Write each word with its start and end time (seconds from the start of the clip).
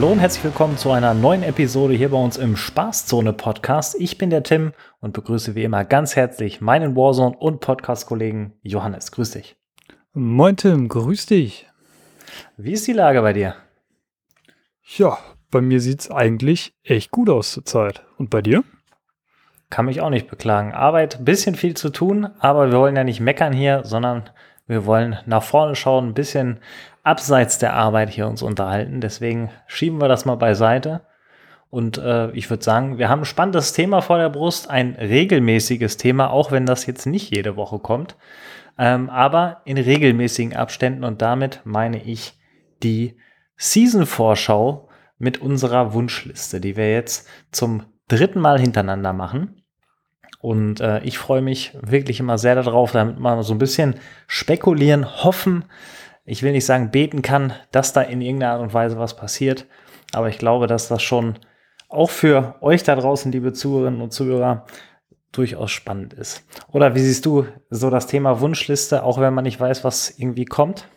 Hallo 0.00 0.12
und 0.12 0.18
herzlich 0.20 0.44
willkommen 0.44 0.78
zu 0.78 0.92
einer 0.92 1.12
neuen 1.12 1.42
Episode 1.42 1.92
hier 1.92 2.08
bei 2.08 2.16
uns 2.16 2.38
im 2.38 2.56
Spaßzone 2.56 3.34
Podcast. 3.34 3.94
Ich 4.00 4.16
bin 4.16 4.30
der 4.30 4.42
Tim 4.42 4.72
und 5.00 5.12
begrüße 5.12 5.54
wie 5.54 5.62
immer 5.62 5.84
ganz 5.84 6.16
herzlich 6.16 6.62
meinen 6.62 6.96
Warzone 6.96 7.36
und 7.36 7.60
Podcast-Kollegen 7.60 8.54
Johannes. 8.62 9.12
Grüß 9.12 9.32
dich. 9.32 9.56
Moin 10.14 10.56
Tim, 10.56 10.88
grüß 10.88 11.26
dich. 11.26 11.68
Wie 12.56 12.72
ist 12.72 12.86
die 12.86 12.94
Lage 12.94 13.20
bei 13.20 13.34
dir? 13.34 13.56
Ja, 14.96 15.18
bei 15.50 15.60
mir 15.60 15.82
sieht 15.82 16.00
es 16.00 16.10
eigentlich 16.10 16.72
echt 16.82 17.10
gut 17.10 17.28
aus 17.28 17.52
zurzeit. 17.52 18.02
Und 18.16 18.30
bei 18.30 18.40
dir? 18.40 18.64
Kann 19.68 19.84
mich 19.84 20.00
auch 20.00 20.08
nicht 20.08 20.30
beklagen. 20.30 20.72
Arbeit, 20.72 21.26
bisschen 21.26 21.56
viel 21.56 21.76
zu 21.76 21.90
tun, 21.90 22.30
aber 22.38 22.70
wir 22.70 22.78
wollen 22.78 22.96
ja 22.96 23.04
nicht 23.04 23.20
meckern 23.20 23.52
hier, 23.52 23.82
sondern 23.84 24.30
wir 24.66 24.86
wollen 24.86 25.18
nach 25.26 25.42
vorne 25.42 25.74
schauen, 25.74 26.08
ein 26.08 26.14
bisschen 26.14 26.60
abseits 27.02 27.58
der 27.58 27.74
Arbeit 27.74 28.10
hier 28.10 28.26
uns 28.26 28.42
unterhalten. 28.42 29.00
Deswegen 29.00 29.50
schieben 29.66 30.00
wir 30.00 30.08
das 30.08 30.24
mal 30.24 30.36
beiseite. 30.36 31.02
Und 31.70 31.98
äh, 31.98 32.30
ich 32.32 32.50
würde 32.50 32.64
sagen, 32.64 32.98
wir 32.98 33.08
haben 33.08 33.20
ein 33.20 33.26
spannendes 33.26 33.72
Thema 33.72 34.02
vor 34.02 34.18
der 34.18 34.28
Brust, 34.28 34.68
ein 34.68 34.96
regelmäßiges 34.96 35.96
Thema, 35.96 36.30
auch 36.30 36.50
wenn 36.50 36.66
das 36.66 36.84
jetzt 36.86 37.06
nicht 37.06 37.34
jede 37.34 37.56
Woche 37.56 37.78
kommt, 37.78 38.16
ähm, 38.76 39.08
aber 39.08 39.62
in 39.64 39.78
regelmäßigen 39.78 40.56
Abständen. 40.56 41.04
Und 41.04 41.22
damit 41.22 41.60
meine 41.64 42.02
ich 42.02 42.34
die 42.82 43.16
Season-Vorschau 43.56 44.88
mit 45.18 45.40
unserer 45.40 45.92
Wunschliste, 45.92 46.60
die 46.60 46.76
wir 46.76 46.90
jetzt 46.90 47.28
zum 47.52 47.84
dritten 48.08 48.40
Mal 48.40 48.58
hintereinander 48.58 49.12
machen. 49.12 49.62
Und 50.40 50.80
äh, 50.80 51.00
ich 51.00 51.18
freue 51.18 51.42
mich 51.42 51.76
wirklich 51.80 52.18
immer 52.18 52.38
sehr 52.38 52.54
darauf, 52.54 52.92
damit 52.92 53.20
man 53.20 53.42
so 53.42 53.54
ein 53.54 53.58
bisschen 53.58 53.96
spekulieren, 54.26 55.06
hoffen, 55.22 55.64
ich 56.30 56.44
will 56.44 56.52
nicht 56.52 56.64
sagen, 56.64 56.92
beten 56.92 57.22
kann, 57.22 57.52
dass 57.72 57.92
da 57.92 58.02
in 58.02 58.20
irgendeiner 58.20 58.52
Art 58.52 58.62
und 58.62 58.72
Weise 58.72 58.98
was 58.98 59.16
passiert. 59.16 59.66
Aber 60.12 60.28
ich 60.28 60.38
glaube, 60.38 60.68
dass 60.68 60.86
das 60.86 61.02
schon 61.02 61.34
auch 61.88 62.10
für 62.10 62.54
euch 62.60 62.84
da 62.84 62.94
draußen, 62.94 63.32
liebe 63.32 63.52
Zuhörerinnen 63.52 64.00
und 64.00 64.12
Zuhörer, 64.12 64.64
durchaus 65.32 65.72
spannend 65.72 66.12
ist. 66.12 66.44
Oder 66.70 66.94
wie 66.94 67.00
siehst 67.00 67.26
du 67.26 67.46
so 67.68 67.90
das 67.90 68.06
Thema 68.06 68.40
Wunschliste, 68.40 69.02
auch 69.02 69.20
wenn 69.20 69.34
man 69.34 69.44
nicht 69.44 69.58
weiß, 69.58 69.82
was 69.82 70.18
irgendwie 70.18 70.44
kommt? 70.44 70.88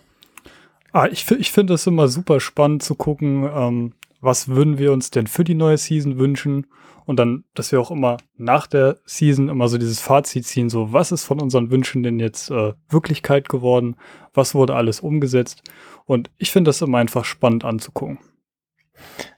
Ah, 0.92 1.08
ich 1.12 1.30
ich 1.32 1.52
finde 1.52 1.74
es 1.74 1.88
immer 1.88 2.08
super 2.08 2.40
spannend 2.40 2.84
zu 2.84 2.94
gucken, 2.94 3.50
ähm, 3.52 3.94
was 4.22 4.50
würden 4.50 4.78
wir 4.78 4.92
uns 4.92 5.10
denn 5.10 5.26
für 5.26 5.44
die 5.44 5.56
neue 5.56 5.78
Season 5.78 6.20
wünschen 6.20 6.68
und 7.06 7.18
dann, 7.18 7.44
dass 7.54 7.72
wir 7.72 7.80
auch 7.80 7.92
immer 7.92 8.18
nach 8.36 8.68
der 8.68 8.98
Season 9.06 9.50
immer 9.50 9.68
so 9.68 9.78
dieses 9.78 10.00
Fazit 10.00 10.46
ziehen, 10.46 10.70
so 10.70 10.94
was 10.94 11.12
ist 11.12 11.26
von 11.26 11.42
unseren 11.42 11.72
Wünschen 11.72 12.04
denn 12.04 12.20
jetzt 12.20 12.50
äh, 12.50 12.74
Wirklichkeit 12.90 13.50
geworden, 13.50 13.96
was 14.34 14.56
wurde 14.56 14.76
alles 14.76 15.00
umgesetzt 15.00 15.64
und 16.06 16.30
ich 16.38 16.52
finde 16.52 16.70
das 16.70 16.82
immer 16.82 16.98
einfach 16.98 17.26
spannend 17.26 17.66
anzugucken. 17.66 18.20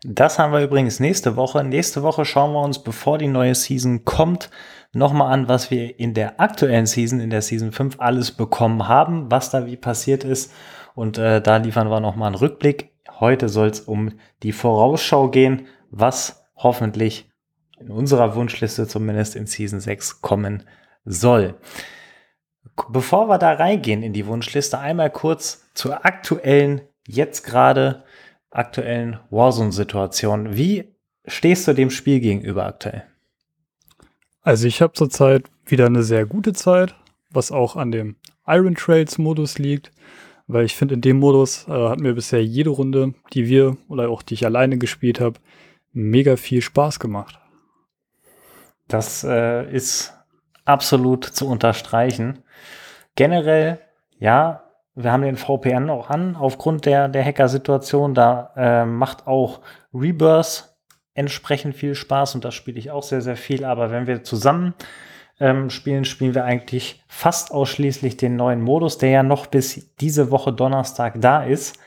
Das 0.04 0.38
haben 0.38 0.54
wir 0.54 0.62
übrigens 0.62 1.00
nächste 1.00 1.36
Woche. 1.36 1.64
Nächste 1.64 2.04
Woche 2.04 2.26
schauen 2.26 2.54
wir 2.54 2.62
uns, 2.62 2.84
bevor 2.84 3.18
die 3.18 3.28
neue 3.28 3.56
Season 3.56 4.06
kommt, 4.06 4.50
nochmal 4.94 5.32
an, 5.34 5.48
was 5.48 5.72
wir 5.72 6.00
in 6.00 6.14
der 6.14 6.40
aktuellen 6.40 6.86
Season, 6.86 7.20
in 7.20 7.30
der 7.30 7.42
Season 7.42 7.72
5 7.72 8.00
alles 8.00 8.32
bekommen 8.32 8.88
haben, 8.88 9.32
was 9.32 9.50
da 9.50 9.66
wie 9.66 9.78
passiert 9.78 10.24
ist. 10.24 10.52
Und 10.94 11.18
äh, 11.18 11.42
da 11.42 11.58
liefern 11.58 11.90
wir 11.90 12.00
nochmal 12.00 12.28
einen 12.28 12.36
Rückblick. 12.36 12.92
Heute 13.20 13.50
soll 13.50 13.68
es 13.68 13.82
um 13.82 14.12
die 14.44 14.52
Vorausschau 14.52 15.30
gehen, 15.30 15.68
was 15.90 16.46
hoffentlich 16.56 17.30
in 17.86 17.92
unserer 17.92 18.36
Wunschliste 18.36 18.88
zumindest 18.88 19.36
in 19.36 19.46
Season 19.46 19.80
6 19.80 20.22
kommen 20.22 20.64
soll. 21.06 21.56
Bevor 22.90 23.30
wir 23.30 23.38
da 23.38 23.54
reingehen 23.54 24.02
in 24.02 24.12
die 24.12 24.26
Wunschliste, 24.26 24.80
einmal 24.80 25.12
kurz 25.12 25.68
zur 25.76 26.06
aktuellen, 26.06 26.82
jetzt 27.08 27.44
gerade 27.44 28.04
aktuellen 28.50 29.20
Warzone-Situation. 29.30 30.58
Wie 30.58 30.86
stehst 31.26 31.68
du 31.68 31.74
dem 31.74 31.92
Spiel 31.92 32.20
gegenüber 32.20 32.66
aktuell? 32.66 33.04
Also 34.42 34.68
ich 34.68 34.82
habe 34.82 34.94
zurzeit 34.94 35.46
wieder 35.66 35.86
eine 35.86 36.04
sehr 36.04 36.26
gute 36.26 36.54
Zeit, 36.54 36.96
was 37.30 37.52
auch 37.52 37.76
an 37.76 37.92
dem 37.92 38.16
Iron 38.48 38.76
Trails 38.76 39.18
Modus 39.18 39.60
liegt, 39.60 39.92
weil 40.48 40.66
ich 40.66 40.76
finde, 40.76 40.96
in 40.96 41.02
dem 41.02 41.18
Modus 41.18 41.68
äh, 41.68 41.72
hat 41.72 42.00
mir 42.00 42.14
bisher 42.14 42.44
jede 42.44 42.70
Runde, 42.70 43.14
die 43.34 43.48
wir 43.48 43.78
oder 43.88 44.10
auch 44.10 44.22
die 44.22 44.36
ich 44.36 44.46
alleine 44.46 44.78
gespielt 44.78 45.20
habe, 45.20 45.40
mega 45.94 46.36
viel 46.36 46.62
Spaß 46.62 47.00
gemacht. 47.00 47.40
Das 48.88 49.24
äh, 49.24 49.70
ist 49.72 50.14
absolut 50.64 51.26
zu 51.26 51.48
unterstreichen. 51.48 52.44
Generell, 53.16 53.80
ja, 54.20 54.64
wir 54.96 55.12
haben 55.12 55.24
den 55.24 55.38
VPN 55.38 55.90
auch 55.90 56.10
an, 56.10 56.36
aufgrund 56.36 56.86
der, 56.86 57.10
der 57.10 57.24
Hacker-Situation. 57.24 58.14
Da 58.14 58.52
äh, 58.56 58.86
macht 58.86 59.28
auch 59.28 59.62
Rebirth 59.94 60.76
entsprechend 61.14 61.76
viel 61.76 61.96
Spaß 61.96 62.36
und 62.36 62.46
das 62.46 62.54
spiele 62.54 62.80
ich 62.80 62.92
auch 62.92 63.04
sehr, 63.04 63.22
sehr 63.22 63.38
viel. 63.38 63.66
Aber 63.66 63.92
wenn 63.92 64.08
wir 64.08 64.24
zusammen 64.24 64.74
ähm, 65.40 65.70
spielen, 65.70 66.06
spielen 66.06 66.34
wir 66.34 66.46
eigentlich 66.46 67.04
fast 67.08 67.52
ausschließlich 67.52 68.18
den 68.18 68.36
neuen 68.36 68.62
Modus, 68.62 68.98
der 68.98 69.10
ja 69.10 69.24
noch 69.24 69.48
bis 69.48 69.96
diese 69.98 70.32
Woche 70.32 70.54
Donnerstag 70.54 71.16
da 71.20 71.44
ist. 71.44 71.78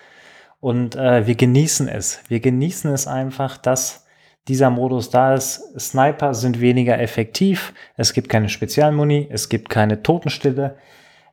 Und 0.61 0.97
äh, 0.97 1.27
wir 1.27 1.35
genießen 1.35 1.89
es. 1.89 2.21
Wir 2.29 2.41
genießen 2.41 2.93
es 2.93 3.07
einfach, 3.07 3.57
dass 3.57 4.07
dieser 4.49 4.71
Modus 4.71 5.11
da 5.11 5.35
ist. 5.35 5.79
Sniper 5.79 6.35
sind 6.35 6.61
weniger 6.61 6.99
effektiv. 6.99 7.75
Es 7.97 8.13
gibt 8.13 8.29
keine 8.29 8.49
Spezialmuni. 8.49 9.29
Es 9.31 9.49
gibt 9.49 9.69
keine 9.69 10.03
Totenstille. 10.03 10.77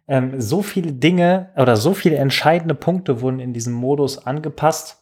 Ähm, 0.08 0.40
so 0.40 0.62
viele 0.62 0.94
Dinge 0.94 1.50
oder 1.56 1.78
so 1.78 1.94
viele 1.94 2.18
entscheidende 2.18 2.76
Punkte 2.76 3.22
wurden 3.22 3.40
in 3.40 3.54
diesem 3.54 3.74
Modus 3.74 4.26
angepasst. 4.26 5.02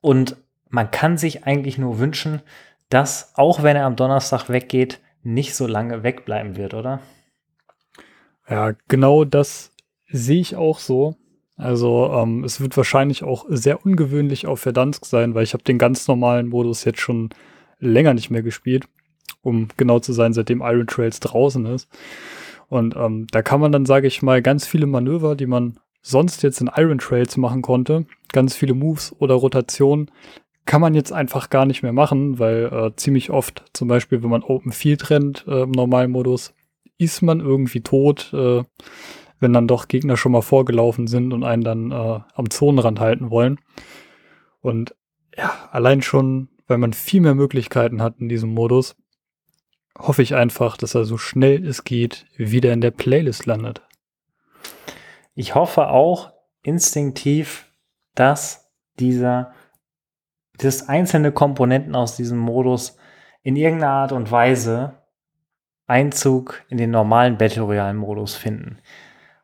Und 0.00 0.36
man 0.68 0.90
kann 0.90 1.18
sich 1.18 1.44
eigentlich 1.44 1.78
nur 1.78 1.98
wünschen, 1.98 2.42
dass, 2.88 3.32
auch 3.36 3.62
wenn 3.62 3.76
er 3.76 3.86
am 3.86 3.96
Donnerstag 3.96 4.48
weggeht, 4.48 5.00
nicht 5.22 5.54
so 5.54 5.66
lange 5.66 6.02
wegbleiben 6.02 6.56
wird, 6.56 6.74
oder? 6.74 7.00
Ja, 8.48 8.72
genau 8.88 9.24
das 9.24 9.72
sehe 10.08 10.40
ich 10.40 10.56
auch 10.56 10.78
so. 10.78 11.16
Also 11.60 12.10
ähm, 12.14 12.44
es 12.44 12.60
wird 12.60 12.76
wahrscheinlich 12.76 13.22
auch 13.22 13.44
sehr 13.48 13.84
ungewöhnlich 13.84 14.46
auf 14.46 14.60
Verdansk 14.60 15.04
sein, 15.04 15.34
weil 15.34 15.44
ich 15.44 15.52
habe 15.52 15.62
den 15.62 15.78
ganz 15.78 16.08
normalen 16.08 16.48
Modus 16.48 16.84
jetzt 16.84 17.00
schon 17.00 17.30
länger 17.78 18.14
nicht 18.14 18.30
mehr 18.30 18.42
gespielt, 18.42 18.86
um 19.42 19.68
genau 19.76 19.98
zu 19.98 20.12
sein, 20.12 20.32
seitdem 20.32 20.62
Iron 20.62 20.86
Trails 20.86 21.20
draußen 21.20 21.66
ist. 21.66 21.88
Und 22.68 22.96
ähm, 22.96 23.26
da 23.30 23.42
kann 23.42 23.60
man 23.60 23.72
dann, 23.72 23.84
sage 23.84 24.06
ich 24.06 24.22
mal, 24.22 24.42
ganz 24.42 24.66
viele 24.66 24.86
Manöver, 24.86 25.36
die 25.36 25.46
man 25.46 25.78
sonst 26.02 26.42
jetzt 26.42 26.60
in 26.60 26.70
Iron 26.74 26.98
Trails 26.98 27.36
machen 27.36 27.62
konnte, 27.62 28.06
ganz 28.32 28.54
viele 28.54 28.74
Moves 28.74 29.14
oder 29.18 29.34
Rotationen, 29.34 30.10
kann 30.64 30.80
man 30.80 30.94
jetzt 30.94 31.12
einfach 31.12 31.50
gar 31.50 31.66
nicht 31.66 31.82
mehr 31.82 31.92
machen, 31.92 32.38
weil 32.38 32.70
äh, 32.72 32.96
ziemlich 32.96 33.30
oft, 33.30 33.64
zum 33.72 33.88
Beispiel, 33.88 34.22
wenn 34.22 34.30
man 34.30 34.42
Open 34.42 34.72
Field 34.72 35.10
rennt 35.10 35.44
äh, 35.46 35.62
im 35.62 35.72
normalen 35.72 36.10
Modus, 36.10 36.54
ist 36.96 37.22
man 37.22 37.40
irgendwie 37.40 37.80
tot. 37.80 38.32
Äh, 38.32 38.62
wenn 39.40 39.52
dann 39.52 39.66
doch 39.66 39.88
Gegner 39.88 40.16
schon 40.16 40.32
mal 40.32 40.42
vorgelaufen 40.42 41.06
sind 41.06 41.32
und 41.32 41.42
einen 41.44 41.64
dann 41.64 41.90
äh, 41.90 42.20
am 42.34 42.50
Zonenrand 42.50 43.00
halten 43.00 43.30
wollen. 43.30 43.58
Und 44.60 44.94
ja, 45.36 45.68
allein 45.72 46.02
schon, 46.02 46.48
weil 46.66 46.78
man 46.78 46.92
viel 46.92 47.22
mehr 47.22 47.34
Möglichkeiten 47.34 48.02
hat 48.02 48.18
in 48.18 48.28
diesem 48.28 48.52
Modus, 48.52 48.96
hoffe 49.98 50.22
ich 50.22 50.34
einfach, 50.34 50.76
dass 50.76 50.94
er 50.94 51.04
so 51.04 51.18
schnell 51.18 51.66
es 51.66 51.84
geht 51.84 52.26
wieder 52.36 52.72
in 52.72 52.80
der 52.80 52.90
Playlist 52.90 53.46
landet. 53.46 53.82
Ich 55.34 55.54
hoffe 55.54 55.88
auch 55.88 56.32
instinktiv, 56.62 57.72
dass 58.14 58.70
dieser, 58.98 59.52
dass 60.58 60.88
einzelne 60.88 61.32
Komponenten 61.32 61.94
aus 61.94 62.16
diesem 62.16 62.38
Modus 62.38 62.96
in 63.42 63.56
irgendeiner 63.56 63.92
Art 63.92 64.12
und 64.12 64.30
Weise 64.30 64.98
Einzug 65.86 66.62
in 66.68 66.76
den 66.76 66.90
normalen 66.90 67.36
Battle 67.36 67.62
Royale 67.62 67.94
Modus 67.94 68.36
finden. 68.36 68.78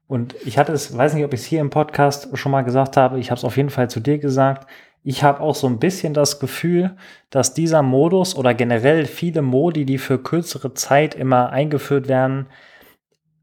Und 0.09 0.35
ich 0.45 0.59
hatte 0.59 0.73
es, 0.73 0.97
weiß 0.97 1.15
nicht, 1.15 1.25
ob 1.25 1.33
ich 1.35 1.41
es 1.41 1.47
hier 1.47 1.61
im 1.61 1.71
Podcast 1.71 2.29
schon 2.37 2.53
mal 2.53 2.63
gesagt 2.63 2.97
habe, 2.97 3.19
ich 3.19 3.31
habe 3.31 3.39
es 3.39 3.45
auf 3.45 3.57
jeden 3.57 3.71
Fall 3.71 3.91
zu 3.91 4.01
dir 4.01 4.19
gesagt. 4.19 4.69
Ich 5.03 5.23
habe 5.23 5.41
auch 5.41 5.55
so 5.55 5.67
ein 5.67 5.79
bisschen 5.79 6.15
das 6.15 6.41
Gefühl, 6.41 6.97
dass 7.31 7.55
dieser 7.55 7.83
Modus 7.83 8.37
oder 8.37 8.55
generell 8.55 9.07
viele 9.07 9.43
Modi, 9.43 9.85
die 9.85 9.99
für 9.99 10.23
kürzere 10.23 10.75
Zeit 10.75 11.15
immer 11.15 11.51
eingeführt 11.51 12.09
werden, 12.09 12.47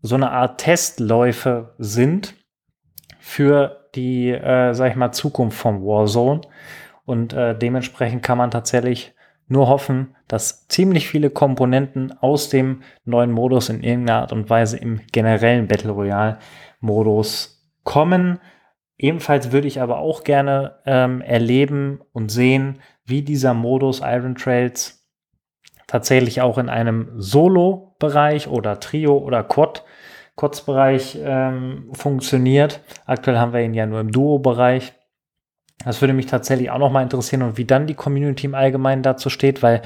so 0.02 0.16
eine 0.16 0.32
Art 0.32 0.60
Testläufe 0.60 1.74
sind 1.78 2.36
für 3.20 3.88
die, 3.96 4.32
äh, 4.32 4.74
sag 4.74 4.92
ich 4.92 4.98
mal, 4.98 5.14
Zukunft 5.14 5.58
von 5.58 5.82
Warzone. 5.86 6.42
Und 7.06 7.34
äh, 7.34 7.58
dementsprechend 7.58 8.24
kann 8.24 8.38
man 8.38 8.52
tatsächlich 8.52 9.14
nur 9.48 9.68
hoffen, 9.68 10.16
dass 10.28 10.68
ziemlich 10.68 11.08
viele 11.08 11.30
Komponenten 11.30 12.12
aus 12.20 12.50
dem 12.50 12.82
neuen 13.06 13.32
Modus 13.32 13.70
in 13.70 13.84
irgendeiner 13.84 14.22
Art 14.22 14.34
und 14.34 14.50
Weise 14.50 14.78
im 14.78 15.02
generellen 15.12 15.68
Battle 15.68 15.92
Royale 15.92 16.40
Modus 16.80 17.64
kommen. 17.84 18.40
Ebenfalls 18.98 19.52
würde 19.52 19.68
ich 19.68 19.82
aber 19.82 20.00
auch 20.00 20.24
gerne 20.24 20.80
ähm, 20.86 21.22
erleben 21.22 22.02
und 22.14 22.32
sehen, 22.32 22.80
wie 23.06 23.22
dieser 23.22 23.54
Modus 23.54 24.02
Iron 24.04 24.36
Trails 24.36 25.06
tatsächlich 25.88 26.42
auch 26.42 26.58
in 26.58 26.70
einem 26.70 27.12
Solo-Bereich 27.18 28.48
oder 28.48 28.80
Trio 28.80 29.18
oder 29.18 29.44
Quad 29.44 29.84
Quads-Bereich 30.36 31.20
ähm, 31.22 31.92
funktioniert. 31.94 32.82
Aktuell 33.06 33.38
haben 33.38 33.54
wir 33.54 33.62
ihn 33.62 33.76
ja 33.76 33.86
nur 33.86 34.00
im 34.00 34.12
Duo-Bereich. 34.12 34.94
Das 35.86 36.02
würde 36.02 36.14
mich 36.14 36.28
tatsächlich 36.28 36.72
auch 36.72 36.80
noch 36.80 36.92
mal 36.92 37.04
interessieren 37.04 37.42
und 37.42 37.58
wie 37.58 37.66
dann 37.66 37.88
die 37.88 37.96
Community 37.96 38.48
im 38.48 38.56
Allgemeinen 38.56 39.04
dazu 39.04 39.30
steht, 39.30 39.62
weil 39.64 39.82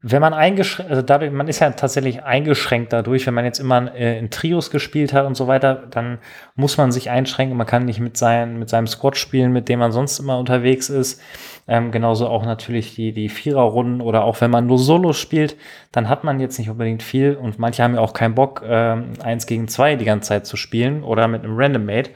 wenn 0.00 0.20
man 0.20 0.32
eingeschränkt, 0.32 0.90
also 0.90 1.02
dadurch, 1.02 1.32
man 1.32 1.48
ist 1.48 1.58
ja 1.58 1.70
tatsächlich 1.70 2.22
eingeschränkt 2.22 2.92
dadurch, 2.92 3.26
wenn 3.26 3.34
man 3.34 3.44
jetzt 3.44 3.58
immer 3.58 3.92
äh, 3.96 4.16
in 4.16 4.30
Trios 4.30 4.70
gespielt 4.70 5.12
hat 5.12 5.26
und 5.26 5.36
so 5.36 5.48
weiter, 5.48 5.74
dann 5.90 6.18
muss 6.54 6.76
man 6.76 6.92
sich 6.92 7.10
einschränken. 7.10 7.56
Man 7.56 7.66
kann 7.66 7.84
nicht 7.84 7.98
mit, 7.98 8.16
sein, 8.16 8.60
mit 8.60 8.68
seinem 8.68 8.86
Squad 8.86 9.16
spielen, 9.16 9.52
mit 9.52 9.68
dem 9.68 9.80
man 9.80 9.90
sonst 9.90 10.20
immer 10.20 10.38
unterwegs 10.38 10.88
ist. 10.88 11.20
Ähm, 11.66 11.90
genauso 11.90 12.28
auch 12.28 12.44
natürlich 12.44 12.94
die, 12.94 13.12
die 13.12 13.28
Viererrunden 13.28 14.00
oder 14.00 14.22
auch 14.22 14.40
wenn 14.40 14.52
man 14.52 14.68
nur 14.68 14.78
Solo 14.78 15.12
spielt, 15.12 15.56
dann 15.90 16.08
hat 16.08 16.22
man 16.22 16.38
jetzt 16.38 16.58
nicht 16.58 16.70
unbedingt 16.70 17.02
viel 17.02 17.34
und 17.34 17.58
manche 17.58 17.82
haben 17.82 17.94
ja 17.94 18.00
auch 18.00 18.12
keinen 18.12 18.36
Bock, 18.36 18.62
ähm, 18.64 19.14
eins 19.20 19.46
gegen 19.46 19.66
zwei 19.66 19.96
die 19.96 20.04
ganze 20.04 20.28
Zeit 20.28 20.46
zu 20.46 20.56
spielen 20.56 21.02
oder 21.02 21.26
mit 21.26 21.42
einem 21.42 21.56
Random 21.58 21.84
Mate. 21.84 22.10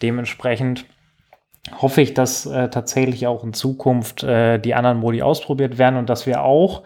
Dementsprechend 0.00 0.86
hoffe 1.80 2.00
ich, 2.00 2.14
dass 2.14 2.46
äh, 2.46 2.68
tatsächlich 2.68 3.26
auch 3.26 3.44
in 3.44 3.52
Zukunft 3.52 4.22
äh, 4.22 4.58
die 4.58 4.74
anderen 4.74 4.98
Modi 4.98 5.22
ausprobiert 5.22 5.78
werden 5.78 5.96
und 5.96 6.08
dass 6.08 6.26
wir 6.26 6.42
auch 6.42 6.82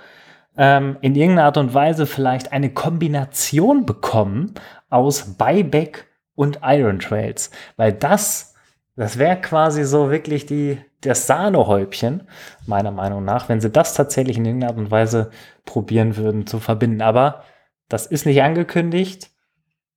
ähm, 0.57 0.97
in 1.01 1.15
irgendeiner 1.15 1.47
Art 1.47 1.59
und 1.59 1.75
Weise 1.75 2.07
vielleicht 2.07 2.53
eine 2.53 2.71
Kombination 2.71 3.87
bekommen 3.87 4.55
aus 4.89 5.37
Buyback 5.37 6.07
und 6.35 6.61
Iron 6.63 6.99
Trails. 6.99 7.51
Weil 7.77 7.93
das, 7.93 8.55
das 8.97 9.19
wäre 9.19 9.41
quasi 9.41 9.85
so 9.85 10.11
wirklich 10.11 10.47
die, 10.47 10.79
das 11.03 11.27
Sahnehäubchen, 11.27 12.27
meiner 12.67 12.91
Meinung 12.91 13.25
nach, 13.25 13.49
wenn 13.49 13.61
sie 13.61 13.71
das 13.71 13.95
tatsächlich 13.95 14.39
in 14.39 14.45
irgendeiner 14.45 14.73
Art 14.73 14.79
und 14.79 14.91
Weise 14.91 15.31
probieren 15.65 16.17
würden 16.17 16.47
zu 16.47 16.59
verbinden. 16.59 17.03
Aber 17.03 17.45
das 17.89 18.07
ist 18.07 18.27
nicht 18.27 18.43
angekündigt. 18.43 19.31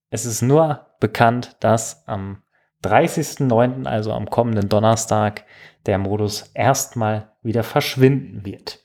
Es 0.10 0.26
ist 0.26 0.42
nur 0.42 0.86
bekannt, 1.00 1.56
dass 1.60 2.08
am 2.08 2.43
30.09., 2.84 3.86
also 3.86 4.12
am 4.14 4.30
kommenden 4.30 4.70
Donnerstag, 4.70 5.46
der 5.86 5.98
Modus 5.98 6.52
erstmal 6.54 7.30
wieder 7.42 7.64
verschwinden 7.64 8.46
wird. 8.46 8.80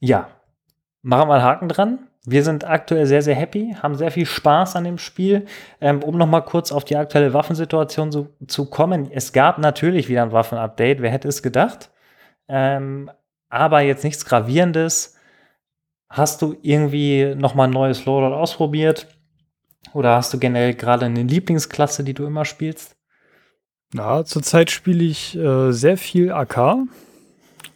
Ja, 0.00 0.28
machen 1.02 1.28
wir 1.28 1.34
einen 1.34 1.44
Haken 1.44 1.68
dran. 1.68 2.08
Wir 2.24 2.42
sind 2.44 2.68
aktuell 2.68 3.06
sehr, 3.06 3.22
sehr 3.22 3.34
happy, 3.34 3.74
haben 3.82 3.94
sehr 3.94 4.10
viel 4.10 4.26
Spaß 4.26 4.76
an 4.76 4.84
dem 4.84 4.98
Spiel. 4.98 5.46
Ähm, 5.80 6.02
um 6.02 6.18
nochmal 6.18 6.44
kurz 6.44 6.72
auf 6.72 6.84
die 6.84 6.96
aktuelle 6.96 7.32
Waffensituation 7.32 8.12
zu, 8.12 8.28
zu 8.46 8.68
kommen. 8.68 9.10
Es 9.10 9.32
gab 9.32 9.58
natürlich 9.58 10.08
wieder 10.08 10.22
ein 10.22 10.32
Waffenupdate, 10.32 11.00
wer 11.00 11.10
hätte 11.10 11.28
es 11.28 11.42
gedacht? 11.42 11.90
Ähm, 12.48 13.10
aber 13.48 13.80
jetzt 13.80 14.04
nichts 14.04 14.24
Gravierendes. 14.24 15.16
Hast 16.10 16.42
du 16.42 16.56
irgendwie 16.62 17.34
nochmal 17.34 17.68
ein 17.68 17.72
neues 17.72 18.04
Loadout 18.04 18.34
ausprobiert? 18.34 19.06
Oder 19.94 20.16
hast 20.16 20.32
du 20.32 20.38
generell 20.38 20.74
gerade 20.74 21.06
eine 21.06 21.22
Lieblingsklasse, 21.22 22.04
die 22.04 22.14
du 22.14 22.26
immer 22.26 22.44
spielst? 22.44 22.96
Na, 23.92 24.24
zurzeit 24.24 24.70
spiele 24.70 25.04
ich 25.04 25.36
äh, 25.36 25.72
sehr 25.72 25.96
viel 25.96 26.32
AK. 26.32 26.76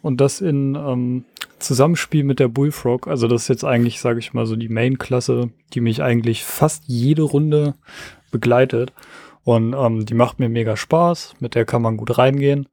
Und 0.01 0.21
das 0.21 0.41
in 0.41 0.75
ähm, 0.75 1.25
Zusammenspiel 1.59 2.23
mit 2.23 2.39
der 2.39 2.49
Bullfrog. 2.49 3.07
Also 3.07 3.27
das 3.27 3.43
ist 3.43 3.47
jetzt 3.47 3.63
eigentlich, 3.63 3.99
sage 3.99 4.19
ich 4.19 4.33
mal, 4.33 4.45
so 4.45 4.55
die 4.55 4.69
Main-Klasse, 4.69 5.49
die 5.73 5.81
mich 5.81 6.03
eigentlich 6.03 6.43
fast 6.43 6.83
jede 6.85 7.23
Runde 7.23 7.75
begleitet. 8.31 8.93
Und 9.43 9.73
ähm, 9.73 10.05
die 10.05 10.13
macht 10.13 10.39
mir 10.39 10.49
mega 10.49 10.77
Spaß, 10.77 11.35
mit 11.39 11.55
der 11.55 11.65
kann 11.65 11.81
man 11.81 11.97
gut 11.97 12.17
reingehen. 12.17 12.67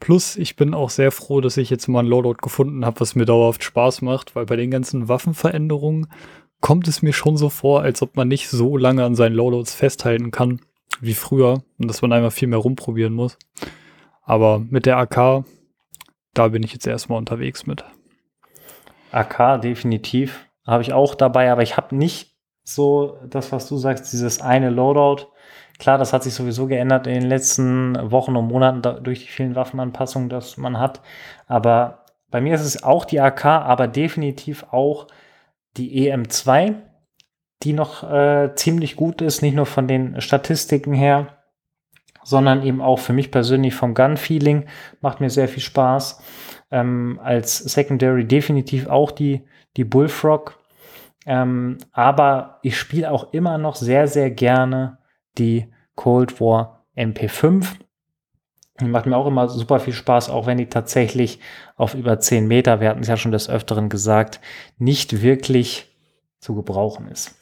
Plus, 0.00 0.36
ich 0.36 0.56
bin 0.56 0.74
auch 0.74 0.90
sehr 0.90 1.12
froh, 1.12 1.40
dass 1.40 1.56
ich 1.56 1.70
jetzt 1.70 1.88
mal 1.88 2.00
ein 2.00 2.06
Loadout 2.06 2.38
gefunden 2.42 2.84
habe, 2.84 3.00
was 3.00 3.14
mir 3.14 3.24
dauerhaft 3.24 3.62
Spaß 3.62 4.02
macht, 4.02 4.34
weil 4.34 4.44
bei 4.44 4.56
den 4.56 4.70
ganzen 4.70 5.08
Waffenveränderungen 5.08 6.08
kommt 6.64 6.88
es 6.88 7.02
mir 7.02 7.12
schon 7.12 7.36
so 7.36 7.50
vor, 7.50 7.82
als 7.82 8.00
ob 8.00 8.16
man 8.16 8.26
nicht 8.26 8.48
so 8.48 8.78
lange 8.78 9.04
an 9.04 9.14
seinen 9.14 9.34
Loadouts 9.34 9.74
festhalten 9.74 10.30
kann 10.30 10.62
wie 10.98 11.12
früher 11.12 11.62
und 11.78 11.88
dass 11.88 12.00
man 12.00 12.10
einmal 12.10 12.30
viel 12.30 12.48
mehr 12.48 12.58
rumprobieren 12.58 13.12
muss. 13.12 13.36
Aber 14.22 14.60
mit 14.60 14.86
der 14.86 14.96
AK, 14.96 15.44
da 16.32 16.48
bin 16.48 16.62
ich 16.62 16.72
jetzt 16.72 16.86
erstmal 16.86 17.18
unterwegs 17.18 17.66
mit. 17.66 17.84
AK 19.12 19.60
definitiv. 19.60 20.46
Habe 20.66 20.82
ich 20.82 20.94
auch 20.94 21.14
dabei, 21.14 21.52
aber 21.52 21.60
ich 21.60 21.76
habe 21.76 21.94
nicht 21.94 22.34
so 22.62 23.18
das, 23.28 23.52
was 23.52 23.68
du 23.68 23.76
sagst, 23.76 24.10
dieses 24.14 24.40
eine 24.40 24.70
Loadout. 24.70 25.26
Klar, 25.78 25.98
das 25.98 26.14
hat 26.14 26.22
sich 26.22 26.32
sowieso 26.32 26.66
geändert 26.66 27.06
in 27.06 27.12
den 27.12 27.28
letzten 27.28 28.10
Wochen 28.10 28.36
und 28.36 28.48
Monaten 28.48 28.80
da, 28.80 28.92
durch 28.92 29.20
die 29.20 29.30
vielen 29.30 29.54
Waffenanpassungen, 29.54 30.30
dass 30.30 30.56
man 30.56 30.80
hat. 30.80 31.02
Aber 31.46 32.06
bei 32.30 32.40
mir 32.40 32.54
ist 32.54 32.64
es 32.64 32.82
auch 32.82 33.04
die 33.04 33.20
AK, 33.20 33.44
aber 33.44 33.86
definitiv 33.86 34.64
auch 34.70 35.08
die 35.76 36.10
EM2, 36.10 36.74
die 37.62 37.72
noch 37.72 38.02
äh, 38.10 38.54
ziemlich 38.54 38.96
gut 38.96 39.22
ist, 39.22 39.42
nicht 39.42 39.54
nur 39.54 39.66
von 39.66 39.88
den 39.88 40.20
Statistiken 40.20 40.92
her, 40.92 41.38
sondern 42.22 42.62
eben 42.62 42.80
auch 42.80 42.98
für 42.98 43.12
mich 43.12 43.30
persönlich 43.30 43.74
vom 43.74 43.94
Gun-Feeling. 43.94 44.66
Macht 45.00 45.20
mir 45.20 45.30
sehr 45.30 45.48
viel 45.48 45.62
Spaß 45.62 46.22
ähm, 46.70 47.20
als 47.22 47.58
Secondary 47.58 48.26
definitiv 48.26 48.86
auch 48.88 49.10
die, 49.10 49.42
die 49.76 49.84
Bullfrog. 49.84 50.58
Ähm, 51.26 51.78
aber 51.92 52.58
ich 52.62 52.76
spiele 52.76 53.10
auch 53.10 53.32
immer 53.32 53.58
noch 53.58 53.76
sehr, 53.76 54.08
sehr 54.08 54.30
gerne 54.30 54.98
die 55.38 55.72
Cold 55.94 56.40
War 56.40 56.84
MP5. 56.96 57.66
Macht 58.82 59.06
mir 59.06 59.16
auch 59.16 59.26
immer 59.26 59.48
super 59.48 59.78
viel 59.78 59.92
Spaß, 59.92 60.30
auch 60.30 60.46
wenn 60.46 60.58
die 60.58 60.68
tatsächlich 60.68 61.38
auf 61.76 61.94
über 61.94 62.18
10 62.18 62.48
Meter, 62.48 62.80
wir 62.80 62.88
hatten 62.88 63.02
es 63.02 63.08
ja 63.08 63.16
schon 63.16 63.30
des 63.30 63.48
Öfteren 63.48 63.88
gesagt, 63.88 64.40
nicht 64.78 65.22
wirklich 65.22 65.96
zu 66.40 66.56
gebrauchen 66.56 67.08
ist. 67.08 67.36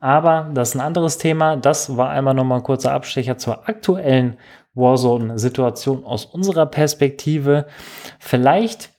Aber 0.00 0.50
das 0.54 0.70
ist 0.70 0.74
ein 0.76 0.80
anderes 0.80 1.18
Thema. 1.18 1.56
Das 1.56 1.96
war 1.96 2.10
einmal 2.10 2.34
nochmal 2.34 2.60
ein 2.60 2.64
kurzer 2.64 2.92
Abstecher 2.92 3.36
zur 3.36 3.68
aktuellen 3.68 4.38
Warzone-Situation 4.74 6.04
aus 6.04 6.24
unserer 6.24 6.66
Perspektive. 6.66 7.66
Vielleicht 8.18 8.90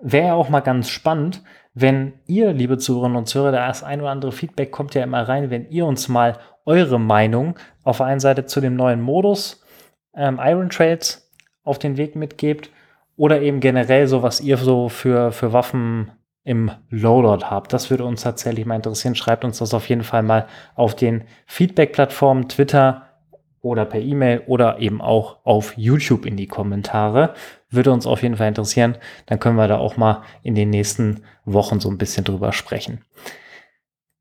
wäre 0.00 0.34
auch 0.34 0.50
mal 0.50 0.60
ganz 0.60 0.88
spannend, 0.88 1.42
wenn 1.74 2.14
ihr, 2.26 2.52
liebe 2.52 2.78
Zuhörerinnen 2.78 3.18
und 3.18 3.26
Zuhörer, 3.26 3.52
das 3.52 3.82
ein 3.82 4.00
oder 4.00 4.10
andere 4.10 4.32
Feedback 4.32 4.70
kommt 4.70 4.94
ja 4.94 5.02
immer 5.02 5.28
rein, 5.28 5.50
wenn 5.50 5.68
ihr 5.68 5.84
uns 5.84 6.08
mal 6.08 6.38
eure 6.64 7.00
Meinung 7.00 7.58
auf 7.84 7.98
der 7.98 8.06
einen 8.06 8.20
Seite 8.20 8.46
zu 8.46 8.60
dem 8.60 8.76
neuen 8.76 9.00
Modus 9.00 9.62
ähm, 10.16 10.40
Iron 10.42 10.70
Trails 10.70 11.30
auf 11.62 11.78
den 11.78 11.96
Weg 11.96 12.16
mitgebt 12.16 12.70
oder 13.16 13.40
eben 13.40 13.60
generell 13.60 14.06
so, 14.06 14.22
was 14.22 14.40
ihr 14.40 14.56
so 14.56 14.88
für, 14.88 15.32
für 15.32 15.52
Waffen 15.52 16.10
im 16.44 16.70
Loadout 16.90 17.46
habt. 17.46 17.72
Das 17.72 17.90
würde 17.90 18.04
uns 18.04 18.22
tatsächlich 18.22 18.66
mal 18.66 18.76
interessieren. 18.76 19.14
Schreibt 19.14 19.44
uns 19.44 19.58
das 19.58 19.74
auf 19.74 19.88
jeden 19.88 20.04
Fall 20.04 20.22
mal 20.22 20.46
auf 20.74 20.94
den 20.94 21.24
Feedback-Plattformen 21.46 22.48
Twitter, 22.48 23.06
oder 23.66 23.84
per 23.84 24.00
E-Mail 24.00 24.44
oder 24.46 24.78
eben 24.78 25.00
auch 25.00 25.44
auf 25.44 25.76
YouTube 25.76 26.24
in 26.24 26.36
die 26.36 26.46
Kommentare. 26.46 27.34
Würde 27.68 27.92
uns 27.92 28.06
auf 28.06 28.22
jeden 28.22 28.36
Fall 28.36 28.48
interessieren. 28.48 28.96
Dann 29.26 29.40
können 29.40 29.56
wir 29.56 29.68
da 29.68 29.78
auch 29.78 29.96
mal 29.96 30.22
in 30.42 30.54
den 30.54 30.70
nächsten 30.70 31.22
Wochen 31.44 31.80
so 31.80 31.90
ein 31.90 31.98
bisschen 31.98 32.24
drüber 32.24 32.52
sprechen. 32.52 33.04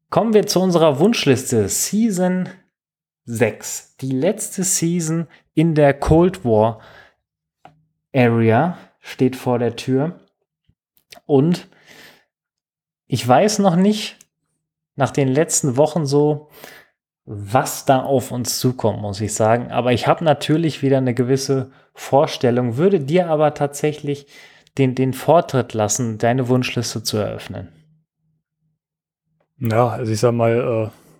Kommen 0.09 0.33
wir 0.33 0.47
zu 0.47 0.59
unserer 0.59 0.99
Wunschliste. 0.99 1.69
Season 1.69 2.49
6. 3.25 3.97
Die 3.97 4.11
letzte 4.11 4.63
Season 4.63 5.27
in 5.55 5.73
der 5.73 5.93
Cold 5.93 6.45
War 6.45 6.79
Area 8.13 8.77
steht 8.99 9.35
vor 9.35 9.57
der 9.57 9.75
Tür. 9.75 10.19
Und 11.25 11.67
ich 13.07 13.27
weiß 13.27 13.59
noch 13.59 13.75
nicht, 13.75 14.17
nach 14.95 15.11
den 15.11 15.27
letzten 15.27 15.77
Wochen 15.77 16.05
so, 16.05 16.49
was 17.25 17.85
da 17.85 18.03
auf 18.03 18.31
uns 18.31 18.59
zukommt, 18.59 19.01
muss 19.01 19.19
ich 19.19 19.33
sagen. 19.33 19.71
Aber 19.71 19.91
ich 19.93 20.07
habe 20.07 20.23
natürlich 20.23 20.81
wieder 20.81 20.97
eine 20.97 21.13
gewisse 21.13 21.71
Vorstellung, 21.93 22.77
würde 22.77 22.99
dir 22.99 23.29
aber 23.29 23.53
tatsächlich 23.53 24.27
den, 24.77 24.95
den 24.95 25.13
Vortritt 25.13 25.73
lassen, 25.73 26.17
deine 26.17 26.47
Wunschliste 26.47 27.03
zu 27.03 27.17
eröffnen. 27.17 27.69
Ja, 29.57 29.89
also 29.89 30.11
ich 30.11 30.19
sag 30.19 30.33
mal, 30.33 30.91
äh, 30.91 31.19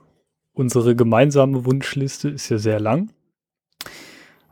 unsere 0.54 0.96
gemeinsame 0.96 1.66
Wunschliste 1.66 2.30
ist 2.30 2.50
ja 2.50 2.58
sehr 2.58 2.80
lang. 2.80 3.12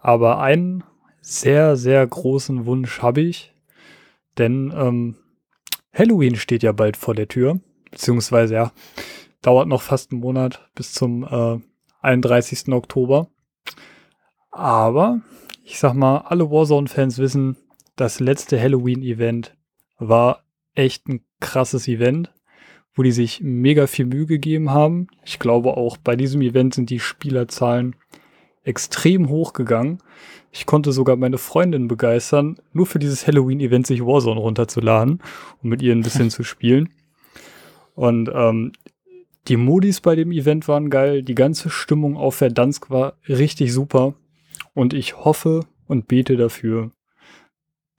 Aber 0.04 0.40
einen 0.40 0.84
sehr, 1.22 1.76
sehr 1.76 2.06
großen 2.06 2.66
Wunsch 2.66 3.02
habe 3.02 3.22
ich. 3.22 3.56
Denn 4.38 4.72
ähm, 4.76 5.16
Halloween 5.94 6.36
steht 6.36 6.64
ja 6.64 6.72
bald 6.72 6.98
vor 6.98 7.16
der 7.16 7.28
Tür. 7.28 7.60
Beziehungsweise 7.90 8.54
ja, 8.56 8.72
Dauert 9.44 9.68
noch 9.68 9.82
fast 9.82 10.12
einen 10.12 10.22
Monat 10.22 10.70
bis 10.74 10.94
zum 10.94 11.24
äh, 11.26 11.60
31. 12.02 12.70
Oktober. 12.70 13.28
Aber 14.52 15.22
ich 15.66 15.80
sag 15.80 15.94
mal, 15.94 16.20
alle 16.20 16.50
Warzone-Fans 16.50 17.18
wissen, 17.18 17.58
das 17.98 18.22
letzte 18.22 18.60
Halloween-Event 18.60 19.56
war 19.98 20.46
echt 20.76 21.10
ein 21.10 21.26
krasses 21.42 21.90
Event, 21.90 22.34
wo 22.96 23.04
die 23.04 23.12
sich 23.12 23.42
mega 23.42 23.86
viel 23.86 24.06
Mühe 24.06 24.26
gegeben 24.26 24.72
haben. 24.72 25.08
Ich 25.26 25.40
glaube 25.40 25.76
auch 25.76 25.98
bei 25.98 26.16
diesem 26.16 26.42
Event 26.42 26.74
sind 26.74 26.90
die 26.90 27.00
Spielerzahlen 27.00 27.98
extrem 28.64 29.30
hoch 29.30 29.54
gegangen. 29.54 30.00
Ich 30.52 30.66
konnte 30.66 30.92
sogar 30.92 31.16
meine 31.16 31.38
Freundin 31.38 31.88
begeistern, 31.88 32.58
nur 32.72 32.86
für 32.86 33.00
dieses 33.00 33.28
Halloween-Event 33.28 33.88
sich 33.88 34.02
Warzone 34.02 34.40
runterzuladen, 34.40 35.22
um 35.62 35.70
mit 35.70 35.82
ihr 35.82 35.94
ein 35.94 36.04
bisschen 36.04 36.30
zu 36.32 36.44
spielen. 36.44 36.90
Und 37.96 38.30
ähm, 38.34 38.72
die 39.48 39.58
Modis 39.58 40.00
bei 40.00 40.16
dem 40.16 40.32
Event 40.32 40.68
waren 40.68 40.90
geil, 40.90 41.22
die 41.22 41.36
ganze 41.36 41.70
Stimmung 41.70 42.16
auf 42.16 42.36
Verdansk 42.36 42.90
war 42.90 43.18
richtig 43.28 43.74
super 43.74 44.14
und 44.74 44.94
ich 44.94 45.18
hoffe 45.18 45.66
und 45.88 46.08
bete 46.08 46.38
dafür, 46.38 46.92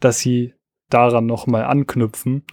dass 0.01 0.21
sie 0.21 0.55
daran 0.89 1.27
nochmal 1.27 1.65
anknüpfen 1.65 2.45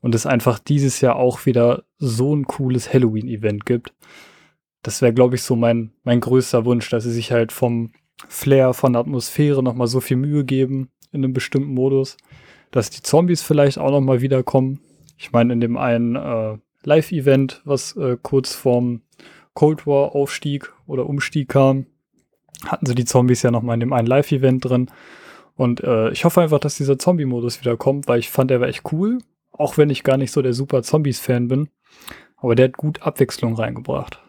und 0.00 0.14
es 0.14 0.24
einfach 0.24 0.58
dieses 0.58 1.00
Jahr 1.00 1.16
auch 1.16 1.46
wieder 1.46 1.84
so 1.98 2.34
ein 2.34 2.44
cooles 2.44 2.92
Halloween-Event 2.92 3.66
gibt. 3.66 3.92
Das 4.88 5.02
wäre, 5.02 5.12
glaube 5.12 5.34
ich, 5.34 5.42
so 5.42 5.54
mein, 5.54 5.92
mein 6.02 6.18
größter 6.18 6.64
Wunsch, 6.64 6.88
dass 6.88 7.04
sie 7.04 7.12
sich 7.12 7.30
halt 7.30 7.52
vom 7.52 7.92
Flair, 8.26 8.72
von 8.72 8.94
der 8.94 9.00
Atmosphäre 9.00 9.62
nochmal 9.62 9.86
so 9.86 10.00
viel 10.00 10.16
Mühe 10.16 10.46
geben 10.46 10.88
in 11.12 11.22
einem 11.22 11.34
bestimmten 11.34 11.74
Modus, 11.74 12.16
dass 12.70 12.88
die 12.88 13.02
Zombies 13.02 13.42
vielleicht 13.42 13.76
auch 13.76 13.90
nochmal 13.90 14.22
wiederkommen. 14.22 14.80
Ich 15.18 15.30
meine, 15.30 15.52
in 15.52 15.60
dem 15.60 15.76
einen 15.76 16.16
äh, 16.16 16.56
Live-Event, 16.84 17.60
was 17.66 17.98
äh, 17.98 18.16
kurz 18.22 18.54
vorm 18.54 19.02
Cold 19.52 19.86
War-Aufstieg 19.86 20.72
oder 20.86 21.04
Umstieg 21.04 21.50
kam, 21.50 21.84
hatten 22.64 22.86
sie 22.86 22.94
die 22.94 23.04
Zombies 23.04 23.42
ja 23.42 23.50
nochmal 23.50 23.74
in 23.74 23.80
dem 23.80 23.92
einen 23.92 24.08
Live-Event 24.08 24.64
drin. 24.64 24.90
Und 25.54 25.84
äh, 25.84 26.08
ich 26.12 26.24
hoffe 26.24 26.40
einfach, 26.40 26.60
dass 26.60 26.78
dieser 26.78 26.98
Zombie-Modus 26.98 27.60
wieder 27.60 27.76
kommt, 27.76 28.08
weil 28.08 28.20
ich 28.20 28.30
fand, 28.30 28.50
der 28.50 28.62
war 28.62 28.68
echt 28.68 28.90
cool. 28.90 29.18
Auch 29.52 29.76
wenn 29.76 29.90
ich 29.90 30.02
gar 30.02 30.16
nicht 30.16 30.32
so 30.32 30.40
der 30.40 30.54
super 30.54 30.82
Zombies-Fan 30.82 31.48
bin. 31.48 31.68
Aber 32.38 32.54
der 32.54 32.68
hat 32.68 32.78
gut 32.78 33.02
Abwechslung 33.02 33.54
reingebracht. 33.54 34.22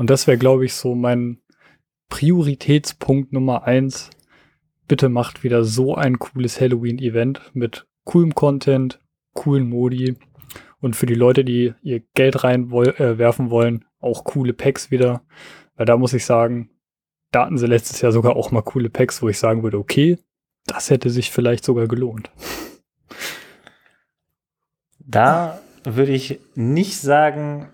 Und 0.00 0.08
das 0.08 0.26
wäre, 0.26 0.38
glaube 0.38 0.64
ich, 0.64 0.72
so 0.72 0.94
mein 0.94 1.42
Prioritätspunkt 2.08 3.34
Nummer 3.34 3.64
eins. 3.64 4.08
Bitte 4.88 5.10
macht 5.10 5.44
wieder 5.44 5.62
so 5.62 5.94
ein 5.94 6.18
cooles 6.18 6.58
Halloween-Event 6.58 7.50
mit 7.52 7.86
coolem 8.04 8.34
Content, 8.34 8.98
coolen 9.34 9.68
Modi 9.68 10.16
und 10.80 10.96
für 10.96 11.04
die 11.04 11.14
Leute, 11.14 11.44
die 11.44 11.74
ihr 11.82 12.00
Geld 12.14 12.44
reinwerfen 12.44 13.48
äh, 13.48 13.50
wollen, 13.50 13.84
auch 13.98 14.24
coole 14.24 14.54
Packs 14.54 14.90
wieder. 14.90 15.20
Weil 15.76 15.84
da 15.84 15.98
muss 15.98 16.14
ich 16.14 16.24
sagen, 16.24 16.70
da 17.30 17.44
hatten 17.44 17.58
sie 17.58 17.66
letztes 17.66 18.00
Jahr 18.00 18.12
sogar 18.12 18.36
auch 18.36 18.50
mal 18.52 18.62
coole 18.62 18.88
Packs, 18.88 19.20
wo 19.20 19.28
ich 19.28 19.38
sagen 19.38 19.62
würde, 19.62 19.76
okay, 19.76 20.16
das 20.64 20.88
hätte 20.88 21.10
sich 21.10 21.30
vielleicht 21.30 21.62
sogar 21.62 21.88
gelohnt. 21.88 22.30
Da 24.98 25.60
würde 25.84 26.12
ich 26.12 26.40
nicht 26.54 26.96
sagen, 26.96 27.68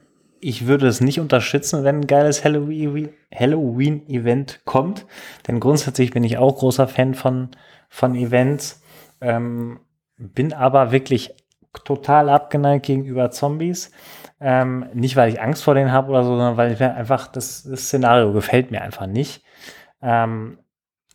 ich 0.47 0.69
würde 0.69 0.87
es 0.87 1.01
nicht 1.01 1.19
unterstützen, 1.19 1.83
wenn 1.83 2.03
ein 2.03 2.07
geiles 2.07 2.45
Halloween-Event 2.45 4.61
kommt. 4.65 5.05
Denn 5.49 5.59
grundsätzlich 5.59 6.13
bin 6.13 6.23
ich 6.23 6.39
auch 6.39 6.59
großer 6.59 6.87
Fan 6.87 7.15
von, 7.15 7.49
von 7.89 8.15
Events. 8.15 8.81
Ähm, 9.21 9.81
bin 10.17 10.53
aber 10.53 10.93
wirklich 10.93 11.35
total 11.85 12.29
abgeneigt 12.29 12.87
gegenüber 12.87 13.33
Zombies. 13.33 13.91
Ähm, 14.41 14.87
nicht, 14.95 15.17
weil 15.17 15.31
ich 15.31 15.41
Angst 15.41 15.65
vor 15.65 15.75
denen 15.75 15.91
habe 15.91 16.11
oder 16.11 16.23
so, 16.23 16.31
sondern 16.31 16.57
weil 16.57 16.77
mir 16.77 16.95
einfach 16.95 17.27
das, 17.27 17.65
das 17.65 17.87
Szenario 17.87 18.33
gefällt 18.33 18.71
mir 18.71 18.83
einfach 18.83 19.09
nicht. 19.09 19.43
Ähm, 20.01 20.59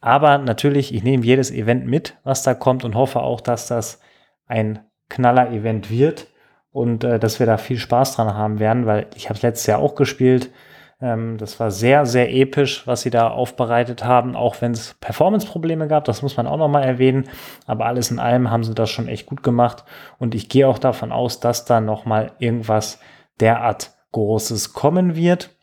aber 0.01 0.39
natürlich, 0.39 0.93
ich 0.93 1.03
nehme 1.03 1.23
jedes 1.23 1.51
Event 1.51 1.87
mit, 1.87 2.17
was 2.25 2.43
da 2.43 2.53
kommt 2.53 2.83
und 2.83 2.95
hoffe 2.95 3.21
auch, 3.21 3.39
dass 3.39 3.67
das 3.67 4.01
ein 4.45 4.79
Knaller-Event 5.07 5.89
wird 5.89 6.27
und 6.71 7.03
äh, 7.03 7.19
dass 7.19 7.39
wir 7.39 7.45
da 7.45 7.57
viel 7.57 7.77
Spaß 7.77 8.15
dran 8.15 8.33
haben 8.33 8.59
werden, 8.59 8.85
weil 8.85 9.07
ich 9.15 9.25
habe 9.29 9.35
es 9.37 9.43
letztes 9.43 9.67
Jahr 9.67 9.79
auch 9.79 9.95
gespielt. 9.95 10.51
Ähm, 11.01 11.37
das 11.37 11.59
war 11.59 11.71
sehr, 11.71 12.05
sehr 12.05 12.33
episch, 12.33 12.85
was 12.87 13.01
sie 13.01 13.09
da 13.09 13.29
aufbereitet 13.29 14.03
haben, 14.03 14.35
auch 14.35 14.61
wenn 14.61 14.71
es 14.71 14.93
Performance-Probleme 14.95 15.87
gab, 15.87 16.05
das 16.05 16.21
muss 16.21 16.37
man 16.37 16.47
auch 16.47 16.57
nochmal 16.57 16.83
erwähnen. 16.83 17.27
Aber 17.65 17.85
alles 17.85 18.11
in 18.11 18.19
allem 18.19 18.51
haben 18.51 18.63
sie 18.63 18.75
das 18.75 18.89
schon 18.89 19.07
echt 19.07 19.25
gut 19.25 19.43
gemacht 19.43 19.83
und 20.19 20.35
ich 20.35 20.47
gehe 20.47 20.67
auch 20.67 20.79
davon 20.79 21.11
aus, 21.11 21.39
dass 21.39 21.65
da 21.65 21.81
nochmal 21.81 22.31
irgendwas 22.39 22.99
derart 23.39 23.91
Großes 24.11 24.73
kommen 24.73 25.15
wird. 25.15 25.55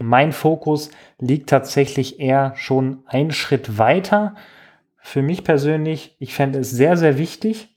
Mein 0.00 0.32
Fokus 0.32 0.90
liegt 1.18 1.50
tatsächlich 1.50 2.20
eher 2.20 2.52
schon 2.56 3.02
einen 3.06 3.32
Schritt 3.32 3.78
weiter. 3.78 4.34
Für 4.98 5.22
mich 5.22 5.44
persönlich, 5.44 6.16
ich 6.18 6.34
fände 6.34 6.58
es 6.58 6.70
sehr, 6.70 6.96
sehr 6.96 7.18
wichtig, 7.18 7.76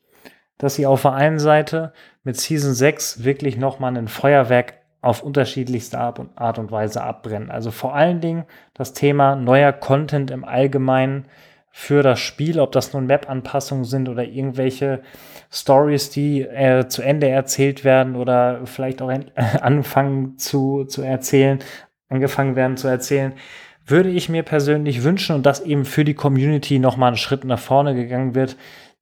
dass 0.57 0.75
sie 0.75 0.85
auf 0.85 1.01
der 1.01 1.13
einen 1.13 1.39
Seite 1.39 1.93
mit 2.23 2.37
Season 2.37 2.73
6 2.73 3.23
wirklich 3.23 3.57
nochmal 3.57 3.97
ein 3.97 4.07
Feuerwerk 4.07 4.75
auf 5.01 5.21
unterschiedlichste 5.21 5.99
Art 5.99 6.59
und 6.59 6.71
Weise 6.71 7.03
abbrennen. 7.03 7.51
Also 7.51 7.71
vor 7.71 7.93
allen 7.93 8.21
Dingen 8.21 8.45
das 8.73 8.93
Thema 8.93 9.35
neuer 9.35 9.73
Content 9.73 10.31
im 10.31 10.45
Allgemeinen 10.45 11.25
für 11.71 12.03
das 12.03 12.19
Spiel, 12.19 12.59
ob 12.59 12.71
das 12.71 12.93
nun 12.93 13.07
Map-Anpassungen 13.07 13.83
sind 13.83 14.07
oder 14.07 14.23
irgendwelche 14.23 15.01
Stories, 15.51 16.09
die 16.11 16.41
äh, 16.41 16.87
zu 16.87 17.01
Ende 17.01 17.27
erzählt 17.27 17.83
werden 17.83 18.15
oder 18.15 18.61
vielleicht 18.65 19.01
auch 19.01 19.11
anfangen 19.61 20.37
zu, 20.37 20.85
zu 20.85 21.01
erzählen 21.01 21.59
angefangen 22.13 22.55
werden 22.55 22.77
zu 22.77 22.87
erzählen, 22.87 23.33
würde 23.85 24.09
ich 24.09 24.29
mir 24.29 24.43
persönlich 24.43 25.03
wünschen 25.03 25.35
und 25.35 25.45
dass 25.45 25.59
eben 25.59 25.83
für 25.83 26.05
die 26.05 26.13
Community 26.13 26.79
nochmal 26.79 27.07
einen 27.07 27.17
Schritt 27.17 27.43
nach 27.43 27.59
vorne 27.59 27.95
gegangen 27.95 28.35
wird. 28.35 28.55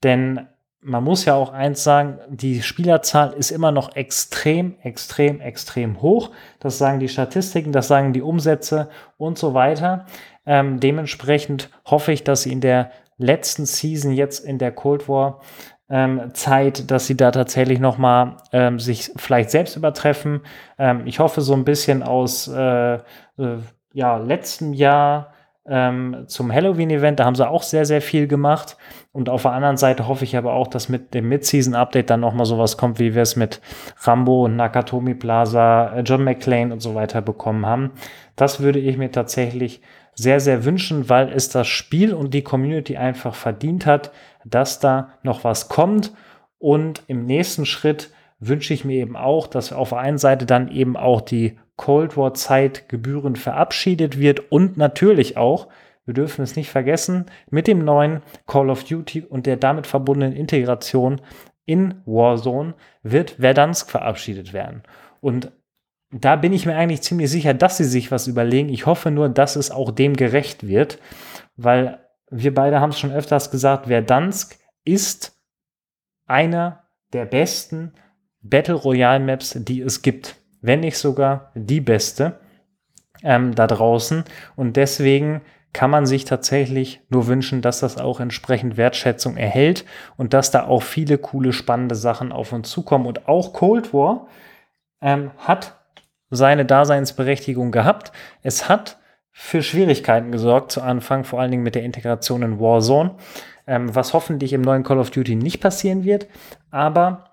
Denn 0.04 0.48
man 0.84 1.04
muss 1.04 1.26
ja 1.26 1.36
auch 1.36 1.54
eins 1.54 1.84
sagen, 1.84 2.20
die 2.28 2.62
Spielerzahl 2.62 3.34
ist 3.34 3.52
immer 3.52 3.72
noch 3.72 3.96
extrem, 3.96 4.76
extrem, 4.82 5.40
extrem 5.40 6.02
hoch. 6.02 6.32
Das 6.60 6.78
sagen 6.78 7.00
die 7.00 7.10
Statistiken, 7.10 7.72
das 7.72 7.88
sagen 7.88 8.14
die 8.14 8.22
Umsätze 8.22 8.90
und 9.18 9.38
so 9.38 9.54
weiter. 9.54 10.06
Ähm, 10.46 10.80
dementsprechend 10.80 11.70
hoffe 11.86 12.12
ich, 12.12 12.24
dass 12.24 12.44
sie 12.44 12.52
in 12.52 12.62
der 12.62 12.92
letzten 13.18 13.66
Season 13.66 14.12
jetzt 14.12 14.44
in 14.44 14.58
der 14.58 14.72
Cold 14.72 15.08
War 15.08 15.42
ähm, 15.90 16.34
Zeit, 16.34 16.90
dass 16.90 17.06
sie 17.06 17.18
da 17.18 17.32
tatsächlich 17.32 17.80
noch 17.80 17.98
mal 17.98 18.38
ähm, 18.52 18.80
sich 18.80 19.12
vielleicht 19.18 19.52
selbst 19.52 19.76
übertreffen. 19.76 20.42
Ähm, 20.80 21.04
ich 21.06 21.20
hoffe 21.20 21.42
so 21.42 21.54
ein 21.54 21.66
bisschen 21.66 22.02
aus 22.02 22.48
äh, 22.48 22.96
äh, 22.96 23.00
ja, 23.94 24.18
letztem 24.18 24.74
Jahr 24.74 25.34
ähm, 25.72 26.26
zum 26.28 26.52
Halloween-Event, 26.52 27.22
da 27.22 27.26
haben 27.26 27.36
sie 27.36 27.48
auch 27.48 27.64
sehr, 27.64 27.86
sehr 27.86 28.02
viel 28.02 28.28
gemacht. 28.28 28.76
Und 29.14 29.30
auf 29.30 29.44
der 29.44 29.54
anderen 29.54 29.78
Seite 29.78 30.06
hoffe 30.08 30.26
ich 30.26 30.36
aber 30.36 30.54
auch, 30.54 30.68
dass 30.68 30.90
mit 30.90 31.14
dem 31.14 31.30
Mid-Season-Update 31.30 32.10
dann 32.10 32.20
noch 32.20 32.34
mal 32.34 32.44
sowas 32.44 32.76
kommt, 32.76 33.00
wie 33.00 33.16
wir 33.16 33.22
es 33.22 33.38
mit 33.38 33.62
Rambo, 34.02 34.50
Nakatomi 34.50 35.14
Plaza, 35.14 35.96
äh, 35.96 36.02
John 36.02 36.26
McClane 36.26 36.74
und 36.74 36.82
so 36.82 36.94
weiter 36.94 37.22
bekommen 37.22 37.66
haben. 37.66 37.92
Das 38.36 38.60
würde 38.60 38.80
ich 38.80 38.98
mir 38.98 39.12
tatsächlich 39.12 39.82
sehr, 40.14 40.42
sehr 40.42 40.66
wünschen, 40.66 41.08
weil 41.08 41.32
es 41.32 41.48
das 41.48 41.68
Spiel 41.68 42.14
und 42.14 42.34
die 42.34 42.44
Community 42.44 42.98
einfach 42.98 43.34
verdient 43.34 43.86
hat, 43.86 44.12
dass 44.44 44.80
da 44.80 45.14
noch 45.24 45.46
was 45.46 45.70
kommt. 45.70 46.12
Und 46.60 47.04
im 47.08 47.26
nächsten 47.26 47.66
Schritt 47.66 48.12
wünsche 48.40 48.74
ich 48.74 48.84
mir 48.84 48.98
eben 48.98 49.16
auch, 49.16 49.48
dass 49.48 49.72
auf 49.72 49.90
der 49.90 50.00
einen 50.00 50.18
Seite 50.18 50.46
dann 50.46 50.68
eben 50.68 50.98
auch 50.98 51.22
die 51.22 51.58
Cold 51.82 52.16
War 52.16 52.36
Zeit 52.36 52.90
gebührend 52.90 53.40
verabschiedet 53.40 54.20
wird 54.20 54.52
und 54.52 54.78
natürlich 54.78 55.36
auch, 55.36 55.68
wir 56.06 56.14
dürfen 56.14 56.44
es 56.44 56.56
nicht 56.56 56.70
vergessen, 56.70 57.26
mit 57.50 57.66
dem 57.66 57.84
neuen 57.84 58.22
Call 58.46 58.70
of 58.70 58.84
Duty 58.84 59.22
und 59.22 59.48
der 59.48 59.58
damit 59.58 59.88
verbundenen 59.88 60.36
Integration 60.36 61.22
in 61.66 61.96
Warzone 62.06 62.76
wird 63.02 63.32
Verdansk 63.40 63.90
verabschiedet 63.90 64.54
werden. 64.54 64.84
Und 65.22 65.52
da 66.12 66.36
bin 66.36 66.54
ich 66.54 66.68
mir 66.68 66.76
eigentlich 66.76 67.02
ziemlich 67.02 67.32
sicher, 67.32 67.56
dass 67.56 67.78
sie 67.78 67.86
sich 67.86 68.12
was 68.12 68.28
überlegen. 68.28 68.70
Ich 68.70 68.86
hoffe 68.86 69.10
nur, 69.10 69.30
dass 69.30 69.56
es 69.56 69.72
auch 69.72 69.90
dem 69.90 70.16
gerecht 70.16 70.68
wird, 70.68 71.00
weil 71.56 72.00
wir 72.30 72.54
beide 72.54 72.80
haben 72.80 72.92
es 72.92 73.00
schon 73.00 73.12
öfters 73.12 73.50
gesagt, 73.50 73.88
Verdansk 73.88 74.60
ist 74.86 75.36
einer 76.28 76.84
der 77.12 77.26
besten 77.26 77.94
Battle 78.44 78.76
Royale 78.76 79.24
Maps, 79.24 79.58
die 79.60 79.82
es 79.82 80.04
gibt. 80.04 80.41
Wenn 80.62 80.82
nicht 80.82 80.98
sogar 80.98 81.52
die 81.56 81.82
beste 81.82 82.40
ähm, 83.24 83.56
da 83.56 83.68
draußen. 83.68 84.24
Und 84.56 84.78
deswegen 84.78 85.42
kann 85.74 85.90
man 85.90 86.06
sich 86.06 86.26
tatsächlich 86.26 87.02
nur 87.10 87.28
wünschen, 87.28 87.62
dass 87.62 87.80
das 87.80 87.98
auch 87.98 88.20
entsprechend 88.20 88.78
Wertschätzung 88.78 89.38
erhält 89.38 89.86
und 90.18 90.34
dass 90.34 90.52
da 90.52 90.66
auch 90.66 90.84
viele 90.84 91.18
coole, 91.18 91.54
spannende 91.54 91.96
Sachen 91.96 92.32
auf 92.32 92.52
uns 92.52 92.70
zukommen. 92.70 93.06
Und 93.06 93.28
auch 93.28 93.54
Cold 93.54 93.94
War 93.94 94.28
ähm, 95.02 95.32
hat 95.38 95.80
seine 96.30 96.66
Daseinsberechtigung 96.66 97.72
gehabt. 97.72 98.12
Es 98.42 98.68
hat 98.70 98.98
für 99.32 99.64
Schwierigkeiten 99.64 100.32
gesorgt 100.32 100.74
zu 100.74 100.82
Anfang, 100.82 101.24
vor 101.24 101.40
allen 101.40 101.52
Dingen 101.52 101.64
mit 101.64 101.76
der 101.76 101.84
Integration 101.84 102.42
in 102.42 102.60
Warzone, 102.60 103.16
ähm, 103.66 103.96
was 103.96 104.14
hoffentlich 104.14 104.52
im 104.52 104.62
neuen 104.62 104.84
Call 104.84 105.00
of 105.00 105.10
Duty 105.10 105.36
nicht 105.36 105.62
passieren 105.62 106.04
wird. 106.04 106.28
Aber 106.70 107.31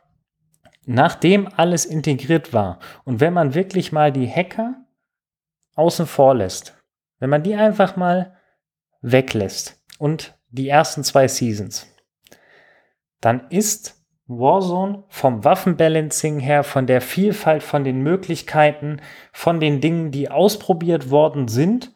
nachdem 0.89 1.49
alles 1.55 1.85
integriert 1.85 2.55
war 2.55 2.79
und 3.05 3.21
wenn 3.21 3.35
man 3.35 3.55
wirklich 3.55 3.93
mal 3.93 4.11
die 4.11 4.27
Hacker 4.27 4.87
außen 5.75 6.07
vor 6.07 6.35
lässt, 6.35 6.83
wenn 7.19 7.29
man 7.29 7.43
die 7.43 7.55
einfach 7.55 7.97
mal 7.97 8.37
weglässt 9.03 9.81
und 9.99 10.39
die 10.49 10.69
ersten 10.69 11.05
zwei 11.05 11.29
Seasons, 11.29 11.87
dann 13.21 13.49
ist 13.51 14.03
Warzone 14.29 15.05
vom 15.09 15.45
Waffenbalancing 15.45 16.39
her, 16.39 16.65
von 16.65 16.87
der 16.87 17.03
Vielfalt, 17.03 17.63
von 17.63 17.85
den 17.85 18.01
Möglichkeiten, 18.01 19.03
von 19.33 19.61
den 19.61 19.83
Dingen, 19.83 20.11
die 20.11 20.31
ausprobiert 20.31 21.11
worden 21.11 21.49
sind, 21.49 21.93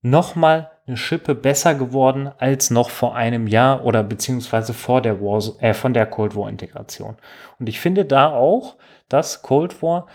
nochmal 0.00 0.70
eine 0.86 0.96
Schippe 0.96 1.34
besser 1.34 1.74
geworden 1.74 2.30
als 2.38 2.70
noch 2.70 2.90
vor 2.90 3.16
einem 3.16 3.46
Jahr 3.46 3.84
oder 3.84 4.02
beziehungsweise 4.02 4.74
vor 4.74 5.00
der 5.00 5.20
War, 5.20 5.42
äh, 5.62 5.72
von 5.72 5.94
der 5.94 6.06
Cold 6.06 6.36
War 6.36 6.48
Integration. 6.48 7.16
Und 7.58 7.68
ich 7.68 7.80
finde 7.80 8.04
da 8.04 8.30
auch, 8.30 8.76
dass 9.08 9.42
Cold 9.42 9.82
War 9.82 10.06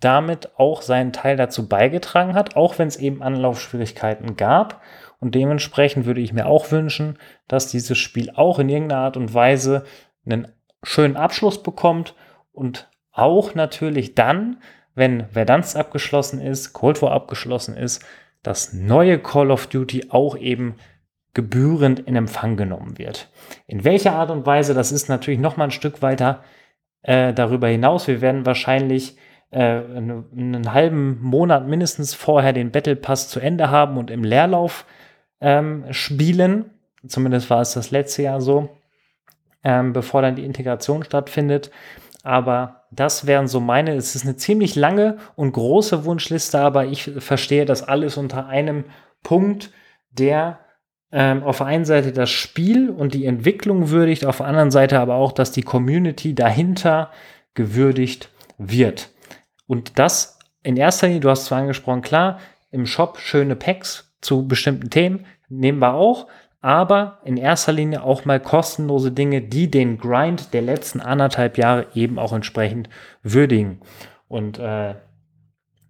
damit 0.00 0.58
auch 0.58 0.82
seinen 0.82 1.12
Teil 1.12 1.36
dazu 1.36 1.68
beigetragen 1.68 2.34
hat, 2.34 2.56
auch 2.56 2.78
wenn 2.78 2.88
es 2.88 2.96
eben 2.96 3.22
Anlaufschwierigkeiten 3.22 4.36
gab. 4.36 4.80
Und 5.20 5.34
dementsprechend 5.34 6.06
würde 6.06 6.20
ich 6.20 6.32
mir 6.32 6.46
auch 6.46 6.70
wünschen, 6.70 7.18
dass 7.48 7.68
dieses 7.68 7.98
Spiel 7.98 8.30
auch 8.34 8.58
in 8.58 8.68
irgendeiner 8.68 9.02
Art 9.02 9.16
und 9.16 9.34
Weise 9.34 9.84
einen 10.24 10.48
schönen 10.84 11.16
Abschluss 11.16 11.62
bekommt 11.62 12.14
und 12.52 12.88
auch 13.10 13.54
natürlich 13.54 14.14
dann, 14.14 14.62
wenn 14.94 15.28
Verdansk 15.28 15.76
abgeschlossen 15.76 16.40
ist, 16.40 16.72
Cold 16.72 17.02
War 17.02 17.10
abgeschlossen 17.12 17.76
ist, 17.76 18.04
das 18.42 18.72
neue 18.72 19.18
Call 19.18 19.50
of 19.50 19.66
Duty 19.66 20.06
auch 20.10 20.36
eben 20.36 20.76
gebührend 21.34 22.00
in 22.00 22.16
Empfang 22.16 22.56
genommen 22.56 22.98
wird. 22.98 23.30
In 23.66 23.84
welcher 23.84 24.14
Art 24.14 24.30
und 24.30 24.46
Weise, 24.46 24.74
das 24.74 24.92
ist 24.92 25.08
natürlich 25.08 25.40
noch 25.40 25.56
mal 25.56 25.64
ein 25.64 25.70
Stück 25.70 26.02
weiter 26.02 26.42
äh, 27.02 27.32
darüber 27.32 27.68
hinaus. 27.68 28.08
Wir 28.08 28.20
werden 28.20 28.46
wahrscheinlich 28.46 29.16
äh, 29.50 29.60
einen, 29.60 30.72
halben 30.72 31.22
Monat 31.22 31.66
mindestens 31.66 32.14
vorher 32.14 32.52
den 32.52 32.70
Battle 32.70 32.96
Pass 32.96 33.28
zu 33.28 33.40
Ende 33.40 33.70
haben 33.70 33.96
und 33.96 34.10
im 34.10 34.24
Leerlauf 34.24 34.84
ähm, 35.40 35.84
spielen. 35.90 36.70
Zumindest 37.06 37.48
war 37.50 37.60
es 37.60 37.72
das 37.72 37.90
letzte 37.90 38.22
Jahr 38.22 38.40
so, 38.40 38.70
ähm, 39.62 39.92
bevor 39.92 40.22
dann 40.22 40.34
die 40.34 40.44
Integration 40.44 41.04
stattfindet. 41.04 41.70
Aber 42.22 42.86
das 42.90 43.26
wären 43.26 43.48
so 43.48 43.60
meine, 43.60 43.94
es 43.94 44.14
ist 44.14 44.24
eine 44.24 44.36
ziemlich 44.36 44.74
lange 44.74 45.18
und 45.36 45.52
große 45.52 46.04
Wunschliste, 46.04 46.58
aber 46.60 46.86
ich 46.86 47.10
verstehe 47.18 47.64
das 47.64 47.82
alles 47.82 48.16
unter 48.16 48.46
einem 48.46 48.84
Punkt, 49.22 49.70
der 50.10 50.60
ähm, 51.12 51.42
auf 51.42 51.58
der 51.58 51.66
einen 51.66 51.84
Seite 51.84 52.12
das 52.12 52.30
Spiel 52.30 52.90
und 52.90 53.14
die 53.14 53.24
Entwicklung 53.24 53.90
würdigt, 53.90 54.26
auf 54.26 54.38
der 54.38 54.46
anderen 54.46 54.70
Seite 54.70 55.00
aber 55.00 55.14
auch, 55.14 55.32
dass 55.32 55.52
die 55.52 55.62
Community 55.62 56.34
dahinter 56.34 57.10
gewürdigt 57.54 58.30
wird. 58.58 59.10
Und 59.66 59.98
das 59.98 60.38
in 60.62 60.76
erster 60.76 61.06
Linie, 61.06 61.20
du 61.20 61.30
hast 61.30 61.46
zwar 61.46 61.60
angesprochen, 61.60 62.02
klar, 62.02 62.40
im 62.70 62.84
Shop 62.84 63.18
schöne 63.18 63.56
Packs 63.56 64.14
zu 64.20 64.46
bestimmten 64.46 64.90
Themen 64.90 65.24
nehmen 65.48 65.78
wir 65.78 65.94
auch, 65.94 66.26
aber 66.60 67.18
in 67.24 67.36
erster 67.36 67.72
Linie 67.72 68.02
auch 68.02 68.24
mal 68.24 68.40
kostenlose 68.40 69.12
Dinge, 69.12 69.42
die 69.42 69.70
den 69.70 69.98
Grind 69.98 70.52
der 70.52 70.62
letzten 70.62 71.00
anderthalb 71.00 71.56
Jahre 71.56 71.86
eben 71.94 72.18
auch 72.18 72.32
entsprechend 72.32 72.88
würdigen. 73.22 73.80
Und 74.26 74.58
äh, 74.58 74.94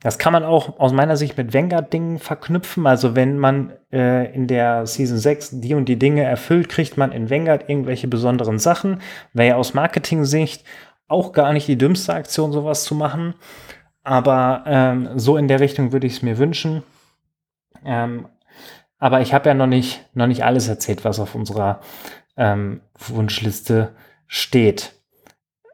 das 0.00 0.18
kann 0.18 0.32
man 0.32 0.44
auch 0.44 0.78
aus 0.78 0.92
meiner 0.92 1.16
Sicht 1.16 1.36
mit 1.36 1.52
Vanguard-Dingen 1.52 2.18
verknüpfen. 2.18 2.86
Also 2.86 3.16
wenn 3.16 3.38
man 3.38 3.72
äh, 3.92 4.32
in 4.32 4.46
der 4.46 4.86
Season 4.86 5.18
6 5.18 5.60
die 5.60 5.74
und 5.74 5.86
die 5.86 5.98
Dinge 5.98 6.22
erfüllt, 6.22 6.68
kriegt 6.68 6.96
man 6.96 7.10
in 7.10 7.30
Vanguard 7.30 7.68
irgendwelche 7.68 8.06
besonderen 8.06 8.58
Sachen. 8.58 9.00
Wäre 9.32 9.48
ja 9.48 9.56
aus 9.56 9.74
Marketing-Sicht 9.74 10.64
auch 11.08 11.32
gar 11.32 11.52
nicht 11.52 11.66
die 11.66 11.78
dümmste 11.78 12.14
Aktion, 12.14 12.52
sowas 12.52 12.84
zu 12.84 12.94
machen. 12.94 13.34
Aber 14.04 14.62
ähm, 14.66 15.08
so 15.16 15.36
in 15.36 15.48
der 15.48 15.60
Richtung 15.60 15.92
würde 15.92 16.06
ich 16.06 16.14
es 16.14 16.22
mir 16.22 16.38
wünschen. 16.38 16.82
Ähm, 17.84 18.26
aber 18.98 19.20
ich 19.20 19.32
habe 19.32 19.48
ja 19.48 19.54
noch 19.54 19.66
nicht, 19.66 20.04
noch 20.14 20.26
nicht 20.26 20.44
alles 20.44 20.68
erzählt, 20.68 21.04
was 21.04 21.20
auf 21.20 21.34
unserer 21.34 21.80
ähm, 22.36 22.80
Wunschliste 22.98 23.94
steht. 24.26 24.94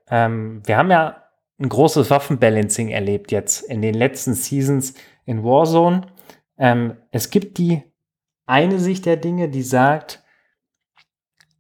Ähm, 0.09 0.63
wir 0.65 0.77
haben 0.77 0.91
ja 0.91 1.23
ein 1.59 1.69
großes 1.69 2.11
Waffenbalancing 2.11 2.89
erlebt 2.89 3.33
jetzt 3.33 3.63
in 3.63 3.81
den 3.81 3.95
letzten 3.95 4.35
Seasons 4.35 4.95
in 5.25 5.45
Warzone. 5.45 6.07
Ähm, 6.59 6.97
es 7.11 7.31
gibt 7.31 7.59
die 7.59 7.83
eine 8.47 8.79
Sicht 8.79 9.07
der 9.07 9.17
Dinge, 9.17 9.49
die 9.49 9.63
sagt, 9.63 10.23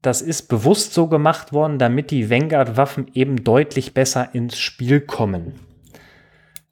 das 0.02 0.20
ist 0.20 0.48
bewusst 0.48 0.92
so 0.92 1.06
gemacht 1.06 1.54
worden, 1.54 1.78
damit 1.78 2.10
die 2.10 2.28
Vanguard-Waffen 2.28 3.10
eben 3.14 3.42
deutlich 3.42 3.94
besser 3.94 4.34
ins 4.34 4.58
Spiel 4.58 5.00
kommen. 5.00 5.58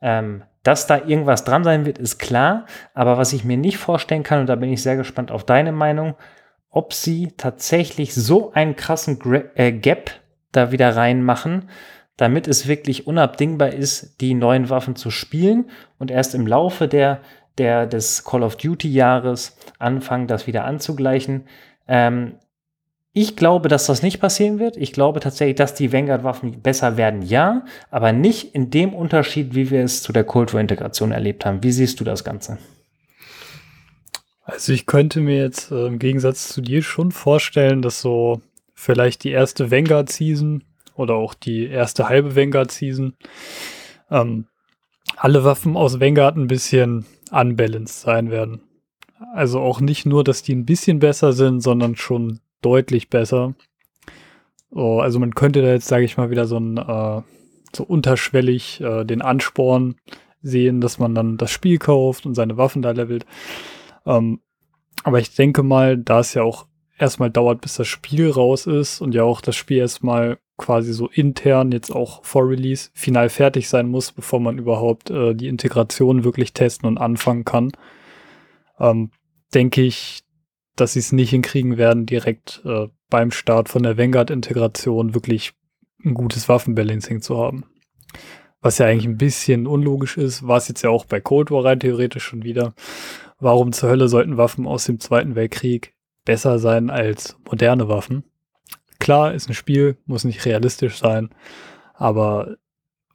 Ähm, 0.02 0.42
dass 0.62 0.86
da 0.86 0.98
irgendwas 0.98 1.44
dran 1.44 1.64
sein 1.64 1.84
wird, 1.84 1.98
ist 1.98 2.18
klar. 2.18 2.66
Aber 2.94 3.18
was 3.18 3.32
ich 3.32 3.44
mir 3.44 3.56
nicht 3.56 3.78
vorstellen 3.78 4.22
kann, 4.22 4.40
und 4.40 4.46
da 4.46 4.56
bin 4.56 4.72
ich 4.72 4.82
sehr 4.82 4.96
gespannt 4.96 5.30
auf 5.30 5.44
deine 5.44 5.72
Meinung, 5.72 6.14
ob 6.70 6.92
sie 6.94 7.32
tatsächlich 7.36 8.14
so 8.14 8.52
einen 8.52 8.76
krassen 8.76 9.18
Gra 9.18 9.42
äh, 9.54 9.72
Gap 9.72 10.10
da 10.52 10.72
wieder 10.72 10.96
reinmachen, 10.96 11.68
damit 12.16 12.46
es 12.46 12.68
wirklich 12.68 13.06
unabdingbar 13.06 13.70
ist, 13.70 14.20
die 14.20 14.34
neuen 14.34 14.70
Waffen 14.70 14.96
zu 14.96 15.10
spielen 15.10 15.70
und 15.98 16.10
erst 16.10 16.34
im 16.34 16.46
Laufe 16.46 16.88
der, 16.88 17.20
der, 17.58 17.86
des 17.86 18.24
Call 18.24 18.42
of 18.42 18.56
Duty 18.56 18.90
Jahres 18.90 19.56
anfangen, 19.78 20.26
das 20.26 20.46
wieder 20.46 20.64
anzugleichen. 20.64 21.46
Ähm, 21.88 22.36
ich 23.14 23.36
glaube, 23.36 23.68
dass 23.68 23.86
das 23.86 24.02
nicht 24.02 24.20
passieren 24.20 24.58
wird. 24.58 24.76
Ich 24.76 24.92
glaube 24.92 25.20
tatsächlich, 25.20 25.56
dass 25.56 25.74
die 25.74 25.92
Vanguard-Waffen 25.92 26.62
besser 26.62 26.96
werden, 26.96 27.22
ja, 27.22 27.64
aber 27.90 28.12
nicht 28.12 28.54
in 28.54 28.70
dem 28.70 28.94
Unterschied, 28.94 29.54
wie 29.54 29.70
wir 29.70 29.84
es 29.84 30.02
zu 30.02 30.12
der 30.12 30.24
Cold 30.24 30.54
War-Integration 30.54 31.12
erlebt 31.12 31.44
haben. 31.44 31.62
Wie 31.62 31.72
siehst 31.72 32.00
du 32.00 32.04
das 32.04 32.24
Ganze? 32.24 32.58
Also 34.44 34.72
ich 34.72 34.86
könnte 34.86 35.20
mir 35.20 35.36
jetzt 35.36 35.70
äh, 35.70 35.86
im 35.86 35.98
Gegensatz 35.98 36.48
zu 36.48 36.62
dir 36.62 36.82
schon 36.82 37.12
vorstellen, 37.12 37.82
dass 37.82 38.00
so 38.00 38.40
vielleicht 38.74 39.24
die 39.24 39.30
erste 39.30 39.70
Vanguard-Season 39.70 40.64
oder 40.94 41.14
auch 41.14 41.34
die 41.34 41.66
erste 41.66 42.08
halbe 42.08 42.34
Vanguard-Season 42.34 43.14
ähm, 44.10 44.46
alle 45.16 45.44
Waffen 45.44 45.76
aus 45.76 46.00
Vanguard 46.00 46.36
ein 46.36 46.46
bisschen 46.46 47.04
unbalanced 47.30 48.00
sein 48.00 48.30
werden. 48.30 48.62
Also 49.34 49.60
auch 49.60 49.80
nicht 49.80 50.06
nur, 50.06 50.24
dass 50.24 50.42
die 50.42 50.54
ein 50.54 50.66
bisschen 50.66 50.98
besser 50.98 51.32
sind, 51.32 51.60
sondern 51.60 51.96
schon 51.96 52.40
deutlich 52.62 53.10
besser. 53.10 53.54
So, 54.70 55.00
also 55.00 55.18
man 55.18 55.34
könnte 55.34 55.62
da 55.62 55.68
jetzt, 55.68 55.88
sage 55.88 56.04
ich 56.04 56.16
mal, 56.16 56.30
wieder 56.30 56.46
so 56.46 56.58
ein 56.58 56.78
äh, 56.78 57.22
so 57.74 57.84
unterschwellig 57.84 58.80
äh, 58.80 59.04
den 59.04 59.22
Ansporn 59.22 59.96
sehen, 60.42 60.80
dass 60.80 60.98
man 60.98 61.14
dann 61.14 61.36
das 61.36 61.50
Spiel 61.50 61.78
kauft 61.78 62.26
und 62.26 62.34
seine 62.34 62.56
Waffen 62.56 62.82
da 62.82 62.90
levelt. 62.90 63.26
Ähm, 64.06 64.40
aber 65.04 65.20
ich 65.20 65.34
denke 65.34 65.62
mal, 65.62 65.96
da 65.96 66.20
es 66.20 66.34
ja 66.34 66.42
auch 66.42 66.66
erstmal 66.98 67.30
dauert, 67.30 67.60
bis 67.60 67.74
das 67.74 67.88
Spiel 67.88 68.30
raus 68.30 68.66
ist 68.66 69.00
und 69.00 69.14
ja 69.14 69.24
auch 69.24 69.40
das 69.40 69.56
Spiel 69.56 69.78
erstmal 69.78 70.38
quasi 70.56 70.92
so 70.92 71.08
intern 71.08 71.72
jetzt 71.72 71.90
auch 71.90 72.24
vor 72.24 72.48
Release 72.48 72.90
final 72.94 73.28
fertig 73.28 73.68
sein 73.68 73.88
muss, 73.88 74.12
bevor 74.12 74.38
man 74.40 74.58
überhaupt 74.58 75.10
äh, 75.10 75.34
die 75.34 75.48
Integration 75.48 76.24
wirklich 76.24 76.52
testen 76.52 76.86
und 76.88 76.98
anfangen 76.98 77.44
kann, 77.44 77.72
ähm, 78.78 79.10
denke 79.54 79.82
ich, 79.82 80.22
dass 80.76 80.94
sie 80.94 81.00
es 81.00 81.12
nicht 81.12 81.30
hinkriegen 81.30 81.76
werden, 81.76 82.06
direkt 82.06 82.62
äh, 82.64 82.88
beim 83.10 83.30
Start 83.30 83.68
von 83.68 83.82
der 83.82 83.98
Vanguard-Integration 83.98 85.14
wirklich 85.14 85.52
ein 86.04 86.14
gutes 86.14 86.48
Waffenbalancing 86.48 87.20
zu 87.20 87.38
haben. 87.38 87.64
Was 88.60 88.78
ja 88.78 88.86
eigentlich 88.86 89.06
ein 89.06 89.18
bisschen 89.18 89.66
unlogisch 89.66 90.16
ist, 90.16 90.46
war 90.46 90.56
es 90.56 90.68
jetzt 90.68 90.82
ja 90.82 90.90
auch 90.90 91.04
bei 91.04 91.20
Cold 91.20 91.50
War 91.50 91.64
rein 91.64 91.80
theoretisch 91.80 92.24
schon 92.24 92.44
wieder. 92.44 92.74
Warum 93.38 93.72
zur 93.72 93.90
Hölle 93.90 94.08
sollten 94.08 94.36
Waffen 94.36 94.66
aus 94.66 94.84
dem 94.84 95.00
Zweiten 95.00 95.34
Weltkrieg 95.34 95.94
besser 96.24 96.58
sein 96.60 96.88
als 96.90 97.36
moderne 97.44 97.88
Waffen? 97.88 98.24
Klar, 99.00 99.34
ist 99.34 99.48
ein 99.48 99.54
Spiel, 99.54 99.96
muss 100.06 100.22
nicht 100.22 100.44
realistisch 100.44 100.98
sein, 100.98 101.30
aber 101.94 102.56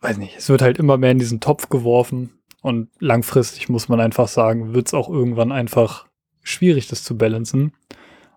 weiß 0.01 0.17
nicht, 0.17 0.35
es 0.37 0.49
wird 0.49 0.61
halt 0.61 0.77
immer 0.79 0.97
mehr 0.97 1.11
in 1.11 1.19
diesen 1.19 1.39
Topf 1.39 1.69
geworfen 1.69 2.41
und 2.61 2.89
langfristig 2.99 3.69
muss 3.69 3.87
man 3.87 4.01
einfach 4.01 4.27
sagen, 4.27 4.73
wird 4.73 4.87
es 4.87 4.93
auch 4.93 5.09
irgendwann 5.09 5.53
einfach 5.53 6.06
schwierig, 6.49 6.87
das 6.87 7.03
zu 7.03 7.17
balancen. 7.17 7.73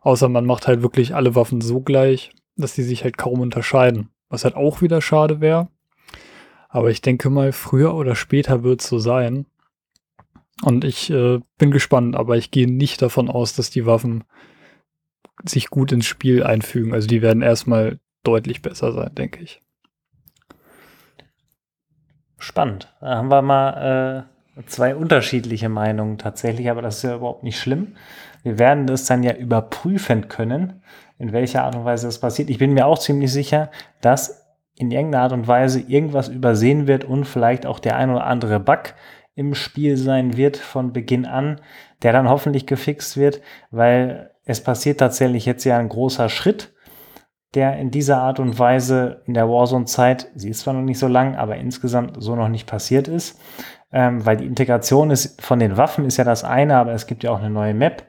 Außer 0.03 0.29
man 0.29 0.47
macht 0.47 0.67
halt 0.67 0.83
wirklich 0.83 1.15
alle 1.15 1.35
Waffen 1.35 1.61
so 1.61 1.81
gleich, 1.81 2.33
dass 2.57 2.75
die 2.75 2.83
sich 2.83 3.05
halt 3.05 3.19
kaum 3.19 3.41
unterscheiden. 3.41 4.11
Was 4.29 4.45
halt 4.45 4.55
auch 4.55 4.81
wieder 4.81 5.03
schade 5.03 5.41
wäre. 5.41 5.69
Aber 6.69 6.91
ich 6.91 7.03
denke 7.03 7.31
mal, 7.31 7.53
früher 7.53 7.95
oder 7.95 8.15
später 8.15 8.63
wird 8.63 8.81
es 8.81 8.87
so 8.87 8.99
sein. 8.99 9.47
Und 10.63 10.85
ich 10.85 11.11
äh, 11.11 11.41
bin 11.59 11.71
gespannt, 11.71 12.17
aber 12.17 12.37
ich 12.37 12.51
gehe 12.51 12.71
nicht 12.71 13.03
davon 13.03 13.29
aus, 13.29 13.55
dass 13.55 13.71
die 13.71 13.87
Waffen 13.87 14.25
sich 15.45 15.69
gut 15.69 15.91
ins 15.91 16.07
Spiel 16.07 16.43
einfügen. 16.43 16.93
Also 16.93 17.09
die 17.09 17.23
werden 17.23 17.43
erstmal 17.43 17.99
deutlich 18.23 18.63
besser 18.63 18.93
sein, 18.93 19.15
denke 19.15 19.43
ich. 19.43 19.61
Spannend. 22.39 22.95
Da 23.01 23.17
haben 23.17 23.31
wir 23.31 23.43
mal 23.43 24.27
äh, 24.29 24.40
zwei 24.67 24.95
unterschiedliche 24.95 25.69
Meinungen 25.69 26.19
tatsächlich, 26.19 26.71
aber 26.71 26.83
das 26.83 26.99
ist 26.99 27.03
ja 27.05 27.17
überhaupt 27.17 27.43
nicht 27.43 27.59
schlimm. 27.59 27.97
Wir 28.43 28.59
werden 28.59 28.87
das 28.87 29.05
dann 29.05 29.23
ja 29.23 29.35
überprüfen 29.35 30.29
können, 30.29 30.83
in 31.19 31.33
welcher 31.33 31.65
Art 31.65 31.77
und 31.77 31.85
Weise 31.85 32.07
das 32.07 32.21
passiert. 32.21 32.51
Ich 32.51 32.59
bin 32.59 32.73
mir 32.73 32.87
auch 32.87 32.99
ziemlich 32.99 33.33
sicher, 33.33 33.71
dass 34.01 34.47
in 34.77 34.91
irgendeiner 34.91 35.25
Art 35.25 35.33
und 35.33 35.47
Weise 35.47 35.81
irgendwas 35.81 36.29
übersehen 36.29 36.87
wird 36.87 37.05
und 37.05 37.27
vielleicht 37.27 37.67
auch 37.67 37.79
der 37.79 37.97
ein 37.97 38.11
oder 38.11 38.27
andere 38.27 38.61
Bug 38.61 38.95
im 39.35 39.55
Spiel 39.55 39.97
sein 39.97 40.37
wird 40.37 40.57
von 40.57 40.93
Beginn 40.93 41.27
an, 41.27 41.61
der 42.03 42.13
dann 42.13 42.29
hoffentlich 42.29 42.67
gefixt 42.67 43.17
wird, 43.17 43.43
weil 43.71 44.31
es 44.45 44.63
passiert 44.63 44.99
tatsächlich 44.99 45.45
jetzt 45.45 45.65
ja 45.65 45.79
ein 45.79 45.89
großer 45.89 46.29
Schritt, 46.29 46.73
der 47.55 47.77
in 47.77 47.91
dieser 47.91 48.19
Art 48.19 48.41
und 48.41 48.59
Weise 48.59 49.23
in 49.27 49.35
der 49.35 49.49
Warzone-Zeit, 49.49 50.29
sie 50.35 50.51
ist 50.51 50.61
zwar 50.61 50.75
noch 50.75 50.83
nicht 50.83 50.99
so 50.99 51.09
lang, 51.09 51.37
aber 51.37 51.57
insgesamt 51.57 52.17
so 52.19 52.35
noch 52.37 52.49
nicht 52.49 52.67
passiert 52.67 53.09
ist 53.09 53.39
ähm, 53.93 54.25
weil 54.25 54.37
die 54.37 54.47
Integration 54.47 55.11
ist 55.11 55.41
von 55.41 55.59
den 55.59 55.77
Waffen 55.77 56.05
ist 56.05 56.17
ja 56.17 56.25
das 56.25 56.45
eine, 56.45 56.77
aber 56.77 56.93
es 56.93 57.07
gibt 57.07 57.25
ja 57.25 57.31
auch 57.31 57.39
eine 57.39 57.51
neue 57.51 57.75
Map. 57.75 58.05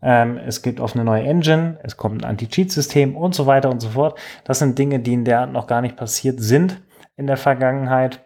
Ähm, 0.00 0.38
es 0.38 0.62
gibt 0.62 0.80
auch 0.80 0.94
eine 0.94 1.04
neue 1.04 1.24
Engine, 1.24 1.78
es 1.82 1.96
kommt 1.96 2.22
ein 2.22 2.30
Anti-Cheat-System 2.30 3.16
und 3.16 3.34
so 3.34 3.46
weiter 3.46 3.70
und 3.70 3.80
so 3.80 3.90
fort. 3.90 4.18
Das 4.44 4.60
sind 4.60 4.78
Dinge, 4.78 5.00
die 5.00 5.14
in 5.14 5.24
der 5.24 5.40
Art 5.40 5.52
noch 5.52 5.66
gar 5.66 5.80
nicht 5.80 5.96
passiert 5.96 6.40
sind 6.40 6.80
in 7.16 7.26
der 7.26 7.36
Vergangenheit 7.36 8.24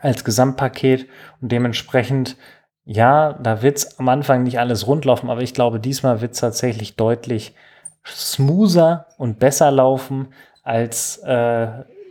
als 0.00 0.24
Gesamtpaket 0.24 1.08
und 1.40 1.50
dementsprechend 1.50 2.36
ja, 2.88 3.32
da 3.32 3.62
wird 3.62 3.78
es 3.78 3.98
am 3.98 4.08
Anfang 4.08 4.44
nicht 4.44 4.60
alles 4.60 4.86
rundlaufen, 4.86 5.28
aber 5.28 5.42
ich 5.42 5.54
glaube, 5.54 5.80
diesmal 5.80 6.20
wird 6.20 6.34
es 6.34 6.40
tatsächlich 6.40 6.94
deutlich 6.94 7.52
smoother 8.06 9.06
und 9.18 9.40
besser 9.40 9.72
laufen 9.72 10.28
als 10.62 11.18
äh, 11.18 11.66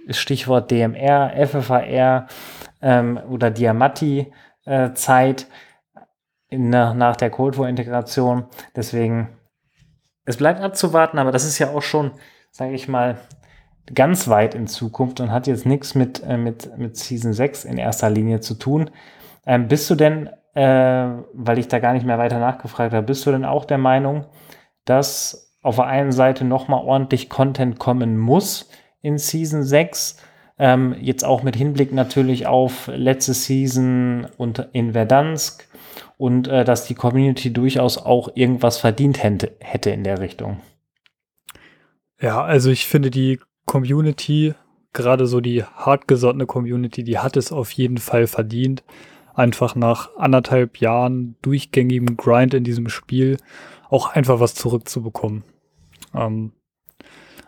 Stichwort 0.09 0.69
DMR, 0.69 1.31
FFAR 1.47 2.27
ähm, 2.81 3.19
oder 3.29 3.51
Diamati-Zeit 3.51 5.47
äh, 6.49 6.57
nach 6.57 7.15
der 7.15 7.29
Cold 7.29 7.57
War-Integration. 7.57 8.45
Deswegen, 8.75 9.29
es 10.25 10.37
bleibt 10.37 10.61
abzuwarten, 10.61 11.19
aber 11.19 11.31
das 11.31 11.45
ist 11.45 11.59
ja 11.59 11.71
auch 11.71 11.81
schon, 11.81 12.11
sage 12.51 12.73
ich 12.73 12.87
mal, 12.87 13.17
ganz 13.93 14.27
weit 14.27 14.55
in 14.55 14.67
Zukunft 14.67 15.19
und 15.19 15.31
hat 15.31 15.47
jetzt 15.47 15.65
nichts 15.65 15.95
mit, 15.95 16.23
äh, 16.23 16.37
mit, 16.37 16.77
mit 16.77 16.97
Season 16.97 17.33
6 17.33 17.65
in 17.65 17.77
erster 17.77 18.09
Linie 18.09 18.39
zu 18.39 18.55
tun. 18.55 18.89
Ähm, 19.45 19.67
bist 19.67 19.89
du 19.89 19.95
denn, 19.95 20.29
äh, 20.55 21.07
weil 21.33 21.59
ich 21.59 21.67
da 21.67 21.79
gar 21.79 21.93
nicht 21.93 22.05
mehr 22.05 22.17
weiter 22.17 22.39
nachgefragt 22.39 22.93
habe, 22.93 23.05
bist 23.05 23.25
du 23.25 23.31
denn 23.31 23.45
auch 23.45 23.65
der 23.65 23.77
Meinung, 23.77 24.25
dass 24.85 25.53
auf 25.61 25.75
der 25.75 25.85
einen 25.85 26.11
Seite 26.11 26.45
nochmal 26.45 26.83
ordentlich 26.83 27.29
Content 27.29 27.79
kommen 27.79 28.17
muss 28.17 28.69
in 29.01 29.17
Season 29.17 29.63
6? 29.63 30.17
Ähm, 30.57 30.95
jetzt 30.99 31.25
auch 31.25 31.43
mit 31.43 31.55
Hinblick 31.55 31.91
natürlich 31.91 32.47
auf 32.47 32.87
letzte 32.87 33.33
Season 33.33 34.27
und 34.37 34.69
in 34.71 34.93
Verdansk 34.93 35.67
und 36.17 36.47
äh, 36.47 36.63
dass 36.63 36.85
die 36.85 36.95
Community 36.95 37.51
durchaus 37.51 37.97
auch 37.97 38.29
irgendwas 38.35 38.77
verdient 38.77 39.21
hätte, 39.21 39.89
in 39.89 40.03
der 40.03 40.19
Richtung. 40.19 40.61
Ja, 42.21 42.43
also 42.43 42.69
ich 42.69 42.85
finde 42.85 43.11
die 43.11 43.39
Community, 43.65 44.53
gerade 44.93 45.27
so 45.27 45.41
die 45.41 45.63
hartgesottene 45.63 46.45
Community, 46.45 47.03
die 47.03 47.19
hat 47.19 47.35
es 47.35 47.51
auf 47.51 47.71
jeden 47.71 47.97
Fall 47.97 48.27
verdient, 48.27 48.83
einfach 49.33 49.75
nach 49.75 50.15
anderthalb 50.15 50.79
Jahren 50.79 51.35
durchgängigem 51.41 52.15
Grind 52.15 52.53
in 52.53 52.63
diesem 52.63 52.87
Spiel 52.87 53.37
auch 53.89 54.07
einfach 54.07 54.39
was 54.39 54.55
zurückzubekommen. 54.55 55.43
Ähm, 56.13 56.53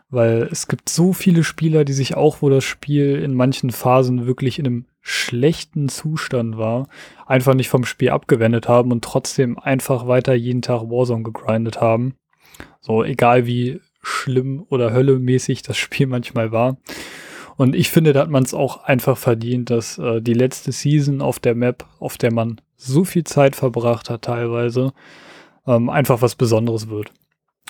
weil 0.09 0.47
es 0.51 0.67
gibt 0.67 0.89
so 0.89 1.11
viele 1.11 1.43
Spieler, 1.43 1.83
die 1.83 1.93
sich 1.93 2.15
auch, 2.15 2.41
wo 2.41 2.49
das 2.49 2.63
Spiel 2.63 3.15
in 3.21 3.33
manchen 3.33 3.71
Phasen 3.71 4.25
wirklich 4.25 4.57
in 4.57 4.65
einem 4.65 4.85
schlechten 5.01 5.89
Zustand 5.89 6.57
war, 6.57 6.87
einfach 7.25 7.53
nicht 7.53 7.69
vom 7.69 7.85
Spiel 7.85 8.09
abgewendet 8.09 8.67
haben 8.67 8.91
und 8.91 9.03
trotzdem 9.03 9.57
einfach 9.57 10.07
weiter 10.07 10.33
jeden 10.33 10.61
Tag 10.61 10.83
Warzone 10.83 11.23
gegrindet 11.23 11.81
haben. 11.81 12.15
So, 12.79 13.03
egal 13.03 13.45
wie 13.45 13.81
schlimm 14.01 14.65
oder 14.69 14.93
höllemäßig 14.93 15.61
das 15.61 15.77
Spiel 15.77 16.07
manchmal 16.07 16.51
war. 16.51 16.77
Und 17.57 17.75
ich 17.75 17.89
finde, 17.89 18.13
da 18.13 18.21
hat 18.21 18.29
man 18.29 18.43
es 18.43 18.53
auch 18.53 18.83
einfach 18.83 19.17
verdient, 19.17 19.71
dass 19.71 19.97
äh, 19.97 20.21
die 20.21 20.35
letzte 20.35 20.71
Season 20.71 21.21
auf 21.21 21.39
der 21.39 21.55
Map, 21.55 21.85
auf 21.99 22.17
der 22.17 22.31
man 22.31 22.61
so 22.75 23.03
viel 23.03 23.23
Zeit 23.23 23.55
verbracht 23.55 24.11
hat 24.11 24.21
teilweise, 24.21 24.93
ähm, 25.65 25.89
einfach 25.89 26.21
was 26.21 26.35
Besonderes 26.35 26.87
wird. 26.87 27.11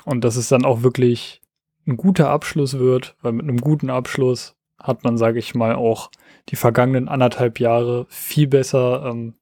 Und 0.04 0.24
dass 0.26 0.36
es 0.36 0.50
dann 0.50 0.66
auch 0.66 0.84
wirklich 0.84 1.42
ein 1.88 1.98
guter 1.98 2.30
Abschluss 2.30 2.78
wird, 2.78 3.16
weil 3.22 3.32
mit 3.32 3.44
einem 3.44 3.62
guten 3.62 3.90
Abschluss 3.90 4.56
hat 4.80 5.04
man, 5.04 5.18
sage 5.18 5.40
ich 5.40 5.56
mal, 5.56 5.76
auch 5.76 6.12
die 6.50 6.56
vergangenen 6.56 7.08
anderthalb 7.08 7.60
Jahre 7.60 8.06
viel 8.10 8.48
besser 8.48 9.06
ähm, 9.06 9.34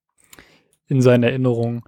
in 0.88 1.02
seiner 1.02 1.28
Erinnerung. 1.28 1.84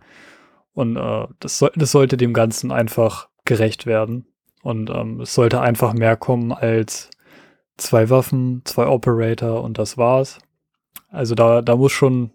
Und 0.74 0.98
äh, 0.98 1.28
das, 1.39 1.58
so, 1.60 1.70
das 1.76 1.91
sollte 1.91 2.17
dem 2.17 2.34
Ganzen 2.34 2.72
einfach 2.72 3.30
gerecht 3.46 3.86
werden. 3.86 4.26
Und 4.63 4.89
ähm, 4.89 5.22
es 5.22 5.34
sollte 5.34 5.62
einfach 5.62 5.93
mehr 5.93 6.17
kommen 6.17 6.52
als 6.52 7.10
zwei 7.78 8.10
Waffen, 8.10 8.62
zwei 8.65 8.88
Operator 8.88 9.63
und 9.63 9.78
das 9.78 9.98
war's. 9.98 10.39
Also 11.10 11.36
da, 11.36 11.62
da 11.62 11.76
muss 11.76 11.91
schon, 11.91 12.32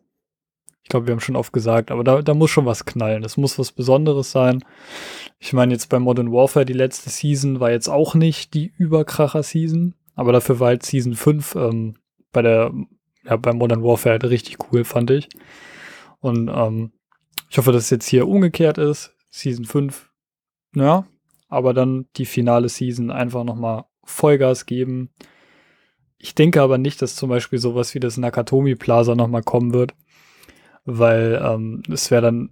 glaube, 0.93 1.07
wir 1.07 1.13
haben 1.13 1.21
schon 1.21 1.37
oft 1.37 1.53
gesagt, 1.53 1.91
aber 1.91 2.05
da, 2.05 2.23
da 2.23 2.35
muss 2.35 2.51
schon 2.51 2.67
was 2.67 2.85
knallen. 2.85 3.25
Es 3.25 3.37
muss 3.37 3.59
was 3.59 3.73
Besonderes 3.73 4.31
sein. 4.31 4.63
Ich 5.41 5.53
meine, 5.53 5.73
jetzt 5.73 5.89
bei 5.89 5.99
Modern 5.99 6.31
Warfare, 6.31 6.65
die 6.65 6.73
letzte 6.73 7.11
Season 7.11 7.59
war 7.59 7.71
jetzt 7.73 7.89
auch 7.89 8.15
nicht 8.15 8.55
die 8.55 8.73
Überkracher-Season, 8.77 9.95
aber 10.15 10.33
dafür 10.33 10.61
war 10.61 10.69
halt 10.69 10.85
Season 10.85 11.15
5 11.15 11.55
ähm, 11.57 11.95
bei 12.31 12.43
der, 12.43 12.73
ja, 13.25 13.37
bei 13.37 13.53
Modern 13.53 13.83
Warfare 13.83 14.13
halt 14.13 14.25
richtig 14.25 14.59
cool, 14.71 14.85
fand 14.85 15.11
ich. 15.11 15.29
Und 16.21 16.49
ähm, 16.49 16.93
ich 17.51 17.59
hoffe, 17.59 17.73
dass 17.73 17.85
es 17.85 17.91
jetzt 17.91 18.09
hier 18.09 18.29
umgekehrt 18.29 18.79
ist. 18.79 19.15
Season 19.31 19.65
5, 19.65 20.11
ja, 20.77 21.07
aber 21.49 21.73
dann 21.73 22.07
die 22.17 22.27
finale 22.27 22.69
Season 22.69 23.11
einfach 23.11 23.45
nochmal 23.45 23.85
Vollgas 24.05 24.67
geben. 24.67 25.11
Ich 26.19 26.35
denke 26.35 26.61
aber 26.61 26.77
nicht, 26.77 27.01
dass 27.01 27.17
zum 27.17 27.31
Beispiel 27.31 27.59
sowas 27.59 27.95
wie 27.95 28.01
das 28.01 28.19
Nakatomi 28.19 28.75
Plaza 28.75 29.15
nochmal 29.15 29.43
kommen 29.43 29.73
wird, 29.73 29.95
weil 30.85 31.41
ähm, 31.43 31.83
es 31.91 32.11
wäre 32.11 32.23
dann 32.23 32.51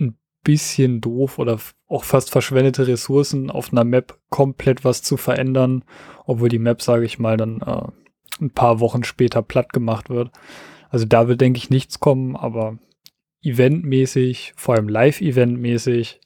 ein 0.00 0.18
bisschen 0.42 1.00
doof 1.00 1.38
oder 1.38 1.58
auch 1.88 2.04
fast 2.04 2.30
verschwendete 2.30 2.86
Ressourcen 2.86 3.50
auf 3.50 3.72
einer 3.72 3.84
Map 3.84 4.18
komplett 4.30 4.84
was 4.84 5.02
zu 5.02 5.16
verändern, 5.16 5.84
obwohl 6.26 6.48
die 6.48 6.58
Map, 6.58 6.82
sage 6.82 7.04
ich 7.04 7.18
mal, 7.18 7.36
dann 7.36 7.60
äh, 7.60 7.88
ein 8.40 8.50
paar 8.50 8.80
Wochen 8.80 9.04
später 9.04 9.42
platt 9.42 9.72
gemacht 9.72 10.10
wird. 10.10 10.30
Also 10.90 11.06
da 11.06 11.28
wird, 11.28 11.40
denke 11.40 11.58
ich, 11.58 11.70
nichts 11.70 12.00
kommen, 12.00 12.36
aber 12.36 12.78
eventmäßig, 13.42 14.52
vor 14.56 14.74
allem 14.74 14.88
live-eventmäßig, 14.88 16.20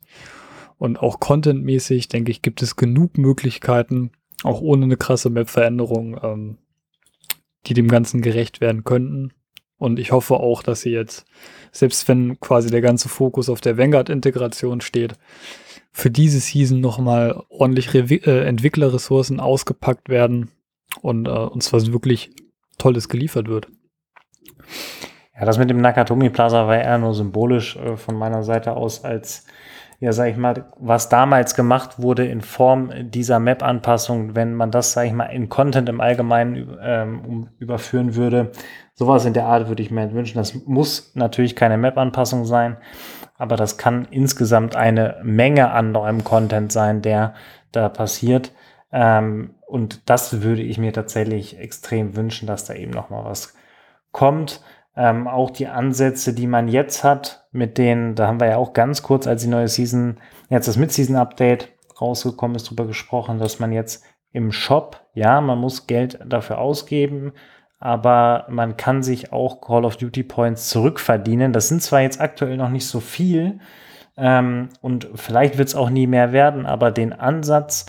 und 0.79 1.01
auch 1.01 1.21
contentmäßig, 1.21 2.09
denke 2.09 2.31
ich, 2.31 2.41
gibt 2.41 2.63
es 2.63 2.77
genug 2.77 3.19
Möglichkeiten, 3.19 4.13
auch 4.45 4.61
ohne 4.61 4.85
eine 4.85 4.97
krasse 4.97 5.29
Map-Veränderung, 5.29 6.19
ähm, 6.23 6.59
die 7.67 7.75
dem 7.75 7.89
Ganzen 7.89 8.23
gerecht 8.23 8.61
werden 8.61 8.85
könnten. 8.85 9.33
Und 9.79 9.99
ich 9.99 10.13
hoffe 10.13 10.35
auch, 10.35 10.63
dass 10.63 10.81
sie 10.81 10.91
jetzt, 10.91 11.25
selbst 11.73 12.09
wenn 12.09 12.39
quasi 12.41 12.71
der 12.71 12.81
ganze 12.81 13.09
Fokus 13.09 13.49
auf 13.49 13.61
der 13.61 13.79
Vanguard-Integration 13.79 14.81
steht, 14.81 15.15
für 15.93 16.11
diese 16.11 16.41
Season 16.41 16.81
nochmal 16.81 17.43
ordentlich 17.49 17.95
Re 17.95 18.03
äh, 18.03 18.47
Entwicklerressourcen 18.47 19.41
ausgepackt 19.41 20.09
werden 20.09 20.51
und 21.01 21.27
äh, 21.27 21.31
uns 21.31 21.73
was 21.73 21.93
wirklich 21.93 22.31
Tolles 22.79 23.09
geliefert 23.09 23.49
wird. 23.49 23.69
Ja, 25.39 25.45
das 25.45 25.59
mit 25.59 25.71
dem 25.71 25.81
Nakatomi 25.81 26.31
Plaza 26.31 26.67
war 26.67 26.77
eher 26.77 26.99
nur 26.99 27.15
symbolisch 27.15 27.77
äh, 27.77 27.97
von 27.97 28.17
meiner 28.17 28.43
Seite 28.43 28.77
aus 28.77 29.05
als 29.05 29.47
ja, 30.01 30.13
sag 30.13 30.29
ich 30.29 30.37
mal, 30.37 30.67
was 30.79 31.09
damals 31.09 31.55
gemacht 31.55 32.01
wurde 32.01 32.25
in 32.27 32.41
Form 32.41 32.93
dieser 33.11 33.41
Map-Anpassung, 33.41 34.37
wenn 34.37 34.55
man 34.55 34.71
das, 34.71 34.93
sag 34.93 35.07
ich 35.07 35.13
mal, 35.13 35.27
in 35.27 35.49
Content 35.49 35.89
im 35.89 36.01
Allgemeinen 36.01 36.79
ähm, 36.81 37.49
überführen 37.59 38.15
würde, 38.15 38.53
sowas 38.95 39.25
in 39.25 39.33
der 39.33 39.47
Art 39.47 39.69
würde 39.69 39.83
ich 39.83 39.91
mir 39.91 40.13
wünschen. 40.13 40.39
Das 40.39 40.55
muss 40.67 41.13
natürlich 41.15 41.57
keine 41.57 41.79
Map-Anpassung 41.79 42.45
sein, 42.45 42.77
aber 43.37 43.57
das 43.57 43.77
kann 43.77 44.07
insgesamt 44.11 44.77
eine 44.77 45.17
Menge 45.25 45.73
an 45.73 45.91
neuem 45.91 46.23
Content 46.23 46.71
sein, 46.71 47.03
der 47.03 47.35
da 47.73 47.89
passiert. 47.89 48.53
Ähm, 48.93 49.55
und 49.67 50.09
das 50.09 50.43
würde 50.43 50.63
ich 50.63 50.79
mir 50.79 50.93
tatsächlich 50.93 51.59
extrem 51.59 52.15
wünschen, 52.15 52.47
dass 52.47 52.65
da 52.65 52.75
eben 52.75 52.93
noch 52.93 53.11
mal 53.11 53.25
was 53.25 53.55
kommt. 54.13 54.63
Ähm, 55.01 55.29
auch 55.29 55.51
die 55.51 55.69
Ansätze, 55.69 56.35
die 56.35 56.49
man 56.49 56.67
jetzt 56.67 57.05
hat, 57.05 57.47
mit 57.53 57.79
denen, 57.79 58.17
da 58.17 58.27
haben 58.27 58.41
wir 58.41 58.49
ja 58.49 58.57
auch 58.57 58.73
ganz 58.73 59.05
kurz, 59.05 59.29
als 59.29 59.43
die 59.43 59.49
neue 59.49 59.69
Season, 59.69 60.19
jetzt 60.51 60.67
das 60.67 60.77
Mid-Season-Update 60.77 61.69
rausgekommen 62.01 62.57
ist, 62.57 62.69
drüber 62.69 62.85
gesprochen, 62.85 63.39
dass 63.39 63.61
man 63.61 63.71
jetzt 63.71 64.05
im 64.33 64.51
Shop, 64.51 65.07
ja, 65.15 65.41
man 65.41 65.59
muss 65.59 65.87
Geld 65.87 66.19
dafür 66.27 66.59
ausgeben, 66.59 67.33
aber 67.79 68.47
man 68.49 68.77
kann 68.77 69.05
sich 69.05 69.33
auch 69.33 69.61
Call 69.61 69.85
of 69.85 69.99
Duty 69.99 70.25
Points 70.25 70.69
zurückverdienen. 70.69 71.53
Das 71.53 71.69
sind 71.69 71.81
zwar 71.81 72.01
jetzt 72.01 72.21
aktuell 72.21 72.57
noch 72.57 72.71
nicht 72.71 72.89
so 72.89 72.99
viel 72.99 73.61
ähm, 74.17 74.71
und 74.81 75.09
vielleicht 75.15 75.59
wird 75.59 75.69
es 75.69 75.77
auch 75.77 75.91
nie 75.91 76.09
mehr 76.09 76.33
werden, 76.33 76.67
aber 76.67 76.91
den 76.91 77.13
Ansatz, 77.13 77.87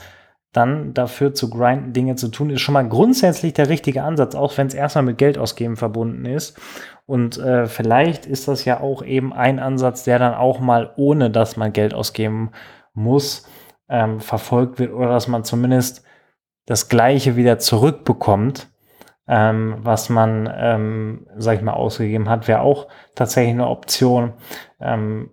dann 0.51 0.93
dafür 0.93 1.33
zu 1.33 1.49
grinden, 1.49 1.93
Dinge 1.93 2.15
zu 2.15 2.29
tun, 2.29 2.49
ist 2.49 2.61
schon 2.61 2.73
mal 2.73 2.87
grundsätzlich 2.87 3.53
der 3.53 3.69
richtige 3.69 4.03
Ansatz, 4.03 4.33
auch 4.35 4.57
wenn 4.57 4.67
es 4.67 4.73
erstmal 4.73 5.03
mit 5.03 5.17
Geld 5.17 5.37
ausgeben 5.37 5.75
verbunden 5.75 6.25
ist. 6.25 6.59
Und 7.09 7.39
äh, 7.39 7.65
vielleicht 7.65 8.27
ist 8.27 8.47
das 8.47 8.65
ja 8.65 8.81
auch 8.81 9.03
eben 9.03 9.33
ein 9.33 9.57
Ansatz, 9.57 10.03
der 10.03 10.19
dann 10.19 10.35
auch 10.35 10.59
mal 10.59 10.93
ohne, 10.95 11.31
dass 11.31 11.57
man 11.57 11.73
Geld 11.73 11.95
ausgeben 11.95 12.51
muss, 12.93 13.49
ähm, 13.89 14.19
verfolgt 14.19 14.77
wird 14.77 14.93
oder 14.93 15.09
dass 15.09 15.27
man 15.27 15.43
zumindest 15.43 16.03
das 16.67 16.87
Gleiche 16.87 17.35
wieder 17.35 17.57
zurückbekommt, 17.57 18.67
ähm, 19.27 19.77
was 19.79 20.09
man, 20.09 20.47
ähm, 20.55 21.25
sag 21.35 21.55
ich 21.55 21.63
mal, 21.63 21.73
ausgegeben 21.73 22.29
hat, 22.29 22.47
wäre 22.47 22.61
auch 22.61 22.87
tatsächlich 23.15 23.55
eine 23.55 23.69
Option. 23.69 24.33
Ähm, 24.79 25.31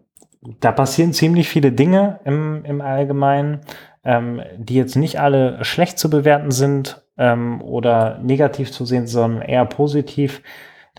da 0.61 0.73
passieren 0.73 1.13
ziemlich 1.13 1.47
viele 1.47 1.73
Dinge 1.73 2.21
im, 2.25 2.65
im 2.65 2.81
Allgemeinen, 2.81 3.61
ähm, 4.03 4.41
die 4.57 4.77
jetzt 4.77 4.97
nicht 4.97 5.21
alle 5.21 5.63
schlecht 5.63 5.99
zu 5.99 6.09
bewerten 6.09 6.53
sind 6.53 7.03
ähm, 7.19 7.61
oder 7.61 8.17
negativ 8.23 8.73
zu 8.73 8.87
sehen, 8.87 9.07
sondern 9.07 9.43
eher 9.43 9.67
positiv. 9.67 10.41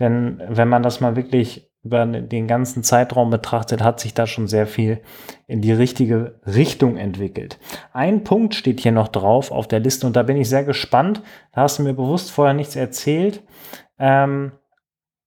Denn 0.00 0.42
wenn 0.48 0.68
man 0.68 0.82
das 0.82 1.00
mal 1.00 1.16
wirklich 1.16 1.68
über 1.82 2.04
den 2.06 2.46
ganzen 2.46 2.82
Zeitraum 2.82 3.30
betrachtet, 3.30 3.82
hat 3.82 4.00
sich 4.00 4.12
da 4.12 4.26
schon 4.26 4.46
sehr 4.46 4.66
viel 4.66 5.00
in 5.46 5.60
die 5.60 5.72
richtige 5.72 6.40
Richtung 6.44 6.96
entwickelt. 6.96 7.58
Ein 7.92 8.24
Punkt 8.24 8.54
steht 8.54 8.80
hier 8.80 8.92
noch 8.92 9.08
drauf 9.08 9.50
auf 9.50 9.68
der 9.68 9.80
Liste 9.80 10.06
und 10.06 10.16
da 10.16 10.22
bin 10.22 10.36
ich 10.36 10.48
sehr 10.48 10.64
gespannt. 10.64 11.22
Da 11.52 11.62
hast 11.62 11.78
du 11.78 11.82
mir 11.82 11.94
bewusst 11.94 12.30
vorher 12.30 12.54
nichts 12.54 12.76
erzählt. 12.76 13.42
Ähm, 13.98 14.52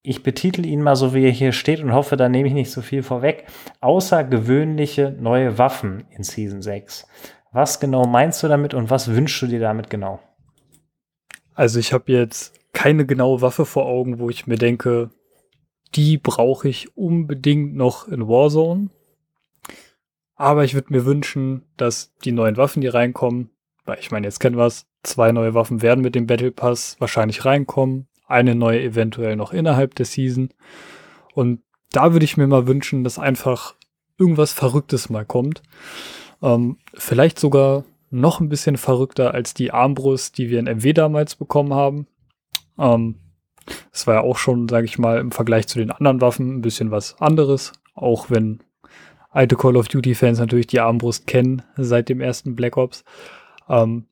ich 0.04 0.24
betitel 0.24 0.66
ihn 0.66 0.82
mal 0.82 0.96
so, 0.96 1.14
wie 1.14 1.26
er 1.26 1.32
hier 1.32 1.52
steht 1.52 1.82
und 1.82 1.94
hoffe, 1.94 2.18
da 2.18 2.28
nehme 2.28 2.48
ich 2.48 2.54
nicht 2.54 2.72
so 2.72 2.82
viel 2.82 3.04
vorweg. 3.04 3.46
Außergewöhnliche 3.82 5.16
neue 5.20 5.58
Waffen 5.58 6.06
in 6.10 6.24
Season 6.24 6.62
6. 6.62 7.08
Was 7.52 7.80
genau 7.80 8.06
meinst 8.06 8.42
du 8.44 8.48
damit 8.48 8.74
und 8.74 8.90
was 8.90 9.10
wünschst 9.10 9.42
du 9.42 9.48
dir 9.48 9.60
damit 9.60 9.90
genau? 9.90 10.20
Also 11.54 11.80
ich 11.80 11.94
habe 11.94 12.12
jetzt 12.12 12.61
keine 12.74 13.06
genaue 13.06 13.42
Waffe 13.42 13.66
vor 13.66 13.86
Augen, 13.86 14.20
wo 14.20 14.30
ich 14.30 14.48
mir 14.48 14.58
denke, 14.58 15.10
die 15.96 16.18
brauche 16.18 16.70
ich 16.70 16.96
unbedingt 16.96 17.76
noch 17.76 18.08
in 18.08 18.28
Warzone. 18.28 18.90
Aber 20.36 20.64
ich 20.64 20.74
würde 20.74 20.94
mir 20.94 21.06
wünschen, 21.06 21.64
dass 21.78 22.16
die 22.24 22.32
neuen 22.32 22.58
Waffen, 22.58 22.82
die 22.82 22.88
reinkommen, 22.88 23.52
weil 23.86 24.00
ich 24.00 24.12
meine, 24.12 24.26
jetzt 24.26 24.40
kennen 24.40 24.58
wir 24.58 24.66
es, 24.66 24.88
zwei 25.04 25.32
neue 25.32 25.54
Waffen 25.54 25.82
werden 25.82 26.02
mit 26.02 26.16
dem 26.16 26.28
Battle 26.28 26.52
Pass 26.52 26.96
wahrscheinlich 27.00 27.46
reinkommen, 27.46 28.08
eine 28.26 28.56
neue 28.56 28.82
eventuell 28.82 29.36
noch 29.36 29.54
innerhalb 29.54 29.96
der 29.96 30.06
Season. 30.06 30.50
Und 31.34 31.62
da 31.92 32.14
würde 32.14 32.26
ich 32.26 32.38
mir 32.38 32.48
mal 32.48 32.68
wünschen, 32.68 33.04
dass 33.04 33.20
einfach 33.20 33.76
irgendwas 34.18 34.54
Verrücktes 34.54 35.10
mal 35.10 35.26
kommt. 35.26 35.62
Ähm, 36.42 36.78
vielleicht 36.94 37.40
sogar 37.40 37.84
noch 38.10 38.40
ein 38.40 38.50
bisschen 38.50 38.78
verrückter 38.78 39.34
als 39.34 39.54
die 39.54 39.72
Armbrust, 39.72 40.38
die 40.38 40.50
wir 40.50 40.60
in 40.60 40.66
MW 40.66 40.94
damals 40.94 41.36
bekommen 41.36 41.74
haben. 41.74 42.08
Ähm, 42.82 43.16
das 43.92 44.08
war 44.08 44.16
ja 44.16 44.22
auch 44.22 44.38
schon, 44.38 44.68
sage 44.68 44.86
ich 44.86 44.98
mal, 44.98 45.20
im 45.20 45.32
Vergleich 45.32 45.68
zu 45.68 45.80
den 45.80 45.92
anderen 45.92 46.20
Waffen 46.20 46.58
ein 46.58 46.62
bisschen 46.62 46.92
was 46.92 47.22
anderes. 47.22 47.74
Auch 47.94 48.30
wenn 48.30 48.64
alte 49.30 49.56
Call 49.56 49.78
of 49.78 49.88
Duty-Fans 49.88 50.40
natürlich 50.40 50.68
die 50.68 50.80
Armbrust 50.80 51.28
kennen 51.28 51.62
seit 51.78 52.10
dem 52.10 52.20
ersten 52.20 52.56
Black 52.56 52.78
Ops. 52.78 53.04
Ähm, 53.70 54.06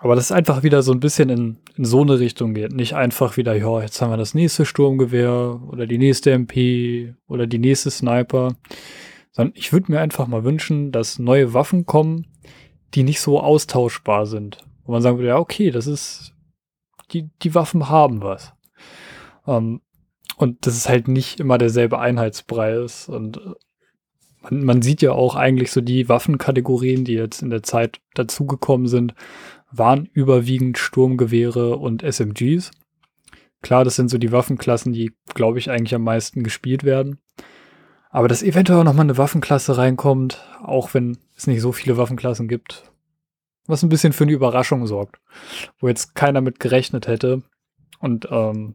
aber 0.00 0.14
das 0.14 0.26
ist 0.26 0.32
einfach 0.32 0.62
wieder 0.62 0.82
so 0.82 0.92
ein 0.92 1.00
bisschen 1.00 1.30
in, 1.30 1.56
in 1.76 1.84
so 1.84 2.02
eine 2.02 2.18
Richtung 2.18 2.54
geht. 2.54 2.72
Nicht 2.72 2.94
einfach 2.94 3.36
wieder, 3.36 3.54
ja, 3.54 3.80
jetzt 3.80 4.00
haben 4.00 4.10
wir 4.10 4.16
das 4.16 4.34
nächste 4.34 4.64
Sturmgewehr 4.64 5.60
oder 5.68 5.86
die 5.86 5.98
nächste 5.98 6.32
MP 6.32 7.14
oder 7.26 7.46
die 7.46 7.58
nächste 7.58 7.90
Sniper. 7.90 8.56
Sondern 9.32 9.54
ich 9.56 9.72
würde 9.72 9.92
mir 9.92 10.00
einfach 10.00 10.26
mal 10.26 10.44
wünschen, 10.44 10.92
dass 10.92 11.18
neue 11.18 11.54
Waffen 11.54 11.86
kommen, 11.86 12.26
die 12.94 13.02
nicht 13.02 13.20
so 13.20 13.40
austauschbar 13.40 14.26
sind. 14.26 14.58
Wo 14.84 14.92
man 14.92 15.02
sagen 15.02 15.18
würde, 15.18 15.28
ja, 15.28 15.38
okay, 15.38 15.70
das 15.70 15.86
ist, 15.86 16.32
die, 17.12 17.30
die 17.42 17.54
Waffen 17.54 17.88
haben 17.88 18.22
was. 18.22 18.52
Ähm, 19.46 19.80
und 20.36 20.66
das 20.66 20.76
ist 20.76 20.88
halt 20.88 21.08
nicht 21.08 21.40
immer 21.40 21.58
derselbe 21.58 21.98
Einheitsbrei 21.98 22.74
ist. 22.74 23.08
Und 23.08 23.38
äh, 23.38 23.54
man, 24.42 24.64
man 24.64 24.82
sieht 24.82 25.02
ja 25.02 25.12
auch 25.12 25.34
eigentlich 25.34 25.72
so 25.72 25.80
die 25.80 26.08
Waffenkategorien, 26.08 27.04
die 27.04 27.14
jetzt 27.14 27.42
in 27.42 27.50
der 27.50 27.62
Zeit 27.62 28.00
dazugekommen 28.14 28.86
sind, 28.86 29.14
waren 29.70 30.08
überwiegend 30.12 30.78
Sturmgewehre 30.78 31.76
und 31.76 32.02
SMGs. 32.02 32.70
Klar, 33.60 33.84
das 33.84 33.96
sind 33.96 34.08
so 34.08 34.18
die 34.18 34.32
Waffenklassen, 34.32 34.92
die, 34.92 35.12
glaube 35.34 35.58
ich, 35.58 35.70
eigentlich 35.70 35.94
am 35.94 36.04
meisten 36.04 36.44
gespielt 36.44 36.84
werden. 36.84 37.18
Aber 38.10 38.28
dass 38.28 38.42
eventuell 38.42 38.80
auch 38.80 38.84
nochmal 38.84 39.04
eine 39.04 39.18
Waffenklasse 39.18 39.76
reinkommt, 39.76 40.42
auch 40.62 40.94
wenn 40.94 41.18
es 41.36 41.46
nicht 41.46 41.60
so 41.60 41.72
viele 41.72 41.96
Waffenklassen 41.96 42.48
gibt, 42.48 42.90
was 43.68 43.82
ein 43.82 43.88
bisschen 43.88 44.12
für 44.12 44.24
eine 44.24 44.32
Überraschung 44.32 44.86
sorgt, 44.86 45.20
wo 45.78 45.86
jetzt 45.86 46.16
keiner 46.16 46.40
mit 46.40 46.58
gerechnet 46.58 47.06
hätte. 47.06 47.42
Und 48.00 48.26
ähm, 48.30 48.74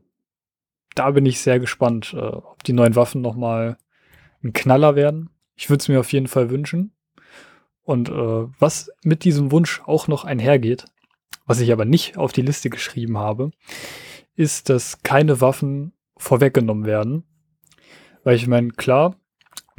da 0.96 1.12
bin 1.12 1.26
ich 1.26 1.42
sehr 1.42 1.60
gespannt, 1.60 2.14
äh, 2.14 2.20
ob 2.20 2.64
die 2.64 2.74
neuen 2.74 2.96
Waffen 2.96 3.22
nochmal 3.22 3.78
ein 4.44 4.54
Knaller 4.54 4.96
werden. 4.96 5.30
Ich 5.56 5.70
würde 5.70 5.82
es 5.82 5.90
mir 5.90 6.00
auf 6.00 6.14
jeden 6.14 6.28
Fall 6.28 6.50
wünschen. 6.50 6.94
Und 7.82 8.10
äh, 8.10 8.14
was 8.60 8.92
mit 9.04 9.26
diesem 9.26 9.52
Wunsch 9.52 9.82
auch 9.86 10.08
noch 10.08 10.24
einhergeht, 10.24 10.86
was 11.46 11.60
ich 11.60 11.72
aber 11.74 11.86
nicht 11.86 12.18
auf 12.18 12.32
die 12.32 12.42
Liste 12.42 12.70
geschrieben 12.70 13.18
habe, 13.18 13.52
ist, 14.36 14.70
dass 14.70 15.04
keine 15.04 15.42
Waffen 15.42 15.94
vorweggenommen 16.18 16.86
werden. 16.86 17.24
Weil 18.24 18.36
ich 18.36 18.48
meine, 18.48 18.70
klar, 18.70 19.16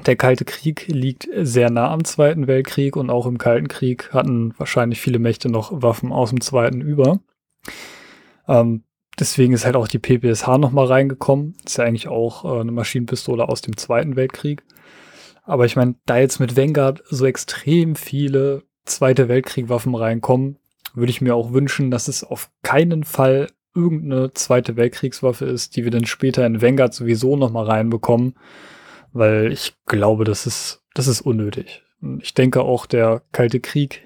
der 0.06 0.16
Kalte 0.16 0.44
Krieg 0.44 0.86
liegt 0.88 1.28
sehr 1.36 1.70
nah 1.70 1.90
am 1.90 2.04
Zweiten 2.04 2.46
Weltkrieg 2.46 2.96
und 2.96 3.10
auch 3.10 3.26
im 3.26 3.38
Kalten 3.38 3.68
Krieg 3.68 4.12
hatten 4.12 4.52
wahrscheinlich 4.58 5.00
viele 5.00 5.18
Mächte 5.18 5.48
noch 5.48 5.82
Waffen 5.82 6.12
aus 6.12 6.30
dem 6.30 6.40
Zweiten 6.40 6.80
über. 6.80 7.20
Ähm, 8.48 8.84
deswegen 9.18 9.52
ist 9.52 9.64
halt 9.64 9.76
auch 9.76 9.88
die 9.88 9.98
PPSH 9.98 10.58
nochmal 10.58 10.86
reingekommen. 10.86 11.56
Ist 11.64 11.78
ja 11.78 11.84
eigentlich 11.84 12.08
auch 12.08 12.44
äh, 12.44 12.60
eine 12.60 12.72
Maschinenpistole 12.72 13.48
aus 13.48 13.62
dem 13.62 13.76
Zweiten 13.76 14.16
Weltkrieg. 14.16 14.64
Aber 15.44 15.64
ich 15.64 15.76
meine, 15.76 15.94
da 16.06 16.18
jetzt 16.18 16.40
mit 16.40 16.56
Vanguard 16.56 17.02
so 17.08 17.26
extrem 17.26 17.96
viele 17.96 18.64
Zweite 18.84 19.28
Weltkrieg-Waffen 19.28 19.94
reinkommen, 19.94 20.58
würde 20.94 21.10
ich 21.10 21.20
mir 21.20 21.34
auch 21.34 21.52
wünschen, 21.52 21.90
dass 21.90 22.08
es 22.08 22.24
auf 22.24 22.50
keinen 22.62 23.04
Fall 23.04 23.48
irgendeine 23.74 24.32
Zweite 24.32 24.76
Weltkriegswaffe 24.76 25.44
ist, 25.46 25.76
die 25.76 25.84
wir 25.84 25.90
dann 25.90 26.06
später 26.06 26.46
in 26.46 26.62
Vanguard 26.62 26.94
sowieso 26.94 27.36
nochmal 27.36 27.66
reinbekommen, 27.66 28.34
weil 29.14 29.50
ich 29.50 29.74
glaube, 29.86 30.24
das 30.24 30.46
ist, 30.46 30.82
das 30.92 31.06
ist 31.06 31.22
unnötig. 31.22 31.82
Ich 32.20 32.34
denke 32.34 32.60
auch, 32.60 32.84
der 32.84 33.22
Kalte 33.32 33.60
Krieg, 33.60 34.02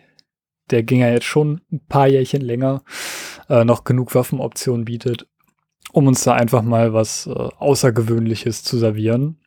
der 0.70 0.84
ging 0.84 1.00
ja 1.00 1.10
jetzt 1.10 1.24
schon 1.24 1.62
ein 1.72 1.80
paar 1.88 2.06
Jährchen 2.06 2.42
länger, 2.42 2.84
äh, 3.48 3.64
noch 3.64 3.82
genug 3.82 4.14
Waffenoptionen 4.14 4.84
bietet, 4.84 5.26
um 5.90 6.06
uns 6.06 6.22
da 6.22 6.34
einfach 6.34 6.62
mal 6.62 6.92
was 6.92 7.26
äh, 7.26 7.30
Außergewöhnliches 7.32 8.62
zu 8.62 8.78
servieren 8.78 9.40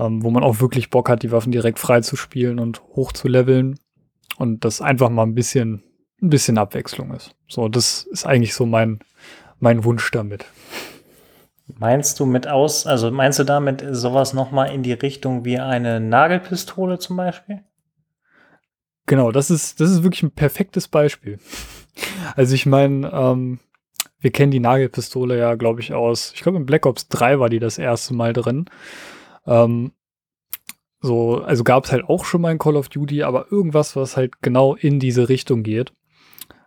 ähm, 0.00 0.22
wo 0.22 0.30
man 0.30 0.42
auch 0.42 0.60
wirklich 0.60 0.90
Bock 0.90 1.08
hat, 1.08 1.22
die 1.22 1.30
Waffen 1.30 1.52
direkt 1.52 1.78
frei 1.78 2.00
zu 2.00 2.16
spielen 2.16 2.58
und 2.58 2.82
hoch 2.94 3.12
zu 3.12 3.28
leveln 3.28 3.78
und 4.38 4.64
das 4.64 4.80
einfach 4.80 5.10
mal 5.10 5.24
ein 5.24 5.34
bisschen, 5.34 5.82
ein 6.22 6.30
bisschen 6.30 6.58
Abwechslung 6.58 7.12
ist. 7.12 7.34
So, 7.48 7.68
das 7.68 8.04
ist 8.04 8.26
eigentlich 8.26 8.54
so 8.54 8.66
mein, 8.66 9.00
mein 9.58 9.84
Wunsch 9.84 10.10
damit. 10.10 10.46
Meinst 11.78 12.18
du 12.20 12.26
mit 12.26 12.48
aus, 12.48 12.86
also 12.86 13.10
meinst 13.10 13.38
du 13.38 13.44
damit 13.44 13.84
sowas 13.90 14.32
nochmal 14.32 14.72
in 14.72 14.82
die 14.82 14.92
Richtung 14.92 15.44
wie 15.44 15.58
eine 15.58 16.00
Nagelpistole 16.00 16.98
zum 16.98 17.16
Beispiel? 17.16 17.62
Genau, 19.06 19.32
das 19.32 19.50
ist, 19.50 19.80
das 19.80 19.90
ist 19.90 20.02
wirklich 20.02 20.22
ein 20.22 20.32
perfektes 20.32 20.88
Beispiel. 20.88 21.38
Also 22.34 22.54
ich 22.54 22.64
meine, 22.64 23.10
ähm, 23.12 23.58
wir 24.20 24.30
kennen 24.30 24.52
die 24.52 24.60
Nagelpistole 24.60 25.36
ja, 25.36 25.56
glaube 25.56 25.80
ich, 25.80 25.92
aus, 25.92 26.32
ich 26.34 26.40
glaube 26.40 26.56
in 26.56 26.64
Black 26.64 26.86
Ops 26.86 27.08
3 27.08 27.40
war 27.40 27.50
die 27.50 27.58
das 27.58 27.78
erste 27.78 28.14
Mal 28.14 28.32
drin. 28.32 28.66
Ähm, 29.46 29.92
so, 31.00 31.42
also 31.42 31.64
gab 31.64 31.84
es 31.84 31.92
halt 31.92 32.04
auch 32.04 32.24
schon 32.24 32.42
mal 32.42 32.48
ein 32.50 32.58
Call 32.58 32.76
of 32.76 32.88
Duty, 32.88 33.22
aber 33.22 33.50
irgendwas, 33.50 33.96
was 33.96 34.16
halt 34.16 34.40
genau 34.40 34.76
in 34.76 35.00
diese 35.00 35.28
Richtung 35.28 35.62
geht. 35.62 35.92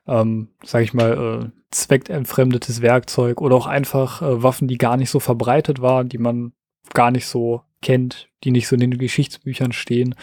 Ähm, 0.08 0.50
sag 0.64 0.84
ich 0.84 0.94
mal, 0.94 1.52
äh, 1.54 1.62
zweckentfremdetes 1.72 2.82
Werkzeug 2.82 3.42
oder 3.42 3.56
auch 3.56 3.68
einfach 3.68 4.22
äh, 4.22 4.44
Waffen, 4.44 4.68
die 4.68 4.78
gar 4.78 4.98
nicht 4.98 5.10
so 5.10 5.20
verbreitet 5.20 5.82
waren, 5.82 6.10
die 6.10 6.18
man 6.18 6.54
gar 6.94 7.12
nicht 7.12 7.26
so 7.26 7.62
kennt, 7.82 8.30
die 8.44 8.52
nicht 8.52 8.68
so 8.68 8.76
in 8.76 8.82
den 8.82 8.98
Geschichtsbüchern 8.98 9.72
stehen. 9.72 10.16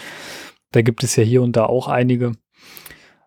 Da 0.72 0.82
gibt 0.82 1.02
es 1.02 1.16
ja 1.16 1.24
hier 1.24 1.42
und 1.42 1.56
da 1.56 1.64
auch 1.66 1.88
einige. 1.88 2.32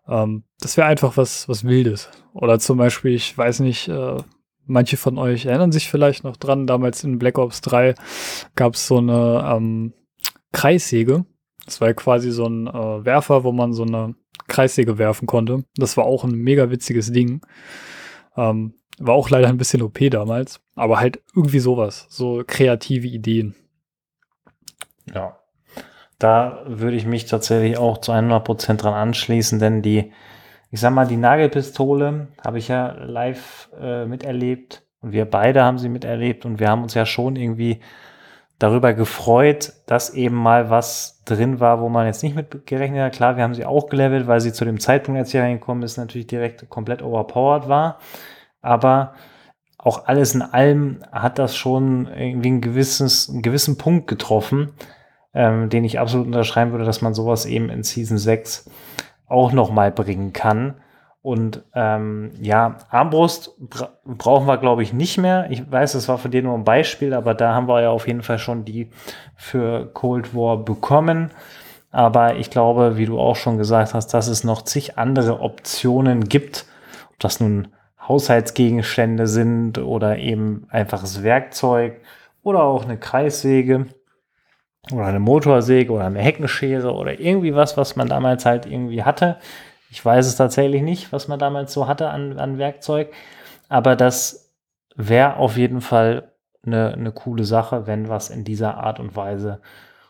Ähm, 0.08 0.44
das 0.60 0.76
wäre 0.76 0.86
einfach 0.86 1.16
was, 1.16 1.48
was 1.48 1.64
Wildes. 1.64 2.08
Oder 2.32 2.58
zum 2.58 2.78
Beispiel, 2.78 3.14
ich 3.14 3.36
weiß 3.36 3.60
nicht, 3.60 3.88
äh, 3.88 4.18
Manche 4.66 4.96
von 4.96 5.18
euch 5.18 5.44
erinnern 5.44 5.72
sich 5.72 5.90
vielleicht 5.90 6.24
noch 6.24 6.36
dran, 6.36 6.66
damals 6.66 7.04
in 7.04 7.18
Black 7.18 7.38
Ops 7.38 7.60
3 7.60 7.94
gab 8.54 8.74
es 8.74 8.86
so 8.86 8.96
eine 8.96 9.44
ähm, 9.54 9.92
Kreissäge. 10.52 11.26
Das 11.64 11.80
war 11.80 11.92
quasi 11.94 12.30
so 12.30 12.46
ein 12.46 12.66
äh, 12.66 13.04
Werfer, 13.04 13.44
wo 13.44 13.52
man 13.52 13.72
so 13.72 13.84
eine 13.84 14.14
Kreissäge 14.48 14.98
werfen 14.98 15.26
konnte. 15.26 15.64
Das 15.76 15.96
war 15.96 16.04
auch 16.04 16.24
ein 16.24 16.34
mega 16.34 16.70
witziges 16.70 17.12
Ding. 17.12 17.40
Ähm, 18.36 18.74
war 18.98 19.14
auch 19.14 19.30
leider 19.30 19.48
ein 19.48 19.56
bisschen 19.56 19.82
OP 19.82 19.98
damals, 20.10 20.60
aber 20.74 21.00
halt 21.00 21.20
irgendwie 21.34 21.58
sowas, 21.58 22.06
so 22.10 22.42
kreative 22.46 23.08
Ideen. 23.08 23.56
Ja, 25.12 25.38
da 26.18 26.62
würde 26.66 26.96
ich 26.96 27.06
mich 27.06 27.26
tatsächlich 27.26 27.76
auch 27.76 27.98
zu 27.98 28.12
100% 28.12 28.76
dran 28.76 28.94
anschließen, 28.94 29.58
denn 29.58 29.82
die 29.82 30.12
ich 30.74 30.80
sag 30.80 30.92
mal, 30.92 31.06
die 31.06 31.16
Nagelpistole 31.16 32.26
habe 32.44 32.58
ich 32.58 32.66
ja 32.66 32.96
live 32.98 33.68
äh, 33.80 34.06
miterlebt 34.06 34.82
und 35.00 35.12
wir 35.12 35.24
beide 35.24 35.62
haben 35.62 35.78
sie 35.78 35.88
miterlebt 35.88 36.44
und 36.44 36.58
wir 36.58 36.68
haben 36.68 36.82
uns 36.82 36.94
ja 36.94 37.06
schon 37.06 37.36
irgendwie 37.36 37.78
darüber 38.58 38.94
gefreut, 38.94 39.72
dass 39.86 40.10
eben 40.10 40.36
mal 40.36 40.70
was 40.70 41.22
drin 41.24 41.60
war, 41.60 41.80
wo 41.80 41.88
man 41.88 42.06
jetzt 42.06 42.22
nicht 42.22 42.36
mit 42.36 42.66
gerechnet 42.66 43.00
hat. 43.00 43.12
Klar, 43.14 43.36
wir 43.36 43.42
haben 43.42 43.54
sie 43.54 43.66
auch 43.66 43.88
gelevelt, 43.88 44.26
weil 44.26 44.40
sie 44.40 44.52
zu 44.52 44.64
dem 44.64 44.80
Zeitpunkt, 44.80 45.18
als 45.18 45.30
sie 45.30 45.38
reingekommen 45.38 45.82
ist, 45.82 45.96
natürlich 45.96 46.26
direkt 46.26 46.68
komplett 46.70 47.02
overpowered 47.02 47.68
war. 47.68 47.98
Aber 48.62 49.14
auch 49.78 50.06
alles 50.06 50.34
in 50.34 50.42
allem 50.42 51.02
hat 51.12 51.38
das 51.38 51.56
schon 51.56 52.06
irgendwie 52.06 52.50
ein 52.52 52.60
gewisses, 52.60 53.28
einen 53.28 53.42
gewissen 53.42 53.76
Punkt 53.76 54.06
getroffen, 54.06 54.70
ähm, 55.34 55.68
den 55.68 55.84
ich 55.84 55.98
absolut 55.98 56.26
unterschreiben 56.26 56.70
würde, 56.70 56.84
dass 56.84 57.02
man 57.02 57.12
sowas 57.12 57.44
eben 57.44 57.68
in 57.68 57.82
Season 57.82 58.18
6 58.18 58.70
auch 59.26 59.52
noch 59.52 59.70
mal 59.70 59.90
bringen 59.90 60.32
kann. 60.32 60.74
Und 61.24 61.62
ähm, 61.74 62.32
ja, 62.42 62.76
Armbrust 62.90 63.58
bra 63.58 63.88
brauchen 64.04 64.46
wir, 64.46 64.58
glaube 64.58 64.82
ich, 64.82 64.92
nicht 64.92 65.16
mehr. 65.16 65.46
Ich 65.48 65.72
weiß, 65.72 65.92
das 65.92 66.06
war 66.06 66.18
für 66.18 66.28
den 66.28 66.44
nur 66.44 66.52
ein 66.52 66.64
Beispiel, 66.64 67.14
aber 67.14 67.32
da 67.32 67.54
haben 67.54 67.66
wir 67.66 67.80
ja 67.80 67.88
auf 67.88 68.06
jeden 68.06 68.22
Fall 68.22 68.38
schon 68.38 68.66
die 68.66 68.90
für 69.34 69.86
Cold 69.94 70.34
War 70.34 70.58
bekommen. 70.58 71.30
Aber 71.90 72.36
ich 72.36 72.50
glaube, 72.50 72.98
wie 72.98 73.06
du 73.06 73.18
auch 73.18 73.36
schon 73.36 73.56
gesagt 73.56 73.94
hast, 73.94 74.08
dass 74.08 74.28
es 74.28 74.44
noch 74.44 74.60
zig 74.62 74.98
andere 74.98 75.40
Optionen 75.40 76.28
gibt. 76.28 76.66
Ob 77.12 77.20
das 77.20 77.40
nun 77.40 77.68
Haushaltsgegenstände 78.06 79.26
sind 79.26 79.78
oder 79.78 80.18
eben 80.18 80.66
einfaches 80.68 81.22
Werkzeug 81.22 82.02
oder 82.42 82.64
auch 82.64 82.84
eine 82.84 82.98
Kreissäge 82.98 83.86
oder 84.92 85.06
eine 85.06 85.20
Motorsäge 85.20 85.90
oder 85.90 86.04
eine 86.04 86.20
Heckenschere 86.20 86.92
oder 86.92 87.18
irgendwie 87.18 87.54
was, 87.54 87.78
was 87.78 87.96
man 87.96 88.08
damals 88.08 88.44
halt 88.44 88.66
irgendwie 88.66 89.04
hatte. 89.04 89.38
Ich 89.94 90.04
weiß 90.04 90.26
es 90.26 90.34
tatsächlich 90.34 90.82
nicht, 90.82 91.12
was 91.12 91.28
man 91.28 91.38
damals 91.38 91.72
so 91.72 91.86
hatte 91.86 92.10
an, 92.10 92.40
an 92.40 92.58
Werkzeug, 92.58 93.12
aber 93.68 93.94
das 93.94 94.52
wäre 94.96 95.36
auf 95.36 95.56
jeden 95.56 95.80
Fall 95.80 96.32
eine, 96.66 96.94
eine 96.94 97.12
coole 97.12 97.44
Sache, 97.44 97.86
wenn 97.86 98.08
was 98.08 98.28
in 98.28 98.42
dieser 98.42 98.76
Art 98.78 98.98
und 98.98 99.14
Weise 99.14 99.60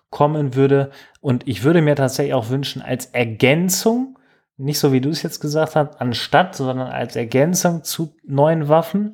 kommen 0.09 0.55
würde. 0.55 0.91
Und 1.21 1.47
ich 1.47 1.65
würde 1.65 1.83
mir 1.83 1.97
tatsächlich 1.97 2.33
auch 2.33 2.49
wünschen, 2.49 2.81
als 2.81 3.07
Ergänzung, 3.13 4.19
nicht 4.57 4.79
so 4.79 4.91
wie 4.91 5.03
du 5.03 5.11
es 5.11 5.23
jetzt 5.23 5.41
gesagt 5.41 5.77
hast, 5.77 6.01
anstatt, 6.01 6.55
sondern 6.55 6.89
als 6.89 7.15
Ergänzung 7.15 7.85
zu 7.85 8.17
neuen 8.25 8.71
Waffen, 8.71 9.13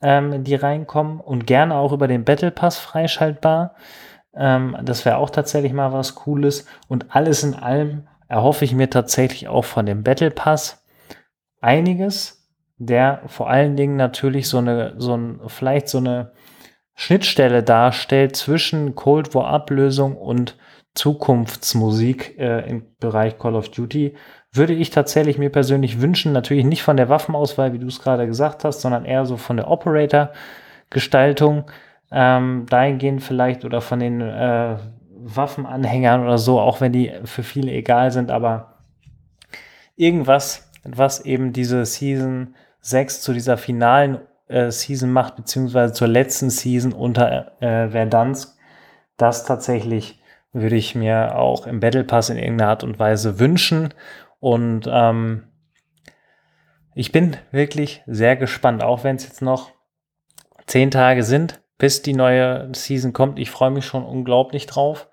ähm, 0.00 0.44
die 0.44 0.54
reinkommen 0.54 1.20
und 1.20 1.46
gerne 1.46 1.74
auch 1.74 1.92
über 1.92 2.08
den 2.08 2.24
Battle 2.24 2.52
Pass 2.52 2.78
freischaltbar. 2.78 3.74
Ähm, 4.34 4.78
das 4.82 5.04
wäre 5.04 5.18
auch 5.18 5.28
tatsächlich 5.28 5.74
mal 5.74 5.92
was 5.92 6.14
Cooles. 6.14 6.64
Und 6.88 7.14
alles 7.14 7.42
in 7.42 7.52
allem 7.52 8.08
erhoffe 8.28 8.64
ich 8.64 8.74
mir 8.74 8.90
tatsächlich 8.90 9.48
auch 9.48 9.64
von 9.64 9.86
dem 9.86 10.02
Battle 10.02 10.30
Pass 10.30 10.84
einiges, 11.60 12.50
der 12.78 13.22
vor 13.26 13.48
allen 13.48 13.76
Dingen 13.76 13.96
natürlich 13.96 14.48
so 14.48 14.58
eine, 14.58 14.94
so 14.98 15.16
ein, 15.16 15.40
vielleicht 15.46 15.88
so 15.88 15.98
eine 15.98 16.32
Schnittstelle 16.94 17.62
darstellt 17.62 18.36
zwischen 18.36 18.94
Cold 18.94 19.34
War 19.34 19.48
Ablösung 19.48 20.16
und 20.16 20.56
Zukunftsmusik 20.94 22.38
äh, 22.38 22.68
im 22.68 22.86
Bereich 22.98 23.38
Call 23.38 23.54
of 23.54 23.70
Duty, 23.70 24.14
würde 24.50 24.72
ich 24.72 24.90
tatsächlich 24.90 25.36
mir 25.36 25.50
persönlich 25.50 26.00
wünschen, 26.00 26.32
natürlich 26.32 26.64
nicht 26.64 26.82
von 26.82 26.96
der 26.96 27.10
Waffenauswahl, 27.10 27.74
wie 27.74 27.78
du 27.78 27.86
es 27.86 28.00
gerade 28.00 28.26
gesagt 28.26 28.64
hast, 28.64 28.80
sondern 28.80 29.04
eher 29.04 29.26
so 29.26 29.36
von 29.36 29.58
der 29.58 29.70
Operator-Gestaltung, 29.70 31.70
ähm, 32.10 32.64
dahingehend 32.68 33.22
vielleicht 33.22 33.64
oder 33.64 33.82
von 33.82 34.00
den 34.00 34.22
äh, 34.22 34.76
Waffenanhängern 35.34 36.22
oder 36.22 36.38
so, 36.38 36.60
auch 36.60 36.80
wenn 36.80 36.92
die 36.92 37.12
für 37.24 37.42
viele 37.42 37.72
egal 37.72 38.10
sind, 38.10 38.30
aber 38.30 38.78
irgendwas, 39.96 40.70
was 40.84 41.24
eben 41.24 41.52
diese 41.52 41.84
Season 41.84 42.54
6 42.80 43.22
zu 43.22 43.32
dieser 43.32 43.56
finalen 43.56 44.18
äh, 44.48 44.70
Season 44.70 45.10
macht, 45.10 45.36
beziehungsweise 45.36 45.92
zur 45.92 46.08
letzten 46.08 46.50
Season 46.50 46.92
unter 46.92 47.60
äh, 47.60 47.88
Verdansk, 47.90 48.56
das 49.16 49.44
tatsächlich 49.44 50.20
würde 50.52 50.76
ich 50.76 50.94
mir 50.94 51.36
auch 51.36 51.66
im 51.66 51.80
Battle 51.80 52.04
Pass 52.04 52.30
in 52.30 52.38
irgendeiner 52.38 52.70
Art 52.70 52.84
und 52.84 52.98
Weise 52.98 53.38
wünschen. 53.38 53.92
Und 54.40 54.88
ähm, 54.90 55.44
ich 56.94 57.12
bin 57.12 57.36
wirklich 57.50 58.02
sehr 58.06 58.36
gespannt, 58.36 58.82
auch 58.82 59.04
wenn 59.04 59.16
es 59.16 59.24
jetzt 59.24 59.42
noch 59.42 59.72
zehn 60.66 60.90
Tage 60.90 61.22
sind, 61.22 61.60
bis 61.78 62.02
die 62.02 62.14
neue 62.14 62.70
Season 62.74 63.12
kommt. 63.12 63.38
Ich 63.38 63.50
freue 63.50 63.70
mich 63.70 63.84
schon 63.84 64.04
unglaublich 64.04 64.66
drauf, 64.66 65.08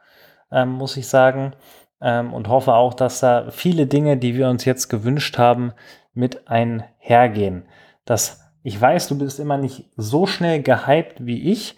ähm, 0.53 0.69
muss 0.69 0.97
ich 0.97 1.07
sagen. 1.07 1.53
Ähm, 2.01 2.33
und 2.33 2.47
hoffe 2.47 2.73
auch, 2.73 2.93
dass 2.93 3.19
da 3.19 3.49
viele 3.49 3.87
Dinge, 3.87 4.17
die 4.17 4.35
wir 4.35 4.49
uns 4.49 4.65
jetzt 4.65 4.89
gewünscht 4.89 5.37
haben, 5.37 5.73
mit 6.13 6.47
einhergehen. 6.47 7.65
Das 8.05 8.43
ich 8.63 8.79
weiß, 8.79 9.09
du 9.09 9.17
bist 9.17 9.39
immer 9.39 9.57
nicht 9.57 9.89
so 9.97 10.25
schnell 10.25 10.61
gehypt 10.61 11.25
wie 11.25 11.51
ich, 11.51 11.77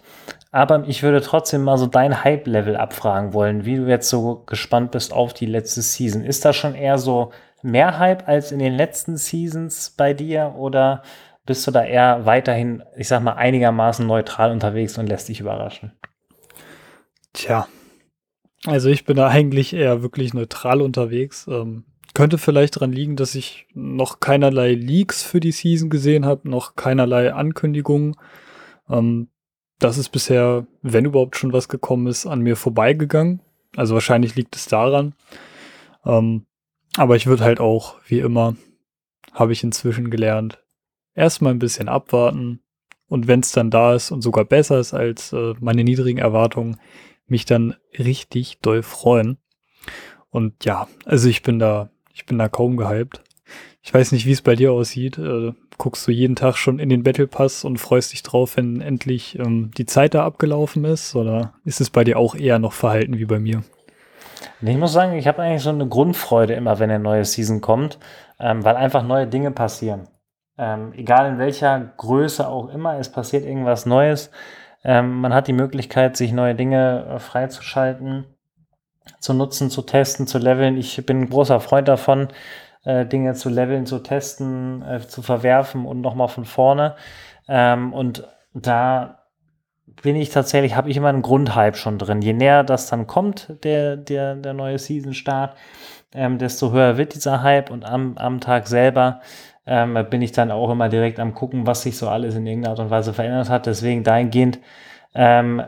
aber 0.52 0.84
ich 0.86 1.02
würde 1.02 1.20
trotzdem 1.20 1.64
mal 1.64 1.76
so 1.78 1.86
dein 1.86 2.22
Hype-Level 2.22 2.76
abfragen 2.76 3.34
wollen, 3.34 3.64
wie 3.64 3.76
du 3.76 3.86
jetzt 3.86 4.08
so 4.08 4.44
gespannt 4.46 4.92
bist 4.92 5.12
auf 5.12 5.34
die 5.34 5.46
letzte 5.46 5.82
Season. 5.82 6.24
Ist 6.24 6.44
das 6.44 6.54
schon 6.54 6.76
eher 6.76 6.98
so 6.98 7.32
mehr 7.60 7.98
Hype 7.98 8.28
als 8.28 8.52
in 8.52 8.60
den 8.60 8.72
letzten 8.72 9.16
Seasons 9.16 9.90
bei 9.90 10.14
dir 10.14 10.54
oder 10.56 11.02
bist 11.44 11.66
du 11.66 11.72
da 11.72 11.84
eher 11.84 12.24
weiterhin, 12.24 12.84
ich 12.96 13.08
sag 13.08 13.22
mal, 13.22 13.34
einigermaßen 13.34 14.06
neutral 14.06 14.52
unterwegs 14.52 14.96
und 14.96 15.08
lässt 15.08 15.28
dich 15.28 15.40
überraschen? 15.40 15.92
Tja, 17.32 17.66
also 18.66 18.88
ich 18.88 19.04
bin 19.04 19.16
da 19.16 19.28
eigentlich 19.28 19.72
eher 19.72 20.02
wirklich 20.02 20.34
neutral 20.34 20.82
unterwegs. 20.82 21.46
Ähm, 21.48 21.84
könnte 22.14 22.38
vielleicht 22.38 22.76
daran 22.76 22.92
liegen, 22.92 23.16
dass 23.16 23.34
ich 23.34 23.66
noch 23.74 24.20
keinerlei 24.20 24.72
Leaks 24.72 25.22
für 25.22 25.40
die 25.40 25.52
Season 25.52 25.90
gesehen 25.90 26.24
habe, 26.26 26.48
noch 26.48 26.76
keinerlei 26.76 27.32
Ankündigungen. 27.32 28.16
Ähm, 28.88 29.28
das 29.78 29.98
ist 29.98 30.08
bisher, 30.08 30.66
wenn 30.82 31.04
überhaupt 31.04 31.36
schon 31.36 31.52
was 31.52 31.68
gekommen 31.68 32.06
ist, 32.06 32.26
an 32.26 32.40
mir 32.40 32.56
vorbeigegangen. 32.56 33.42
Also 33.76 33.94
wahrscheinlich 33.94 34.34
liegt 34.34 34.56
es 34.56 34.66
daran. 34.66 35.14
Ähm, 36.04 36.46
aber 36.96 37.16
ich 37.16 37.26
würde 37.26 37.44
halt 37.44 37.60
auch, 37.60 37.96
wie 38.06 38.20
immer, 38.20 38.56
habe 39.32 39.52
ich 39.52 39.62
inzwischen 39.62 40.10
gelernt, 40.10 40.62
erstmal 41.14 41.52
ein 41.52 41.58
bisschen 41.58 41.88
abwarten 41.88 42.60
und 43.08 43.28
wenn 43.28 43.40
es 43.40 43.52
dann 43.52 43.70
da 43.70 43.94
ist 43.94 44.10
und 44.10 44.22
sogar 44.22 44.44
besser 44.44 44.78
ist 44.78 44.94
als 44.94 45.32
äh, 45.32 45.54
meine 45.60 45.84
niedrigen 45.84 46.18
Erwartungen, 46.18 46.78
mich 47.26 47.44
dann 47.44 47.74
richtig 47.98 48.58
doll 48.60 48.82
freuen. 48.82 49.38
Und 50.30 50.64
ja, 50.64 50.88
also 51.04 51.28
ich 51.28 51.42
bin 51.42 51.58
da 51.58 51.90
ich 52.16 52.24
bin 52.24 52.38
da 52.38 52.48
kaum 52.48 52.78
gehypt. 52.78 53.22
Ich 53.82 53.92
weiß 53.92 54.12
nicht, 54.12 54.24
wie 54.26 54.32
es 54.32 54.42
bei 54.42 54.56
dir 54.56 54.72
aussieht. 54.72 55.18
Äh, 55.18 55.52
guckst 55.76 56.08
du 56.08 56.12
jeden 56.12 56.34
Tag 56.34 56.56
schon 56.56 56.78
in 56.78 56.88
den 56.88 57.02
Battle 57.02 57.26
Pass 57.26 57.62
und 57.62 57.76
freust 57.76 58.12
dich 58.12 58.22
drauf, 58.22 58.56
wenn 58.56 58.80
endlich 58.80 59.38
ähm, 59.38 59.70
die 59.76 59.84
Zeit 59.84 60.14
da 60.14 60.24
abgelaufen 60.24 60.84
ist? 60.84 61.14
Oder 61.14 61.52
ist 61.64 61.80
es 61.80 61.90
bei 61.90 62.04
dir 62.04 62.18
auch 62.18 62.34
eher 62.34 62.58
noch 62.58 62.72
verhalten 62.72 63.18
wie 63.18 63.26
bei 63.26 63.38
mir? 63.38 63.62
Ich 64.62 64.76
muss 64.76 64.94
sagen, 64.94 65.12
ich 65.12 65.28
habe 65.28 65.42
eigentlich 65.42 65.62
so 65.62 65.70
eine 65.70 65.86
Grundfreude 65.86 66.54
immer, 66.54 66.78
wenn 66.78 66.90
eine 66.90 67.02
neue 67.02 67.24
Season 67.24 67.60
kommt, 67.60 67.98
ähm, 68.40 68.64
weil 68.64 68.76
einfach 68.76 69.02
neue 69.02 69.26
Dinge 69.26 69.50
passieren. 69.50 70.08
Ähm, 70.58 70.94
egal 70.94 71.30
in 71.30 71.38
welcher 71.38 71.92
Größe 71.98 72.48
auch 72.48 72.70
immer, 72.70 72.98
es 72.98 73.12
passiert 73.12 73.44
irgendwas 73.44 73.84
Neues. 73.84 74.30
Ähm, 74.84 75.20
man 75.20 75.34
hat 75.34 75.48
die 75.48 75.52
Möglichkeit, 75.52 76.16
sich 76.16 76.32
neue 76.32 76.54
Dinge 76.54 77.06
äh, 77.08 77.18
freizuschalten 77.18 78.24
zu 79.20 79.34
nutzen, 79.34 79.70
zu 79.70 79.82
testen, 79.82 80.26
zu 80.26 80.38
leveln. 80.38 80.76
Ich 80.76 81.04
bin 81.06 81.22
ein 81.22 81.30
großer 81.30 81.60
Freund 81.60 81.88
davon, 81.88 82.28
äh, 82.84 83.06
Dinge 83.06 83.34
zu 83.34 83.48
leveln, 83.48 83.86
zu 83.86 83.98
testen, 84.00 84.82
äh, 84.82 85.00
zu 85.00 85.22
verwerfen 85.22 85.86
und 85.86 86.00
nochmal 86.00 86.28
von 86.28 86.44
vorne. 86.44 86.96
Ähm, 87.48 87.92
und 87.92 88.26
da 88.54 89.22
bin 90.02 90.16
ich 90.16 90.30
tatsächlich, 90.30 90.76
habe 90.76 90.90
ich 90.90 90.96
immer 90.96 91.08
einen 91.08 91.22
Grundhype 91.22 91.76
schon 91.76 91.98
drin. 91.98 92.22
Je 92.22 92.32
näher 92.32 92.64
das 92.64 92.88
dann 92.88 93.06
kommt, 93.06 93.64
der, 93.64 93.96
der, 93.96 94.34
der 94.36 94.52
neue 94.52 94.78
Season-Start, 94.78 95.56
ähm, 96.14 96.38
desto 96.38 96.72
höher 96.72 96.96
wird 96.96 97.14
dieser 97.14 97.42
Hype 97.42 97.70
und 97.70 97.84
am, 97.84 98.16
am 98.18 98.40
Tag 98.40 98.66
selber 98.66 99.20
ähm, 99.66 99.98
bin 100.10 100.22
ich 100.22 100.32
dann 100.32 100.50
auch 100.50 100.70
immer 100.70 100.88
direkt 100.88 101.18
am 101.18 101.34
gucken, 101.34 101.66
was 101.66 101.82
sich 101.82 101.98
so 101.98 102.08
alles 102.08 102.34
in 102.36 102.46
irgendeiner 102.46 102.72
Art 102.72 102.80
und 102.80 102.90
Weise 102.90 103.12
verändert 103.12 103.50
hat. 103.50 103.66
Deswegen 103.66 104.04
dahingehend 104.04 104.60
ähm, 105.14 105.62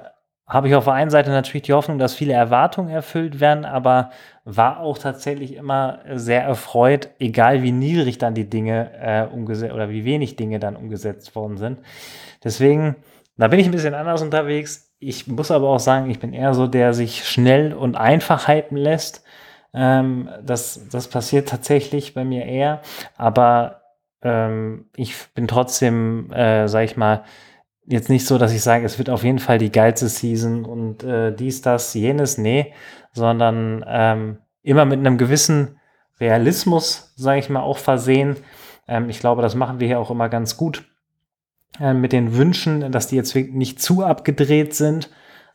habe 0.48 0.68
ich 0.68 0.74
auf 0.74 0.84
der 0.84 0.94
einen 0.94 1.10
Seite 1.10 1.30
natürlich 1.30 1.64
die 1.64 1.74
Hoffnung, 1.74 1.98
dass 1.98 2.14
viele 2.14 2.32
Erwartungen 2.32 2.88
erfüllt 2.88 3.38
werden, 3.38 3.66
aber 3.66 4.10
war 4.44 4.80
auch 4.80 4.96
tatsächlich 4.96 5.54
immer 5.54 5.98
sehr 6.14 6.42
erfreut, 6.42 7.10
egal 7.18 7.62
wie 7.62 7.72
niedrig 7.72 8.16
dann 8.16 8.34
die 8.34 8.48
Dinge 8.48 8.90
äh, 8.98 9.26
umgesetzt 9.26 9.74
oder 9.74 9.90
wie 9.90 10.06
wenig 10.06 10.36
Dinge 10.36 10.58
dann 10.58 10.74
umgesetzt 10.74 11.36
worden 11.36 11.58
sind. 11.58 11.78
Deswegen, 12.42 12.96
da 13.36 13.48
bin 13.48 13.60
ich 13.60 13.66
ein 13.66 13.72
bisschen 13.72 13.94
anders 13.94 14.22
unterwegs. 14.22 14.90
Ich 15.00 15.26
muss 15.26 15.50
aber 15.50 15.68
auch 15.68 15.80
sagen, 15.80 16.10
ich 16.10 16.18
bin 16.18 16.32
eher 16.32 16.54
so, 16.54 16.66
der 16.66 16.94
sich 16.94 17.28
schnell 17.28 17.74
und 17.74 17.96
einfach 17.96 18.48
hypen 18.48 18.78
lässt. 18.78 19.22
Ähm, 19.74 20.30
das, 20.42 20.88
das 20.88 21.08
passiert 21.08 21.50
tatsächlich 21.50 22.14
bei 22.14 22.24
mir 22.24 22.46
eher, 22.46 22.80
aber 23.18 23.82
ähm, 24.22 24.86
ich 24.96 25.14
bin 25.34 25.48
trotzdem, 25.48 26.30
äh, 26.32 26.68
sag 26.68 26.84
ich 26.84 26.96
mal, 26.96 27.24
jetzt 27.86 28.10
nicht 28.10 28.26
so, 28.26 28.38
dass 28.38 28.52
ich 28.52 28.62
sage, 28.62 28.84
es 28.84 28.98
wird 28.98 29.10
auf 29.10 29.24
jeden 29.24 29.38
Fall 29.38 29.58
die 29.58 29.72
geilste 29.72 30.08
Season 30.08 30.64
und 30.64 31.02
äh, 31.04 31.34
dies, 31.34 31.62
das, 31.62 31.94
jenes, 31.94 32.36
nee, 32.36 32.74
sondern 33.12 33.84
ähm, 33.88 34.38
immer 34.62 34.84
mit 34.84 34.98
einem 34.98 35.18
gewissen 35.18 35.78
Realismus, 36.20 37.12
sage 37.16 37.40
ich 37.40 37.48
mal, 37.48 37.62
auch 37.62 37.78
versehen. 37.78 38.36
Ähm, 38.86 39.08
ich 39.08 39.20
glaube, 39.20 39.42
das 39.42 39.54
machen 39.54 39.80
wir 39.80 39.86
hier 39.86 40.00
auch 40.00 40.10
immer 40.10 40.28
ganz 40.28 40.56
gut 40.56 40.84
äh, 41.80 41.94
mit 41.94 42.12
den 42.12 42.36
Wünschen, 42.36 42.92
dass 42.92 43.06
die 43.08 43.16
jetzt 43.16 43.34
nicht 43.34 43.80
zu 43.80 44.04
abgedreht 44.04 44.74
sind 44.74 45.10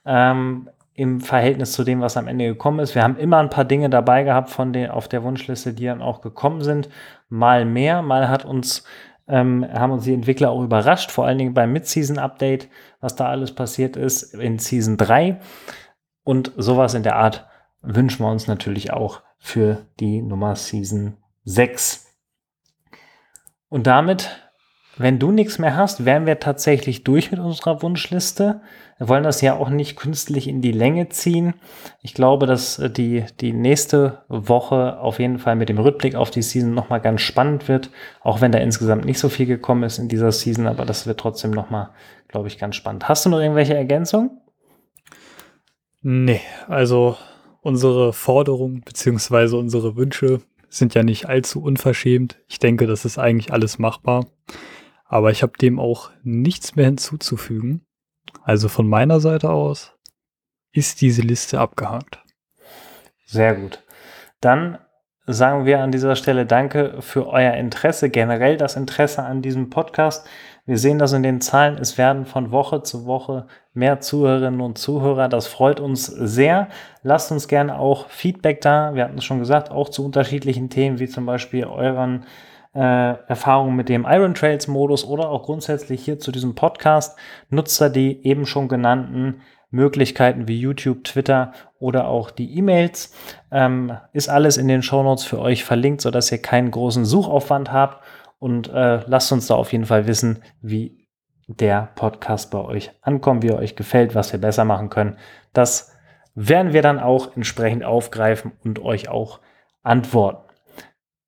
ähm, 0.05 0.69
im 0.95 1.21
Verhältnis 1.21 1.71
zu 1.71 1.83
dem, 1.83 2.01
was 2.01 2.17
am 2.17 2.27
Ende 2.27 2.45
gekommen 2.45 2.79
ist. 2.79 2.95
Wir 2.95 3.03
haben 3.03 3.17
immer 3.17 3.37
ein 3.37 3.49
paar 3.49 3.65
Dinge 3.65 3.89
dabei 3.89 4.23
gehabt 4.23 4.49
von 4.49 4.73
den 4.73 4.89
auf 4.89 5.07
der 5.07 5.23
Wunschliste, 5.23 5.73
die 5.73 5.85
dann 5.85 6.01
auch 6.01 6.21
gekommen 6.21 6.61
sind. 6.61 6.89
Mal 7.33 7.65
mehr, 7.65 8.03
mal 8.03 8.29
hat 8.29 8.45
uns 8.45 8.83
ähm, 9.27 9.65
haben 9.73 9.91
uns 9.91 10.03
die 10.03 10.13
Entwickler 10.13 10.51
auch 10.51 10.61
überrascht, 10.61 11.09
vor 11.09 11.25
allen 11.25 11.37
Dingen 11.37 11.53
beim 11.53 11.71
Mid-Season-Update, 11.71 12.67
was 12.99 13.15
da 13.15 13.27
alles 13.27 13.55
passiert 13.55 13.95
ist 13.95 14.35
in 14.35 14.59
Season 14.59 14.97
3. 14.97 15.39
Und 16.23 16.51
sowas 16.57 16.93
in 16.93 17.03
der 17.03 17.15
Art 17.15 17.47
wünschen 17.81 18.23
wir 18.23 18.29
uns 18.29 18.47
natürlich 18.47 18.93
auch 18.93 19.21
für 19.39 19.87
die 19.99 20.21
Nummer 20.21 20.55
Season 20.55 21.17
6. 21.45 22.05
Und 23.69 23.87
damit 23.87 24.43
wenn 24.97 25.17
du 25.17 25.31
nichts 25.31 25.57
mehr 25.57 25.75
hast, 25.75 26.05
wären 26.05 26.25
wir 26.25 26.39
tatsächlich 26.39 27.03
durch 27.03 27.31
mit 27.31 27.39
unserer 27.39 27.81
Wunschliste. 27.81 28.61
Wir 29.03 29.09
wollen 29.09 29.23
das 29.25 29.41
ja 29.41 29.57
auch 29.57 29.69
nicht 29.69 29.97
künstlich 29.97 30.47
in 30.47 30.61
die 30.61 30.71
Länge 30.71 31.09
ziehen. 31.09 31.55
Ich 32.01 32.13
glaube, 32.13 32.45
dass 32.45 32.79
äh, 32.79 32.89
die, 32.89 33.25
die 33.41 33.51
nächste 33.51 34.23
Woche 34.29 34.97
auf 34.97 35.19
jeden 35.19 35.39
Fall 35.39 35.57
mit 35.57 35.67
dem 35.67 35.77
Rückblick 35.77 36.15
auf 36.15 36.31
die 36.31 36.41
Season 36.41 36.73
nochmal 36.73 37.01
ganz 37.01 37.19
spannend 37.19 37.67
wird. 37.67 37.89
Auch 38.21 38.39
wenn 38.39 38.53
da 38.53 38.59
insgesamt 38.59 39.03
nicht 39.03 39.19
so 39.19 39.27
viel 39.27 39.45
gekommen 39.45 39.83
ist 39.83 39.97
in 39.97 40.07
dieser 40.07 40.31
Season, 40.31 40.67
aber 40.67 40.85
das 40.85 41.05
wird 41.05 41.19
trotzdem 41.19 41.51
nochmal, 41.51 41.89
glaube 42.29 42.47
ich, 42.47 42.57
ganz 42.57 42.77
spannend. 42.77 43.09
Hast 43.09 43.25
du 43.25 43.29
noch 43.29 43.41
irgendwelche 43.41 43.75
Ergänzungen? 43.75 44.39
Nee, 46.01 46.39
also 46.69 47.17
unsere 47.59 48.13
Forderungen 48.13 48.83
beziehungsweise 48.85 49.57
unsere 49.57 49.97
Wünsche 49.97 50.39
sind 50.69 50.93
ja 50.93 51.03
nicht 51.03 51.27
allzu 51.27 51.61
unverschämt. 51.61 52.39
Ich 52.47 52.59
denke, 52.59 52.87
das 52.87 53.03
ist 53.03 53.17
eigentlich 53.17 53.51
alles 53.51 53.79
machbar. 53.79 54.27
Aber 55.03 55.29
ich 55.29 55.43
habe 55.43 55.57
dem 55.59 55.77
auch 55.77 56.11
nichts 56.23 56.77
mehr 56.77 56.85
hinzuzufügen. 56.85 57.85
Also 58.43 58.69
von 58.69 58.87
meiner 58.87 59.19
Seite 59.19 59.49
aus 59.49 59.93
ist 60.71 61.01
diese 61.01 61.21
Liste 61.21 61.59
abgehakt. 61.59 62.19
Sehr 63.25 63.55
gut. 63.55 63.83
Dann 64.41 64.79
sagen 65.25 65.65
wir 65.65 65.79
an 65.79 65.91
dieser 65.91 66.15
Stelle 66.15 66.45
Danke 66.45 67.01
für 67.01 67.27
euer 67.27 67.53
Interesse, 67.53 68.09
generell 68.09 68.57
das 68.57 68.75
Interesse 68.75 69.23
an 69.23 69.41
diesem 69.41 69.69
Podcast. 69.69 70.27
Wir 70.65 70.77
sehen 70.77 70.99
das 70.99 71.13
in 71.13 71.23
den 71.23 71.41
Zahlen. 71.41 71.77
Es 71.77 71.97
werden 71.97 72.25
von 72.25 72.51
Woche 72.51 72.83
zu 72.83 73.05
Woche 73.05 73.47
mehr 73.73 73.99
Zuhörerinnen 73.99 74.61
und 74.61 74.77
Zuhörer. 74.77 75.29
Das 75.29 75.47
freut 75.47 75.79
uns 75.79 76.05
sehr. 76.05 76.67
Lasst 77.03 77.31
uns 77.31 77.47
gerne 77.47 77.77
auch 77.77 78.09
Feedback 78.09 78.61
da. 78.61 78.95
Wir 78.95 79.03
hatten 79.03 79.17
es 79.17 79.25
schon 79.25 79.39
gesagt, 79.39 79.71
auch 79.71 79.89
zu 79.89 80.05
unterschiedlichen 80.05 80.69
Themen, 80.69 80.99
wie 80.99 81.07
zum 81.07 81.25
Beispiel 81.25 81.65
euren 81.65 82.25
äh, 82.73 83.13
Erfahrungen 83.27 83.75
mit 83.75 83.89
dem 83.89 84.05
Iron 84.09 84.33
Trails 84.33 84.67
Modus 84.67 85.05
oder 85.05 85.29
auch 85.29 85.43
grundsätzlich 85.43 86.03
hier 86.03 86.19
zu 86.19 86.31
diesem 86.31 86.55
Podcast 86.55 87.17
nutzt 87.49 87.79
er 87.81 87.89
die 87.89 88.25
eben 88.25 88.45
schon 88.45 88.67
genannten 88.67 89.41
Möglichkeiten 89.69 90.47
wie 90.47 90.59
YouTube, 90.59 91.03
Twitter 91.03 91.51
oder 91.79 92.07
auch 92.07 92.29
die 92.31 92.57
E-Mails. 92.57 93.13
Ähm, 93.51 93.97
ist 94.13 94.29
alles 94.29 94.57
in 94.57 94.67
den 94.67 94.83
Shownotes 94.83 95.23
für 95.23 95.39
euch 95.39 95.63
verlinkt, 95.63 96.01
sodass 96.01 96.31
ihr 96.31 96.41
keinen 96.41 96.71
großen 96.71 97.05
Suchaufwand 97.05 97.71
habt. 97.71 98.03
Und 98.39 98.69
äh, 98.69 99.01
lasst 99.07 99.31
uns 99.31 99.47
da 99.47 99.55
auf 99.55 99.71
jeden 99.71 99.85
Fall 99.85 100.05
wissen, 100.05 100.43
wie 100.61 101.07
der 101.47 101.89
Podcast 101.95 102.51
bei 102.51 102.59
euch 102.59 102.91
ankommt, 103.01 103.43
wie 103.43 103.49
er 103.49 103.57
euch 103.57 103.75
gefällt, 103.75 104.15
was 104.15 104.31
wir 104.31 104.39
besser 104.39 104.63
machen 104.63 104.89
können. 104.89 105.17
Das 105.53 105.91
werden 106.35 106.73
wir 106.73 106.81
dann 106.81 106.99
auch 106.99 107.35
entsprechend 107.35 107.83
aufgreifen 107.83 108.51
und 108.63 108.79
euch 108.79 109.09
auch 109.09 109.39
antworten. 109.81 110.52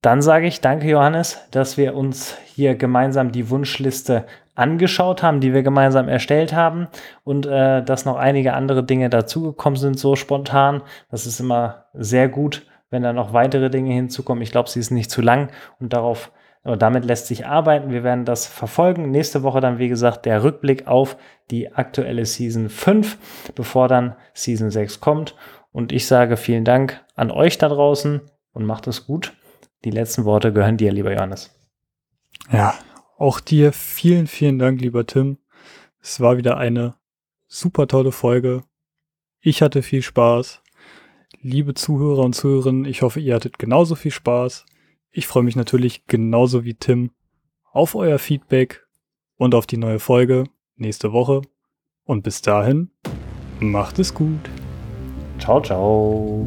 Dann 0.06 0.22
sage 0.22 0.46
ich 0.46 0.60
danke, 0.60 0.88
Johannes, 0.88 1.40
dass 1.50 1.76
wir 1.76 1.96
uns 1.96 2.38
hier 2.54 2.76
gemeinsam 2.76 3.32
die 3.32 3.50
Wunschliste 3.50 4.24
angeschaut 4.54 5.24
haben, 5.24 5.40
die 5.40 5.52
wir 5.52 5.64
gemeinsam 5.64 6.06
erstellt 6.06 6.54
haben 6.54 6.86
und 7.24 7.44
äh, 7.44 7.82
dass 7.82 8.04
noch 8.04 8.14
einige 8.14 8.52
andere 8.52 8.84
Dinge 8.84 9.10
dazugekommen 9.10 9.76
sind, 9.76 9.98
so 9.98 10.14
spontan. 10.14 10.84
Das 11.10 11.26
ist 11.26 11.40
immer 11.40 11.86
sehr 11.92 12.28
gut, 12.28 12.68
wenn 12.88 13.02
da 13.02 13.12
noch 13.12 13.32
weitere 13.32 13.68
Dinge 13.68 13.94
hinzukommen. 13.94 14.42
Ich 14.42 14.52
glaube, 14.52 14.70
sie 14.70 14.78
ist 14.78 14.92
nicht 14.92 15.10
zu 15.10 15.22
lang 15.22 15.48
und 15.80 15.92
darauf 15.92 16.30
damit 16.62 17.04
lässt 17.04 17.26
sich 17.26 17.44
arbeiten. 17.44 17.90
Wir 17.90 18.04
werden 18.04 18.24
das 18.24 18.46
verfolgen. 18.46 19.10
Nächste 19.10 19.42
Woche 19.42 19.58
dann, 19.58 19.80
wie 19.80 19.88
gesagt, 19.88 20.24
der 20.24 20.44
Rückblick 20.44 20.86
auf 20.86 21.16
die 21.50 21.72
aktuelle 21.74 22.26
Season 22.26 22.68
5, 22.68 23.18
bevor 23.56 23.88
dann 23.88 24.14
Season 24.34 24.70
6 24.70 25.00
kommt. 25.00 25.34
Und 25.72 25.90
ich 25.90 26.06
sage 26.06 26.36
vielen 26.36 26.64
Dank 26.64 27.04
an 27.16 27.32
euch 27.32 27.58
da 27.58 27.68
draußen 27.68 28.20
und 28.52 28.64
macht 28.64 28.86
es 28.86 29.04
gut. 29.04 29.32
Die 29.86 29.92
letzten 29.92 30.24
Worte 30.24 30.52
gehören 30.52 30.76
dir, 30.76 30.90
lieber 30.90 31.12
Johannes. 31.12 31.56
Ja, 32.50 32.74
auch 33.18 33.38
dir 33.38 33.72
vielen, 33.72 34.26
vielen 34.26 34.58
Dank, 34.58 34.80
lieber 34.80 35.06
Tim. 35.06 35.38
Es 36.02 36.18
war 36.18 36.38
wieder 36.38 36.56
eine 36.56 36.96
super 37.46 37.86
tolle 37.86 38.10
Folge. 38.10 38.64
Ich 39.38 39.62
hatte 39.62 39.82
viel 39.82 40.02
Spaß. 40.02 40.60
Liebe 41.40 41.74
Zuhörer 41.74 42.24
und 42.24 42.32
Zuhörerinnen, 42.32 42.84
ich 42.84 43.02
hoffe, 43.02 43.20
ihr 43.20 43.36
hattet 43.36 43.60
genauso 43.60 43.94
viel 43.94 44.10
Spaß. 44.10 44.66
Ich 45.12 45.28
freue 45.28 45.44
mich 45.44 45.54
natürlich 45.54 46.04
genauso 46.06 46.64
wie 46.64 46.74
Tim 46.74 47.12
auf 47.70 47.94
euer 47.94 48.18
Feedback 48.18 48.88
und 49.36 49.54
auf 49.54 49.68
die 49.68 49.76
neue 49.76 50.00
Folge 50.00 50.48
nächste 50.74 51.12
Woche. 51.12 51.42
Und 52.02 52.24
bis 52.24 52.42
dahin, 52.42 52.90
macht 53.60 54.00
es 54.00 54.12
gut. 54.12 54.50
Ciao, 55.38 55.62
ciao. 55.62 56.44